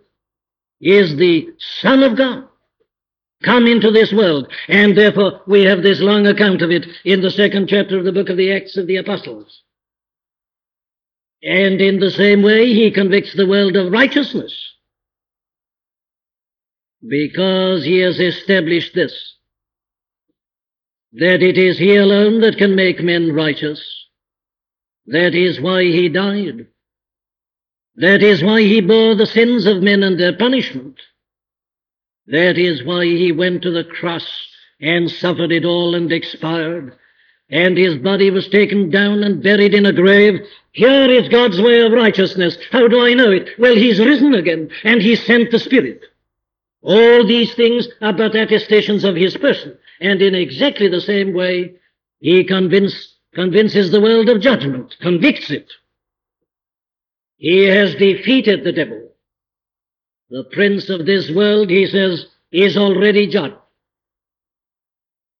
is 0.81 1.15
the 1.15 1.47
Son 1.79 2.01
of 2.01 2.17
God 2.17 2.45
come 3.43 3.67
into 3.67 3.91
this 3.91 4.11
world. 4.11 4.51
And 4.67 4.97
therefore 4.97 5.41
we 5.45 5.63
have 5.65 5.83
this 5.83 6.01
long 6.01 6.25
account 6.25 6.63
of 6.63 6.71
it 6.71 6.87
in 7.05 7.21
the 7.21 7.29
second 7.29 7.69
chapter 7.69 7.99
of 7.99 8.03
the 8.03 8.11
book 8.11 8.29
of 8.29 8.37
the 8.37 8.51
Acts 8.51 8.77
of 8.77 8.87
the 8.87 8.97
Apostles. 8.97 9.61
And 11.43 11.79
in 11.79 11.99
the 11.99 12.11
same 12.11 12.41
way, 12.41 12.73
he 12.73 12.89
convicts 12.89 13.35
the 13.35 13.47
world 13.47 13.75
of 13.75 13.91
righteousness 13.91 14.73
because 17.07 17.85
he 17.85 17.99
has 17.99 18.19
established 18.19 18.95
this 18.95 19.35
that 21.13 21.41
it 21.41 21.57
is 21.57 21.77
He 21.77 21.95
alone 21.95 22.41
that 22.41 22.57
can 22.57 22.75
make 22.75 23.01
men 23.01 23.33
righteous. 23.33 23.81
That 25.07 25.33
is 25.33 25.59
why 25.59 25.83
He 25.83 26.09
died. 26.09 26.67
That 27.95 28.21
is 28.21 28.43
why 28.43 28.61
He 28.61 28.81
bore 28.81 29.15
the 29.15 29.25
sins 29.25 29.65
of 29.65 29.81
men 29.81 30.03
and 30.03 30.19
their 30.19 30.37
punishment. 30.37 30.99
That 32.27 32.57
is 32.57 32.83
why 32.83 33.05
He 33.05 33.31
went 33.31 33.63
to 33.63 33.71
the 33.71 33.83
cross 33.83 34.27
and 34.79 35.09
suffered 35.09 35.51
it 35.51 35.65
all 35.65 35.95
and 35.95 36.11
expired. 36.11 36.93
And 37.49 37.75
His 37.75 37.97
body 37.97 38.29
was 38.29 38.47
taken 38.47 38.91
down 38.91 39.23
and 39.23 39.41
buried 39.41 39.73
in 39.73 39.87
a 39.87 39.93
grave. 39.93 40.39
Here 40.73 41.09
is 41.09 41.27
God's 41.27 41.59
way 41.59 41.81
of 41.81 41.91
righteousness. 41.91 42.55
How 42.71 42.87
do 42.87 43.03
I 43.03 43.15
know 43.15 43.31
it? 43.31 43.49
Well, 43.57 43.75
He's 43.75 43.99
risen 43.99 44.35
again, 44.35 44.69
and 44.83 45.01
He 45.01 45.15
sent 45.15 45.49
the 45.49 45.57
Spirit. 45.57 46.03
All 46.83 47.25
these 47.25 47.55
things 47.55 47.87
are 48.01 48.13
but 48.13 48.35
attestations 48.35 49.03
of 49.03 49.15
His 49.15 49.35
person. 49.35 49.75
And 49.99 50.21
in 50.21 50.35
exactly 50.35 50.87
the 50.87 51.01
same 51.01 51.33
way, 51.33 51.75
he 52.19 52.43
convince, 52.43 53.17
convinces 53.33 53.91
the 53.91 54.01
world 54.01 54.29
of 54.29 54.41
judgment, 54.41 54.95
convicts 55.01 55.51
it. 55.51 55.71
He 57.37 57.65
has 57.65 57.95
defeated 57.95 58.63
the 58.63 58.71
devil. 58.71 59.09
The 60.29 60.43
prince 60.51 60.89
of 60.89 61.05
this 61.05 61.31
world, 61.31 61.69
he 61.69 61.85
says, 61.85 62.25
is 62.51 62.77
already 62.77 63.27
judged. 63.27 63.55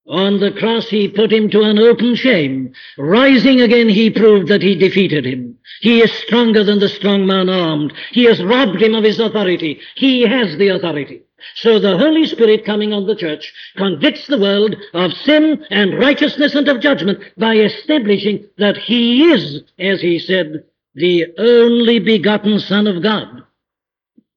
On 0.10 0.40
the 0.40 0.52
cross 0.52 0.90
he 0.90 1.08
put 1.08 1.32
him 1.32 1.52
to 1.52 1.62
an 1.62 1.78
open 1.78 2.16
shame. 2.16 2.74
Rising 2.98 3.62
again 3.62 3.88
he 3.88 4.10
proved 4.10 4.48
that 4.48 4.64
he 4.64 4.74
defeated 4.74 5.24
him. 5.24 5.56
He 5.82 6.02
is 6.02 6.12
stronger 6.12 6.64
than 6.64 6.80
the 6.80 6.90
strong 6.90 7.28
man 7.28 7.48
armed. 7.48 7.94
He 8.12 8.24
has 8.24 8.44
robbed 8.44 8.82
him 8.82 8.96
of 8.96 9.04
his 9.04 9.20
authority. 9.20 9.80
He 9.96 10.24
has 10.24 10.58
the 10.58 10.70
authority. 10.70 11.22
So 11.56 11.78
the 11.78 11.98
Holy 11.98 12.26
Spirit 12.26 12.66
coming 12.66 12.92
on 12.92 13.06
the 13.06 13.16
church 13.16 13.54
convicts 13.78 14.26
the 14.26 14.40
world 14.40 14.76
of 14.94 15.14
sin 15.14 15.64
and 15.70 16.00
righteousness 16.00 16.56
and 16.56 16.68
of 16.68 16.82
judgment 16.82 17.20
by 17.38 17.56
establishing 17.56 18.46
that 18.58 18.78
he 18.78 19.26
is, 19.26 19.62
as 19.78 20.02
he 20.02 20.18
said, 20.18 20.64
the 20.96 21.28
only 21.38 22.00
begotten 22.00 22.60
Son 22.60 22.88
of 22.88 23.04
God. 23.04 23.44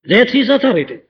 That's 0.05 0.33
his 0.33 0.51
authority. 0.51 1.01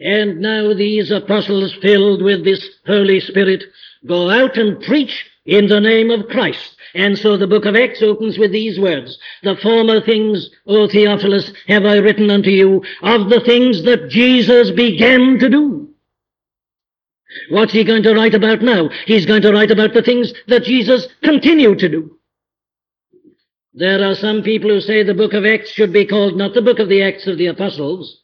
And 0.00 0.40
now 0.40 0.74
these 0.74 1.10
apostles 1.10 1.74
filled 1.82 2.22
with 2.22 2.44
this 2.44 2.64
Holy 2.86 3.20
Spirit 3.20 3.64
go 4.06 4.30
out 4.30 4.56
and 4.56 4.80
preach 4.82 5.26
in 5.44 5.66
the 5.66 5.80
name 5.80 6.10
of 6.10 6.28
Christ. 6.28 6.76
And 6.94 7.18
so 7.18 7.36
the 7.36 7.46
book 7.46 7.64
of 7.64 7.74
Acts 7.74 8.02
opens 8.02 8.38
with 8.38 8.52
these 8.52 8.78
words, 8.78 9.18
The 9.42 9.56
former 9.56 10.00
things, 10.00 10.50
O 10.66 10.88
Theophilus, 10.88 11.52
have 11.66 11.84
I 11.84 11.96
written 11.96 12.30
unto 12.30 12.50
you 12.50 12.82
of 13.02 13.28
the 13.28 13.40
things 13.40 13.82
that 13.84 14.08
Jesus 14.08 14.70
began 14.70 15.38
to 15.38 15.48
do. 15.48 15.88
What's 17.50 17.72
he 17.72 17.84
going 17.84 18.02
to 18.04 18.14
write 18.14 18.34
about 18.34 18.62
now? 18.62 18.88
He's 19.06 19.26
going 19.26 19.42
to 19.42 19.52
write 19.52 19.70
about 19.70 19.94
the 19.94 20.02
things 20.02 20.32
that 20.46 20.64
Jesus 20.64 21.08
continued 21.22 21.78
to 21.80 21.88
do. 21.88 22.18
There 23.74 24.02
are 24.02 24.14
some 24.14 24.42
people 24.42 24.70
who 24.70 24.80
say 24.80 25.02
the 25.02 25.14
book 25.14 25.34
of 25.34 25.44
Acts 25.44 25.70
should 25.70 25.92
be 25.92 26.06
called 26.06 26.36
not 26.36 26.54
the 26.54 26.62
book 26.62 26.78
of 26.78 26.88
the 26.88 27.02
Acts 27.02 27.26
of 27.26 27.38
the 27.38 27.46
Apostles, 27.46 28.22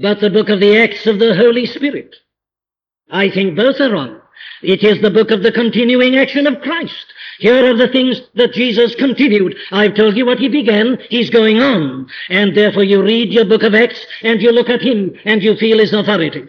but 0.00 0.20
the 0.20 0.30
book 0.30 0.48
of 0.48 0.60
the 0.60 0.76
Acts 0.78 1.06
of 1.06 1.18
the 1.18 1.34
Holy 1.34 1.66
Spirit. 1.66 2.14
I 3.10 3.30
think 3.30 3.56
both 3.56 3.80
are 3.80 3.92
wrong. 3.92 4.20
It 4.62 4.82
is 4.82 5.00
the 5.00 5.10
book 5.10 5.30
of 5.30 5.42
the 5.42 5.52
continuing 5.52 6.16
action 6.16 6.46
of 6.46 6.60
Christ. 6.60 7.06
Here 7.38 7.70
are 7.70 7.76
the 7.76 7.88
things 7.88 8.20
that 8.34 8.52
Jesus 8.52 8.94
continued. 8.94 9.56
I've 9.70 9.94
told 9.94 10.16
you 10.16 10.26
what 10.26 10.38
he 10.38 10.48
began. 10.48 10.98
He's 11.08 11.30
going 11.30 11.60
on. 11.60 12.08
And 12.30 12.56
therefore 12.56 12.84
you 12.84 13.02
read 13.02 13.32
your 13.32 13.44
book 13.44 13.62
of 13.62 13.74
Acts 13.74 14.04
and 14.22 14.40
you 14.40 14.52
look 14.52 14.68
at 14.68 14.82
him 14.82 15.14
and 15.24 15.42
you 15.42 15.56
feel 15.56 15.78
his 15.78 15.92
authority. 15.92 16.48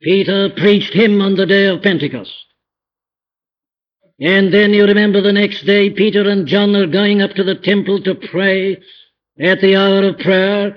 Peter 0.00 0.50
preached 0.50 0.94
him 0.94 1.20
on 1.20 1.34
the 1.34 1.46
day 1.46 1.66
of 1.66 1.82
Pentecost. 1.82 2.32
And 4.20 4.52
then 4.52 4.72
you 4.72 4.84
remember 4.84 5.20
the 5.20 5.32
next 5.32 5.64
day 5.64 5.90
Peter 5.90 6.28
and 6.28 6.46
John 6.46 6.74
are 6.76 6.86
going 6.86 7.22
up 7.22 7.32
to 7.32 7.44
the 7.44 7.54
temple 7.54 8.02
to 8.02 8.14
pray 8.14 8.80
at 9.40 9.60
the 9.60 9.76
hour 9.76 10.04
of 10.04 10.18
prayer. 10.18 10.76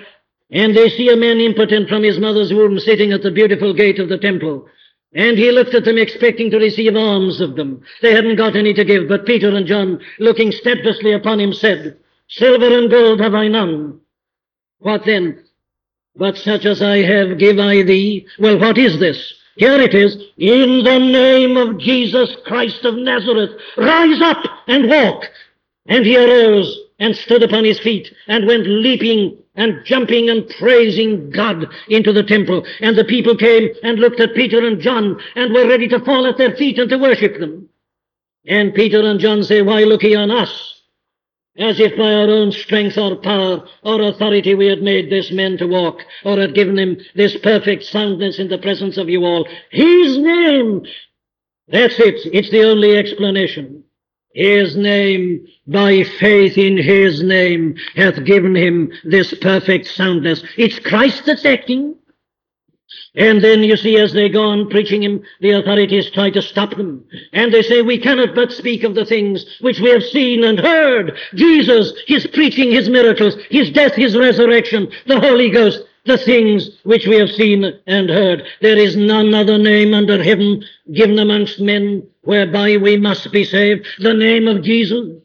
And 0.51 0.75
they 0.75 0.89
see 0.89 1.09
a 1.09 1.17
man 1.17 1.39
impotent 1.39 1.89
from 1.89 2.03
his 2.03 2.19
mother's 2.19 2.53
womb 2.53 2.79
sitting 2.79 3.11
at 3.11 3.23
the 3.23 3.31
beautiful 3.31 3.73
gate 3.73 3.99
of 3.99 4.09
the 4.09 4.17
temple. 4.17 4.67
And 5.15 5.37
he 5.37 5.51
looked 5.51 5.73
at 5.75 5.85
them 5.85 5.97
expecting 5.97 6.49
to 6.51 6.57
receive 6.57 6.95
alms 6.95 7.39
of 7.39 7.55
them. 7.55 7.83
They 8.01 8.13
hadn't 8.13 8.35
got 8.35 8.55
any 8.55 8.73
to 8.73 8.83
give, 8.83 9.07
but 9.07 9.25
Peter 9.25 9.55
and 9.55 9.67
John, 9.67 9.99
looking 10.19 10.51
steadfastly 10.51 11.13
upon 11.13 11.39
him, 11.39 11.53
said, 11.53 11.97
Silver 12.29 12.77
and 12.77 12.89
gold 12.89 13.19
have 13.19 13.35
I 13.35 13.47
none. 13.47 13.99
What 14.79 15.05
then? 15.05 15.43
But 16.15 16.37
such 16.37 16.65
as 16.65 16.81
I 16.81 16.97
have 17.03 17.37
give 17.37 17.59
I 17.59 17.83
thee. 17.83 18.27
Well, 18.39 18.59
what 18.59 18.77
is 18.77 18.99
this? 18.99 19.33
Here 19.55 19.79
it 19.79 19.93
is. 19.93 20.15
In 20.37 20.83
the 20.83 20.99
name 20.99 21.57
of 21.57 21.77
Jesus 21.77 22.35
Christ 22.45 22.83
of 22.85 22.95
Nazareth, 22.95 23.51
rise 23.77 24.21
up 24.21 24.43
and 24.67 24.89
walk. 24.89 25.25
And 25.85 26.05
he 26.05 26.17
arose 26.17 26.79
and 27.03 27.17
stood 27.17 27.43
upon 27.43 27.65
his 27.65 27.81
feet 27.81 28.07
and 28.27 28.47
went 28.47 28.65
leaping 28.65 29.37
and 29.55 29.83
jumping 29.83 30.29
and 30.29 30.47
praising 30.57 31.29
God 31.31 31.65
into 31.89 32.13
the 32.13 32.23
temple. 32.23 32.65
And 32.79 32.97
the 32.97 33.03
people 33.03 33.35
came 33.35 33.67
and 33.83 33.99
looked 33.99 34.21
at 34.21 34.33
Peter 34.33 34.65
and 34.65 34.79
John 34.79 35.19
and 35.35 35.53
were 35.53 35.67
ready 35.67 35.89
to 35.89 36.03
fall 36.05 36.25
at 36.25 36.37
their 36.37 36.55
feet 36.55 36.79
and 36.79 36.89
to 36.89 36.97
worship 36.97 37.39
them. 37.39 37.67
And 38.47 38.73
Peter 38.73 39.01
and 39.01 39.19
John 39.19 39.43
say, 39.43 39.61
Why 39.61 39.83
look 39.83 40.01
ye 40.03 40.15
on 40.15 40.31
us? 40.31 40.81
As 41.57 41.77
if 41.81 41.97
by 41.97 42.13
our 42.13 42.29
own 42.29 42.53
strength 42.53 42.97
or 42.97 43.17
power 43.17 43.67
or 43.83 44.01
authority 44.01 44.55
we 44.55 44.67
had 44.67 44.81
made 44.81 45.09
this 45.09 45.29
man 45.29 45.57
to 45.57 45.67
walk, 45.67 45.99
or 46.23 46.39
had 46.39 46.55
given 46.55 46.79
him 46.79 46.97
this 47.15 47.37
perfect 47.37 47.83
soundness 47.83 48.39
in 48.39 48.47
the 48.47 48.57
presence 48.57 48.97
of 48.97 49.09
you 49.09 49.25
all. 49.25 49.45
His 49.71 50.17
name! 50.17 50.85
That's 51.67 51.99
it. 51.99 52.33
It's 52.33 52.49
the 52.49 52.63
only 52.63 52.95
explanation. 52.95 53.83
His 54.33 54.75
name, 54.75 55.45
by 55.67 56.03
faith 56.03 56.57
in 56.57 56.77
His 56.77 57.21
name, 57.21 57.75
hath 57.95 58.23
given 58.25 58.55
him 58.55 58.91
this 59.03 59.33
perfect 59.41 59.87
soundness. 59.87 60.43
It's 60.57 60.79
Christ 60.79 61.23
that's 61.25 61.45
acting. 61.45 61.95
And 63.15 63.43
then 63.43 63.63
you 63.63 63.77
see, 63.77 63.97
as 63.97 64.11
they 64.11 64.27
go 64.27 64.43
on 64.43 64.69
preaching 64.69 65.03
him, 65.03 65.23
the 65.39 65.51
authorities 65.51 66.09
try 66.09 66.31
to 66.31 66.41
stop 66.41 66.75
them. 66.75 67.05
And 67.31 67.53
they 67.53 67.61
say, 67.61 67.83
we 67.83 67.99
cannot 67.99 68.33
but 68.33 68.51
speak 68.51 68.83
of 68.83 68.95
the 68.95 69.05
things 69.05 69.45
which 69.61 69.79
we 69.79 69.91
have 69.91 70.03
seen 70.03 70.43
and 70.43 70.59
heard. 70.59 71.15
Jesus, 71.35 71.93
his 72.07 72.25
preaching, 72.27 72.71
his 72.71 72.89
miracles, 72.89 73.35
his 73.51 73.69
death, 73.69 73.93
his 73.93 74.17
resurrection, 74.17 74.91
the 75.05 75.19
Holy 75.19 75.51
Ghost, 75.51 75.83
the 76.05 76.17
things 76.17 76.71
which 76.83 77.05
we 77.05 77.15
have 77.17 77.29
seen 77.29 77.79
and 77.85 78.09
heard. 78.09 78.43
There 78.61 78.77
is 78.77 78.95
none 78.95 79.33
other 79.33 79.59
name 79.59 79.93
under 79.93 80.21
heaven 80.21 80.63
given 80.91 81.19
amongst 81.19 81.59
men 81.59 82.07
whereby 82.23 82.77
we 82.77 82.97
must 82.97 83.31
be 83.31 83.43
saved, 83.43 83.85
the 83.99 84.13
name 84.13 84.47
of 84.47 84.63
Jesus. 84.63 85.21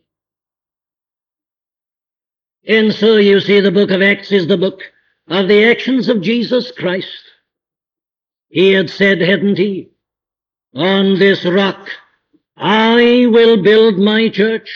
And 2.67 2.93
so 2.93 3.17
you 3.17 3.41
see 3.41 3.61
the 3.61 3.73
book 3.73 3.91
of 3.91 4.03
Acts 4.03 4.31
is 4.31 4.47
the 4.47 4.59
book 4.59 4.83
of 5.29 5.49
the 5.49 5.65
actions 5.65 6.09
of 6.09 6.21
Jesus 6.21 6.71
Christ. 6.73 7.25
He 8.49 8.73
had 8.73 8.91
said, 8.91 9.21
hadn't 9.21 9.59
he, 9.59 9.91
on 10.75 11.19
this 11.19 11.45
rock 11.45 11.89
I 12.57 13.27
will 13.31 13.63
build 13.63 13.99
my 13.99 14.29
church. 14.29 14.69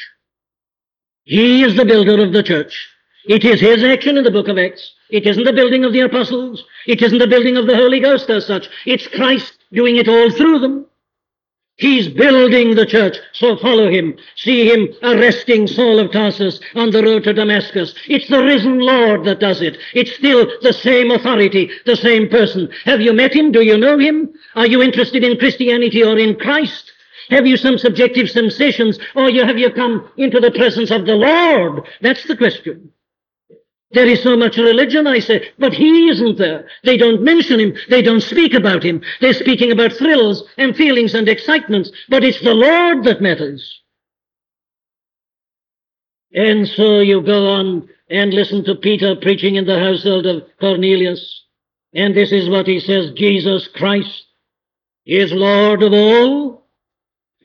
He 1.24 1.64
is 1.64 1.74
the 1.74 1.84
builder 1.84 2.22
of 2.22 2.32
the 2.32 2.42
church. 2.42 2.88
It 3.24 3.44
is 3.44 3.60
his 3.60 3.82
action 3.82 4.16
in 4.16 4.24
the 4.24 4.30
book 4.30 4.48
of 4.48 4.58
Acts. 4.58 4.94
It 5.10 5.26
isn't 5.26 5.44
the 5.44 5.52
building 5.52 5.84
of 5.84 5.92
the 5.92 6.00
apostles. 6.00 6.64
It 6.86 7.02
isn't 7.02 7.18
the 7.18 7.26
building 7.26 7.56
of 7.56 7.66
the 7.66 7.76
Holy 7.76 8.00
Ghost 8.00 8.30
as 8.30 8.46
such. 8.46 8.68
It's 8.86 9.06
Christ 9.08 9.58
doing 9.72 9.96
it 9.96 10.08
all 10.08 10.30
through 10.30 10.60
them. 10.60 10.86
He's 11.82 12.06
building 12.06 12.76
the 12.76 12.86
church, 12.86 13.16
so 13.32 13.56
follow 13.56 13.90
him. 13.90 14.16
See 14.36 14.70
him 14.70 14.86
arresting 15.02 15.66
Saul 15.66 15.98
of 15.98 16.12
Tarsus 16.12 16.60
on 16.76 16.92
the 16.92 17.02
road 17.02 17.24
to 17.24 17.32
Damascus. 17.32 17.92
It's 18.06 18.28
the 18.28 18.38
risen 18.38 18.78
Lord 18.78 19.24
that 19.24 19.40
does 19.40 19.60
it. 19.60 19.78
It's 19.92 20.14
still 20.14 20.46
the 20.62 20.72
same 20.72 21.10
authority, 21.10 21.72
the 21.84 21.96
same 21.96 22.28
person. 22.28 22.70
Have 22.84 23.00
you 23.00 23.12
met 23.12 23.34
him? 23.34 23.50
Do 23.50 23.62
you 23.62 23.76
know 23.76 23.98
him? 23.98 24.32
Are 24.54 24.68
you 24.68 24.80
interested 24.80 25.24
in 25.24 25.40
Christianity 25.40 26.04
or 26.04 26.16
in 26.16 26.38
Christ? 26.38 26.92
Have 27.30 27.48
you 27.48 27.56
some 27.56 27.78
subjective 27.78 28.30
sensations, 28.30 29.00
or 29.16 29.28
have 29.32 29.58
you 29.58 29.72
come 29.72 30.08
into 30.16 30.38
the 30.38 30.52
presence 30.52 30.92
of 30.92 31.04
the 31.04 31.16
Lord? 31.16 31.82
That's 32.00 32.24
the 32.28 32.36
question. 32.36 32.92
There 33.92 34.06
is 34.06 34.22
so 34.22 34.36
much 34.36 34.56
religion, 34.56 35.06
I 35.06 35.18
say, 35.18 35.50
but 35.58 35.74
he 35.74 36.08
isn't 36.08 36.38
there. 36.38 36.66
They 36.84 36.96
don't 36.96 37.22
mention 37.22 37.60
him. 37.60 37.74
They 37.90 38.02
don't 38.02 38.22
speak 38.22 38.54
about 38.54 38.82
him. 38.82 39.02
They're 39.20 39.34
speaking 39.34 39.70
about 39.70 39.92
thrills 39.92 40.44
and 40.56 40.74
feelings 40.74 41.14
and 41.14 41.28
excitements, 41.28 41.90
but 42.08 42.24
it's 42.24 42.40
the 42.42 42.54
Lord 42.54 43.04
that 43.04 43.20
matters. 43.20 43.80
And 46.34 46.66
so 46.66 47.00
you 47.00 47.20
go 47.20 47.48
on 47.48 47.88
and 48.08 48.32
listen 48.32 48.64
to 48.64 48.74
Peter 48.74 49.14
preaching 49.16 49.56
in 49.56 49.66
the 49.66 49.78
household 49.78 50.26
of 50.26 50.44
Cornelius. 50.58 51.44
And 51.94 52.14
this 52.14 52.32
is 52.32 52.48
what 52.48 52.66
he 52.66 52.80
says 52.80 53.12
Jesus 53.14 53.68
Christ 53.74 54.26
is 55.04 55.32
Lord 55.32 55.82
of 55.82 55.92
all 55.92 56.61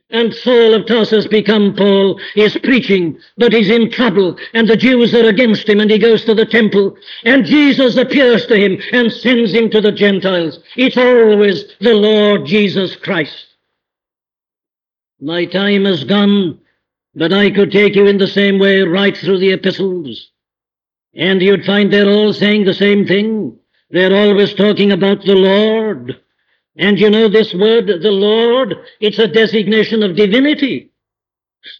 and 0.09 0.33
Saul 0.33 0.73
of 0.73 0.85
Tarsus 0.85 1.27
become 1.27 1.75
Paul 1.75 2.19
is 2.35 2.57
preaching, 2.63 3.19
but 3.37 3.51
he's 3.51 3.69
in 3.69 3.91
trouble, 3.91 4.37
and 4.53 4.67
the 4.67 4.77
Jews 4.77 5.13
are 5.13 5.27
against 5.27 5.67
him, 5.67 5.79
and 5.79 5.91
he 5.91 5.97
goes 5.97 6.23
to 6.25 6.33
the 6.33 6.45
temple, 6.45 6.95
and 7.25 7.45
Jesus 7.45 7.97
appears 7.97 8.45
to 8.47 8.55
him 8.55 8.79
and 8.93 9.11
sends 9.11 9.51
him 9.53 9.69
to 9.71 9.81
the 9.81 9.91
Gentiles. 9.91 10.59
It's 10.77 10.97
always 10.97 11.65
the 11.81 11.93
Lord 11.93 12.45
Jesus 12.45 12.95
Christ. 12.95 13.47
My 15.19 15.45
time 15.45 15.85
is 15.85 16.03
gone, 16.03 16.59
but 17.13 17.33
I 17.33 17.51
could 17.51 17.71
take 17.71 17.95
you 17.95 18.05
in 18.07 18.17
the 18.17 18.27
same 18.27 18.59
way 18.59 18.81
right 18.81 19.17
through 19.17 19.39
the 19.39 19.51
epistles, 19.51 20.31
and 21.13 21.41
you'd 21.41 21.65
find 21.65 21.91
they're 21.91 22.09
all 22.09 22.31
saying 22.31 22.63
the 22.65 22.73
same 22.73 23.05
thing. 23.05 23.57
They're 23.89 24.15
always 24.15 24.53
talking 24.53 24.91
about 24.91 25.23
the 25.23 25.35
Lord. 25.35 26.21
And 26.77 26.99
you 26.99 27.09
know 27.09 27.27
this 27.27 27.53
word, 27.53 27.87
the 27.87 28.11
Lord, 28.11 28.75
it's 28.99 29.19
a 29.19 29.27
designation 29.27 30.03
of 30.03 30.15
divinity. 30.15 30.91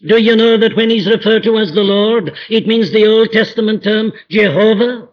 Do 0.06 0.18
you 0.18 0.36
know 0.36 0.56
that 0.56 0.76
when 0.76 0.90
he's 0.90 1.08
referred 1.08 1.44
to 1.44 1.58
as 1.58 1.72
the 1.72 1.82
Lord, 1.82 2.36
it 2.50 2.66
means 2.66 2.90
the 2.90 3.06
Old 3.06 3.30
Testament 3.32 3.84
term 3.84 4.12
Jehovah? 4.28 5.08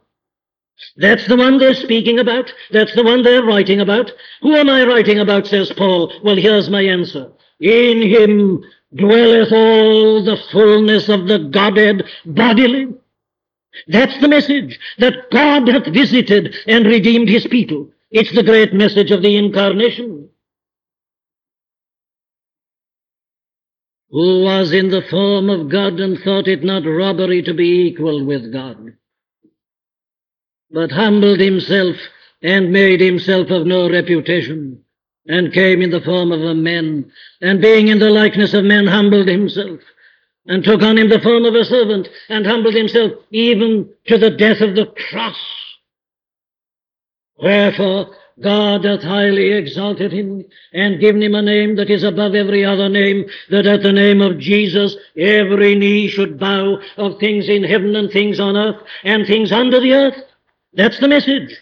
That's 0.97 1.27
the 1.27 1.37
one 1.37 1.57
they're 1.57 1.73
speaking 1.73 2.19
about. 2.19 2.51
That's 2.71 2.93
the 2.95 3.03
one 3.03 3.21
they're 3.21 3.43
writing 3.43 3.79
about. 3.79 4.11
Who 4.41 4.55
am 4.55 4.69
I 4.69 4.83
writing 4.83 5.19
about, 5.19 5.47
says 5.47 5.71
Paul? 5.71 6.11
Well, 6.23 6.35
here's 6.35 6.69
my 6.69 6.81
answer. 6.81 7.31
In 7.59 8.01
him 8.01 8.63
dwelleth 8.93 9.53
all 9.53 10.23
the 10.23 10.37
fullness 10.51 11.09
of 11.09 11.27
the 11.27 11.39
Godhead 11.39 12.03
bodily. 12.25 12.93
That's 13.87 14.19
the 14.19 14.27
message, 14.27 14.79
that 14.99 15.29
God 15.31 15.67
hath 15.67 15.87
visited 15.87 16.55
and 16.67 16.85
redeemed 16.85 17.29
his 17.29 17.45
people. 17.47 17.89
It's 18.17 18.33
the 18.33 18.43
great 18.43 18.73
message 18.73 19.11
of 19.11 19.21
the 19.21 19.35
incarnation. 19.35 20.29
Who 24.09 24.41
was 24.41 24.71
in 24.71 24.87
the 24.87 25.01
form 25.01 25.49
of 25.49 25.69
God 25.69 25.99
and 25.99 26.17
thought 26.17 26.47
it 26.47 26.63
not 26.63 26.85
robbery 26.85 27.41
to 27.41 27.53
be 27.53 27.87
equal 27.87 28.23
with 28.23 28.53
God, 28.53 28.93
but 30.71 30.93
humbled 30.93 31.41
himself 31.41 31.97
and 32.41 32.71
made 32.71 33.01
himself 33.01 33.49
of 33.49 33.67
no 33.67 33.89
reputation, 33.89 34.81
and 35.27 35.51
came 35.51 35.81
in 35.81 35.89
the 35.89 35.99
form 35.99 36.31
of 36.31 36.39
a 36.39 36.55
man, 36.55 37.11
and 37.41 37.61
being 37.61 37.89
in 37.89 37.99
the 37.99 38.11
likeness 38.11 38.53
of 38.53 38.63
men, 38.63 38.87
humbled 38.87 39.27
himself, 39.27 39.81
and 40.45 40.63
took 40.63 40.81
on 40.83 40.97
him 40.97 41.09
the 41.09 41.19
form 41.19 41.43
of 41.43 41.53
a 41.53 41.65
servant, 41.65 42.07
and 42.29 42.45
humbled 42.45 42.75
himself 42.75 43.11
even 43.31 43.89
to 44.07 44.17
the 44.17 44.29
death 44.29 44.61
of 44.61 44.73
the 44.73 44.85
cross. 44.85 45.64
Wherefore 47.37 48.15
God 48.41 48.83
hath 48.83 49.03
highly 49.03 49.53
exalted 49.53 50.11
him, 50.11 50.43
and 50.73 50.99
given 50.99 51.23
him 51.23 51.35
a 51.35 51.41
name 51.41 51.75
that 51.77 51.89
is 51.89 52.03
above 52.03 52.35
every 52.35 52.65
other 52.65 52.89
name, 52.89 53.25
that 53.49 53.65
at 53.65 53.81
the 53.81 53.93
name 53.93 54.21
of 54.21 54.39
Jesus 54.39 54.95
every 55.17 55.75
knee 55.75 56.09
should 56.09 56.37
bow 56.37 56.79
of 56.97 57.19
things 57.19 57.47
in 57.47 57.63
heaven 57.63 57.95
and 57.95 58.11
things 58.11 58.39
on 58.39 58.57
earth 58.57 58.81
and 59.03 59.25
things 59.25 59.51
under 59.53 59.79
the 59.79 59.93
earth. 59.93 60.21
That's 60.73 60.99
the 60.99 61.07
message. 61.07 61.55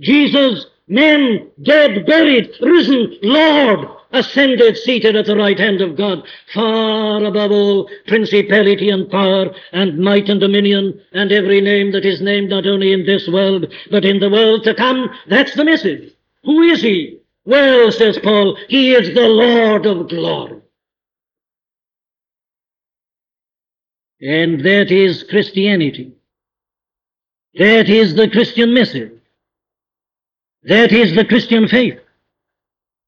Jesus, 0.00 0.66
men, 0.88 1.50
dead, 1.62 2.04
buried, 2.04 2.50
risen, 2.60 3.16
Lord, 3.22 3.88
ascended, 4.12 4.76
seated 4.76 5.16
at 5.16 5.26
the 5.26 5.36
right 5.36 5.58
hand 5.58 5.80
of 5.80 5.96
God, 5.96 6.22
far 6.54 7.22
above 7.24 7.50
all 7.50 7.90
principality 8.06 8.90
and 8.90 9.10
power 9.10 9.54
and 9.72 9.98
might 9.98 10.28
and 10.28 10.40
dominion 10.40 11.00
and 11.12 11.30
every 11.32 11.60
name 11.60 11.92
that 11.92 12.04
is 12.04 12.20
named 12.20 12.50
not 12.50 12.66
only 12.66 12.92
in 12.92 13.04
this 13.06 13.28
world, 13.28 13.66
but 13.90 14.04
in 14.04 14.20
the 14.20 14.30
world 14.30 14.64
to 14.64 14.74
come. 14.74 15.10
That's 15.28 15.54
the 15.54 15.64
message. 15.64 16.12
Who 16.44 16.62
is 16.62 16.80
he? 16.80 17.18
Well, 17.44 17.92
says 17.92 18.18
Paul, 18.22 18.56
he 18.68 18.94
is 18.94 19.14
the 19.14 19.28
Lord 19.28 19.86
of 19.86 20.08
glory. 20.08 20.60
And 24.20 24.64
that 24.64 24.90
is 24.90 25.22
Christianity. 25.24 26.12
That 27.54 27.88
is 27.88 28.14
the 28.14 28.28
Christian 28.28 28.74
message. 28.74 29.12
That 30.64 30.92
is 30.92 31.14
the 31.14 31.24
Christian 31.24 31.68
faith. 31.68 31.98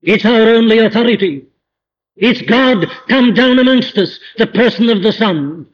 It's 0.02 0.24
our 0.24 0.48
only 0.48 0.78
authority. 0.78 1.46
It's 2.16 2.42
God 2.42 2.86
come 3.08 3.34
down 3.34 3.58
amongst 3.58 3.96
us, 3.96 4.18
the 4.36 4.46
person 4.46 4.88
of 4.88 5.02
the 5.02 5.12
Son. 5.12 5.66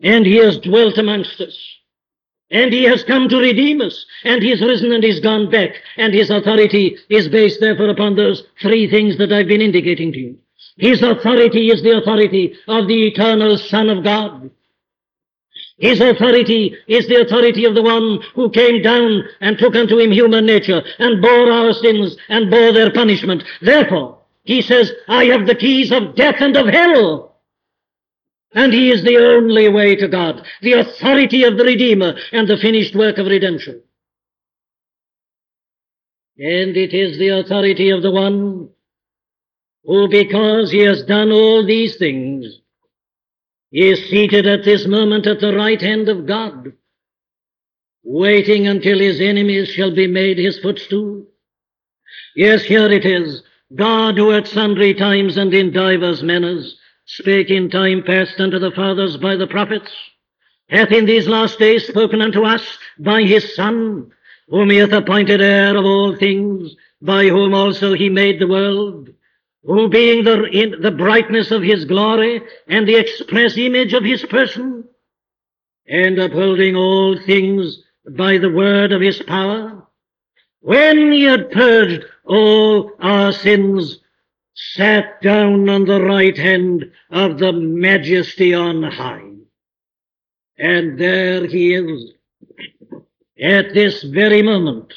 And 0.00 0.24
he 0.24 0.36
has 0.36 0.58
dwelt 0.58 0.98
amongst 0.98 1.40
us. 1.40 1.56
And 2.50 2.72
he 2.72 2.84
has 2.84 3.04
come 3.04 3.28
to 3.28 3.36
redeem 3.36 3.80
us. 3.80 4.06
And 4.24 4.42
he 4.42 4.52
risen 4.52 4.92
and 4.92 5.02
he's 5.02 5.20
gone 5.20 5.50
back. 5.50 5.70
And 5.96 6.14
his 6.14 6.30
authority 6.30 6.96
is 7.08 7.28
based 7.28 7.60
therefore 7.60 7.90
upon 7.90 8.16
those 8.16 8.44
three 8.60 8.88
things 8.88 9.18
that 9.18 9.32
I've 9.32 9.48
been 9.48 9.60
indicating 9.60 10.12
to 10.12 10.18
you. 10.18 10.38
His 10.76 11.02
authority 11.02 11.70
is 11.70 11.82
the 11.82 11.98
authority 11.98 12.54
of 12.68 12.86
the 12.86 13.08
eternal 13.08 13.58
Son 13.58 13.90
of 13.90 14.04
God. 14.04 14.50
His 15.78 16.00
authority 16.00 16.76
is 16.88 17.06
the 17.06 17.20
authority 17.20 17.64
of 17.64 17.74
the 17.74 17.82
one 17.82 18.20
who 18.34 18.50
came 18.50 18.82
down 18.82 19.22
and 19.40 19.56
took 19.56 19.76
unto 19.76 19.98
him 19.98 20.10
human 20.10 20.44
nature 20.44 20.82
and 20.98 21.22
bore 21.22 21.52
our 21.52 21.72
sins 21.72 22.16
and 22.28 22.50
bore 22.50 22.72
their 22.72 22.92
punishment. 22.92 23.44
Therefore, 23.62 24.18
he 24.42 24.60
says, 24.60 24.92
I 25.06 25.26
have 25.26 25.46
the 25.46 25.54
keys 25.54 25.92
of 25.92 26.16
death 26.16 26.36
and 26.40 26.56
of 26.56 26.66
hell. 26.66 27.36
And 28.54 28.72
he 28.72 28.90
is 28.90 29.04
the 29.04 29.18
only 29.18 29.68
way 29.68 29.94
to 29.96 30.08
God, 30.08 30.44
the 30.62 30.72
authority 30.72 31.44
of 31.44 31.56
the 31.56 31.64
Redeemer 31.64 32.18
and 32.32 32.48
the 32.48 32.56
finished 32.56 32.96
work 32.96 33.18
of 33.18 33.26
redemption. 33.26 33.82
And 36.38 36.76
it 36.76 36.94
is 36.94 37.18
the 37.18 37.40
authority 37.40 37.90
of 37.90 38.02
the 38.02 38.10
one 38.10 38.70
who, 39.84 40.08
because 40.08 40.72
he 40.72 40.80
has 40.80 41.02
done 41.04 41.30
all 41.30 41.64
these 41.64 41.96
things, 41.96 42.60
is 43.72 44.08
seated 44.08 44.46
at 44.46 44.64
this 44.64 44.86
moment 44.86 45.26
at 45.26 45.40
the 45.40 45.54
right 45.54 45.80
hand 45.80 46.08
of 46.08 46.26
God, 46.26 46.72
waiting 48.02 48.66
until 48.66 48.98
his 48.98 49.20
enemies 49.20 49.68
shall 49.68 49.94
be 49.94 50.06
made 50.06 50.38
his 50.38 50.58
footstool. 50.58 51.26
Yes, 52.34 52.62
here 52.62 52.90
it 52.90 53.04
is. 53.04 53.42
God, 53.74 54.16
who 54.16 54.32
at 54.32 54.46
sundry 54.46 54.94
times 54.94 55.36
and 55.36 55.52
in 55.52 55.72
divers 55.72 56.22
manners 56.22 56.78
spake 57.04 57.50
in 57.50 57.70
time 57.70 58.02
past 58.02 58.40
unto 58.40 58.58
the 58.58 58.70
fathers 58.70 59.16
by 59.16 59.36
the 59.36 59.46
prophets, 59.46 59.92
hath 60.68 60.90
in 60.90 61.06
these 61.06 61.26
last 61.26 61.58
days 61.58 61.86
spoken 61.86 62.22
unto 62.22 62.44
us 62.44 62.78
by 62.98 63.22
his 63.22 63.54
Son, 63.54 64.10
whom 64.48 64.70
he 64.70 64.76
hath 64.76 64.92
appointed 64.92 65.40
heir 65.40 65.76
of 65.76 65.84
all 65.84 66.16
things, 66.16 66.74
by 67.00 67.24
whom 67.24 67.54
also 67.54 67.94
he 67.94 68.08
made 68.08 68.40
the 68.40 68.46
world, 68.46 69.10
who 69.64 69.88
being 69.88 70.24
the, 70.24 70.44
in 70.44 70.80
the 70.80 70.90
brightness 70.90 71.50
of 71.50 71.62
his 71.62 71.84
glory 71.84 72.42
and 72.68 72.86
the 72.86 72.96
express 72.96 73.56
image 73.56 73.92
of 73.92 74.04
his 74.04 74.24
person, 74.24 74.84
and 75.86 76.18
upholding 76.18 76.76
all 76.76 77.18
things 77.18 77.82
by 78.10 78.38
the 78.38 78.50
word 78.50 78.92
of 78.92 79.00
his 79.00 79.22
power, 79.22 79.82
when 80.60 81.12
he 81.12 81.24
had 81.24 81.50
purged 81.50 82.04
all 82.24 82.92
our 83.00 83.32
sins, 83.32 83.98
sat 84.54 85.20
down 85.22 85.68
on 85.68 85.84
the 85.84 86.02
right 86.02 86.36
hand 86.36 86.90
of 87.10 87.38
the 87.38 87.52
majesty 87.52 88.52
on 88.52 88.82
high. 88.82 89.22
And 90.58 90.98
there 90.98 91.46
he 91.46 91.74
is, 91.74 92.12
at 93.40 93.72
this 93.72 94.02
very 94.02 94.42
moment, 94.42 94.92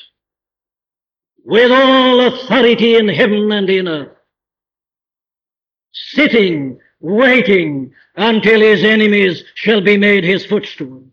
with 1.45 1.71
all 1.71 2.21
authority 2.21 2.95
in 2.95 3.07
heaven 3.07 3.51
and 3.51 3.69
in 3.69 3.87
earth, 3.87 4.17
sitting, 5.91 6.79
waiting 6.99 7.93
until 8.15 8.61
his 8.61 8.83
enemies 8.83 9.43
shall 9.55 9.81
be 9.81 9.97
made 9.97 10.23
his 10.23 10.45
footstool. 10.45 11.03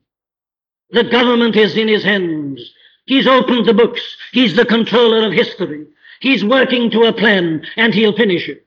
The 0.90 1.04
government 1.04 1.56
is 1.56 1.76
in 1.76 1.88
his 1.88 2.04
hands. 2.04 2.72
He's 3.06 3.26
opened 3.26 3.66
the 3.66 3.74
books. 3.74 4.16
He's 4.32 4.56
the 4.56 4.64
controller 4.64 5.26
of 5.26 5.32
history. 5.32 5.86
He's 6.20 6.44
working 6.44 6.90
to 6.90 7.04
a 7.04 7.12
plan, 7.12 7.64
and 7.76 7.94
he'll 7.94 8.16
finish 8.16 8.48
it. 8.48 8.64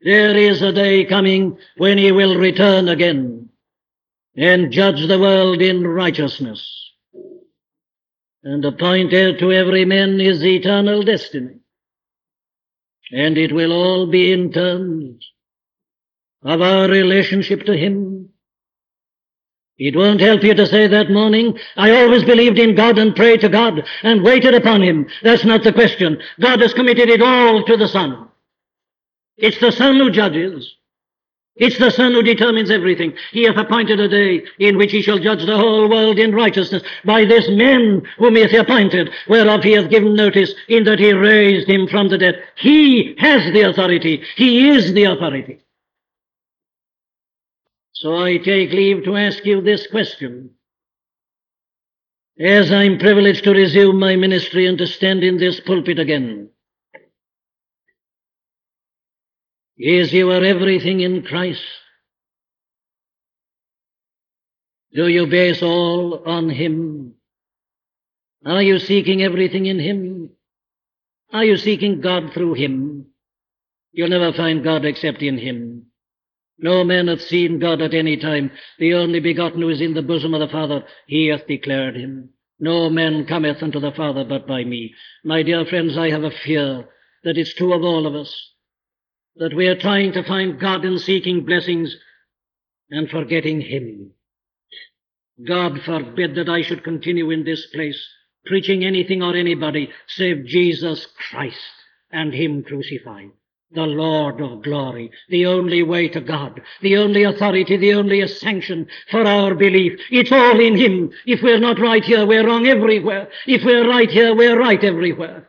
There 0.00 0.36
is 0.36 0.62
a 0.62 0.72
day 0.72 1.04
coming 1.04 1.58
when 1.76 1.98
he 1.98 2.12
will 2.12 2.36
return 2.36 2.88
again 2.88 3.48
and 4.36 4.70
judge 4.70 5.06
the 5.06 5.18
world 5.18 5.62
in 5.62 5.86
righteousness 5.86 6.92
and 8.42 8.64
appoint 8.64 9.12
heir 9.12 9.36
to 9.38 9.52
every 9.52 9.84
man 9.84 10.18
his 10.18 10.44
eternal 10.44 11.02
destiny 11.02 11.60
and 13.10 13.38
it 13.38 13.52
will 13.52 13.72
all 13.72 14.06
be 14.06 14.32
in 14.32 14.52
terms 14.52 15.24
of 16.42 16.60
our 16.60 16.88
relationship 16.88 17.64
to 17.64 17.76
Him. 17.76 18.30
It 19.76 19.96
won't 19.96 20.20
help 20.20 20.44
you 20.44 20.54
to 20.54 20.66
say 20.66 20.86
that 20.86 21.10
morning, 21.10 21.58
I 21.76 21.90
always 21.90 22.22
believed 22.22 22.58
in 22.58 22.76
God 22.76 22.96
and 22.96 23.16
prayed 23.16 23.40
to 23.40 23.48
God 23.48 23.82
and 24.02 24.22
waited 24.22 24.54
upon 24.54 24.82
Him. 24.82 25.06
That's 25.22 25.44
not 25.44 25.64
the 25.64 25.72
question. 25.72 26.20
God 26.40 26.60
has 26.60 26.72
committed 26.72 27.08
it 27.08 27.20
all 27.20 27.64
to 27.64 27.76
the 27.76 27.88
Son. 27.88 28.28
It's 29.36 29.58
the 29.58 29.72
Son 29.72 29.96
who 29.96 30.10
judges. 30.10 30.76
It's 31.56 31.78
the 31.78 31.90
Son 31.90 32.12
who 32.12 32.22
determines 32.22 32.70
everything. 32.70 33.14
He 33.30 33.44
hath 33.44 33.56
appointed 33.56 34.00
a 34.00 34.08
day 34.08 34.44
in 34.58 34.76
which 34.76 34.90
he 34.90 35.02
shall 35.02 35.20
judge 35.20 35.46
the 35.46 35.56
whole 35.56 35.88
world 35.88 36.18
in 36.18 36.34
righteousness 36.34 36.82
by 37.04 37.24
this 37.24 37.48
man 37.48 38.02
whom 38.18 38.34
he 38.34 38.42
hath 38.42 38.52
appointed, 38.52 39.10
whereof 39.28 39.62
he 39.62 39.72
hath 39.72 39.88
given 39.88 40.14
notice 40.14 40.52
in 40.68 40.82
that 40.84 40.98
he 40.98 41.12
raised 41.12 41.68
him 41.68 41.86
from 41.86 42.08
the 42.08 42.18
dead. 42.18 42.42
He 42.56 43.14
has 43.18 43.52
the 43.52 43.62
authority. 43.62 44.24
He 44.34 44.68
is 44.70 44.92
the 44.94 45.04
authority. 45.04 45.60
So 47.92 48.16
I 48.16 48.38
take 48.38 48.72
leave 48.72 49.04
to 49.04 49.16
ask 49.16 49.46
you 49.46 49.60
this 49.60 49.86
question. 49.86 50.50
As 52.38 52.72
I'm 52.72 52.98
privileged 52.98 53.44
to 53.44 53.52
resume 53.52 54.00
my 54.00 54.16
ministry 54.16 54.66
and 54.66 54.76
to 54.78 54.88
stand 54.88 55.22
in 55.22 55.36
this 55.36 55.60
pulpit 55.60 56.00
again, 56.00 56.50
Is 59.76 60.12
your 60.12 60.44
everything 60.44 61.00
in 61.00 61.22
Christ? 61.22 61.62
Do 64.92 65.08
you 65.08 65.26
base 65.26 65.62
all 65.62 66.22
on 66.26 66.48
Him? 66.48 67.14
Are 68.46 68.62
you 68.62 68.78
seeking 68.78 69.22
everything 69.22 69.66
in 69.66 69.80
Him? 69.80 70.30
Are 71.32 71.44
you 71.44 71.56
seeking 71.56 72.00
God 72.00 72.32
through 72.32 72.54
Him? 72.54 73.06
You'll 73.90 74.10
never 74.10 74.32
find 74.32 74.62
God 74.62 74.84
except 74.84 75.22
in 75.22 75.38
Him. 75.38 75.86
No 76.58 76.84
man 76.84 77.08
hath 77.08 77.22
seen 77.22 77.58
God 77.58 77.82
at 77.82 77.94
any 77.94 78.16
time. 78.16 78.52
The 78.78 78.94
only 78.94 79.18
begotten 79.18 79.60
who 79.60 79.70
is 79.70 79.80
in 79.80 79.94
the 79.94 80.02
bosom 80.02 80.34
of 80.34 80.40
the 80.40 80.52
Father, 80.52 80.84
He 81.08 81.26
hath 81.26 81.48
declared 81.48 81.96
Him. 81.96 82.30
No 82.60 82.88
man 82.88 83.26
cometh 83.26 83.60
unto 83.60 83.80
the 83.80 83.90
Father 83.90 84.24
but 84.24 84.46
by 84.46 84.62
me. 84.62 84.94
My 85.24 85.42
dear 85.42 85.66
friends, 85.66 85.98
I 85.98 86.10
have 86.10 86.22
a 86.22 86.30
fear 86.30 86.88
that 87.24 87.36
it's 87.36 87.54
true 87.54 87.72
of 87.72 87.82
all 87.82 88.06
of 88.06 88.14
us 88.14 88.53
that 89.36 89.54
we 89.54 89.66
are 89.66 89.78
trying 89.78 90.12
to 90.12 90.24
find 90.24 90.60
God 90.60 90.84
and 90.84 91.00
seeking 91.00 91.44
blessings 91.44 91.96
and 92.90 93.08
forgetting 93.08 93.60
Him. 93.60 94.12
God 95.46 95.80
forbid 95.84 96.36
that 96.36 96.48
I 96.48 96.62
should 96.62 96.84
continue 96.84 97.30
in 97.30 97.44
this 97.44 97.66
place 97.66 98.00
preaching 98.46 98.84
anything 98.84 99.22
or 99.22 99.34
anybody 99.34 99.90
save 100.06 100.44
Jesus 100.46 101.06
Christ 101.30 101.56
and 102.10 102.32
Him 102.32 102.62
crucified. 102.62 103.30
The 103.72 103.82
Lord 103.82 104.40
of 104.40 104.62
glory, 104.62 105.10
the 105.28 105.46
only 105.46 105.82
way 105.82 106.08
to 106.08 106.20
God, 106.20 106.60
the 106.80 106.96
only 106.96 107.24
authority, 107.24 107.76
the 107.76 107.94
only 107.94 108.24
sanction 108.28 108.86
for 109.10 109.26
our 109.26 109.54
belief. 109.54 109.98
It's 110.12 110.30
all 110.30 110.60
in 110.60 110.76
Him. 110.76 111.10
If 111.26 111.42
we're 111.42 111.58
not 111.58 111.80
right 111.80 112.04
here, 112.04 112.24
we're 112.24 112.46
wrong 112.46 112.68
everywhere. 112.68 113.28
If 113.48 113.64
we're 113.64 113.88
right 113.88 114.08
here, 114.08 114.36
we're 114.36 114.60
right 114.60 114.82
everywhere. 114.84 115.48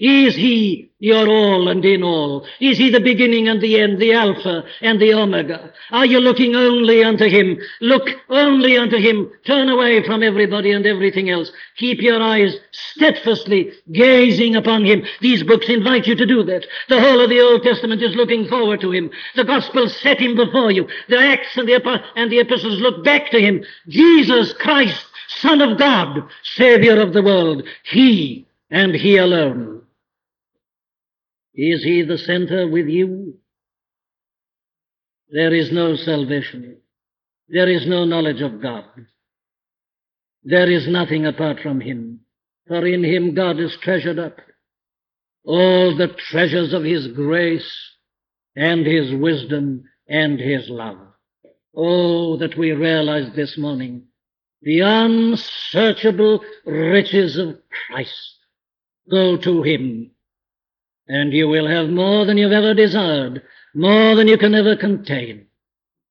Is 0.00 0.34
he 0.34 0.90
your 0.98 1.28
all 1.28 1.68
and 1.68 1.84
in 1.84 2.02
all? 2.02 2.46
Is 2.58 2.78
he 2.78 2.88
the 2.88 3.00
beginning 3.00 3.48
and 3.48 3.60
the 3.60 3.78
end, 3.78 4.00
the 4.00 4.14
Alpha 4.14 4.64
and 4.80 4.98
the 4.98 5.12
Omega? 5.12 5.74
Are 5.90 6.06
you 6.06 6.20
looking 6.20 6.56
only 6.56 7.04
unto 7.04 7.28
him? 7.28 7.58
Look 7.82 8.08
only 8.30 8.78
unto 8.78 8.96
him. 8.96 9.30
Turn 9.44 9.68
away 9.68 10.02
from 10.02 10.22
everybody 10.22 10.72
and 10.72 10.86
everything 10.86 11.28
else. 11.28 11.52
Keep 11.76 12.00
your 12.00 12.22
eyes 12.22 12.56
steadfastly 12.70 13.72
gazing 13.92 14.56
upon 14.56 14.86
him. 14.86 15.04
These 15.20 15.42
books 15.42 15.68
invite 15.68 16.06
you 16.06 16.14
to 16.14 16.24
do 16.24 16.44
that. 16.44 16.66
The 16.88 17.00
whole 17.00 17.20
of 17.20 17.28
the 17.28 17.40
Old 17.40 17.62
Testament 17.62 18.02
is 18.02 18.16
looking 18.16 18.48
forward 18.48 18.80
to 18.80 18.92
him. 18.92 19.10
The 19.36 19.44
Gospels 19.44 19.94
set 20.00 20.18
him 20.18 20.34
before 20.34 20.70
you. 20.70 20.88
The 21.10 21.18
Acts 21.18 21.58
and 21.58 21.68
the, 21.68 22.02
and 22.16 22.32
the 22.32 22.40
Epistles 22.40 22.80
look 22.80 23.04
back 23.04 23.30
to 23.32 23.40
him. 23.40 23.62
Jesus 23.88 24.54
Christ, 24.54 25.04
Son 25.28 25.60
of 25.60 25.78
God, 25.78 26.26
Savior 26.42 26.98
of 27.02 27.12
the 27.12 27.22
world. 27.22 27.64
He 27.84 28.46
and 28.70 28.94
he 28.94 29.18
alone. 29.18 29.79
Is 31.54 31.82
he 31.82 32.02
the 32.02 32.18
center 32.18 32.68
with 32.68 32.86
you? 32.86 33.38
There 35.30 35.54
is 35.54 35.70
no 35.72 35.96
salvation. 35.96 36.78
There 37.48 37.68
is 37.68 37.86
no 37.86 38.04
knowledge 38.04 38.40
of 38.40 38.62
God. 38.62 38.84
There 40.42 40.70
is 40.70 40.88
nothing 40.88 41.26
apart 41.26 41.60
from 41.60 41.80
him, 41.80 42.20
for 42.66 42.86
in 42.86 43.04
him 43.04 43.34
God 43.34 43.60
is 43.60 43.76
treasured 43.82 44.18
up. 44.18 44.38
All 45.44 45.96
the 45.96 46.08
treasures 46.30 46.72
of 46.72 46.84
his 46.84 47.08
grace 47.08 47.70
and 48.56 48.86
his 48.86 49.12
wisdom 49.14 49.84
and 50.08 50.38
his 50.38 50.68
love. 50.68 50.98
Oh, 51.74 52.36
that 52.38 52.58
we 52.58 52.72
realize 52.72 53.34
this 53.34 53.56
morning 53.56 54.04
the 54.62 54.80
unsearchable 54.80 56.40
riches 56.66 57.38
of 57.38 57.58
Christ. 57.86 58.36
Go 59.10 59.36
to 59.38 59.62
him, 59.62 60.10
and 61.12 61.32
you 61.32 61.48
will 61.48 61.66
have 61.66 61.88
more 61.88 62.24
than 62.24 62.38
you've 62.38 62.52
ever 62.52 62.72
desired, 62.72 63.42
more 63.74 64.14
than 64.14 64.28
you 64.28 64.38
can 64.38 64.54
ever 64.54 64.76
contain. 64.76 65.46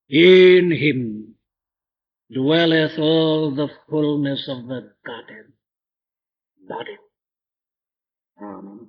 In 0.10 0.72
him 0.72 1.36
dwelleth 2.34 3.00
all 3.00 3.56
the 3.56 3.70
fullness 3.90 4.46
of 4.50 4.68
the 4.68 4.92
Godhead. 5.06 5.54
Godhead. 6.68 6.98
Amen. 8.42 8.88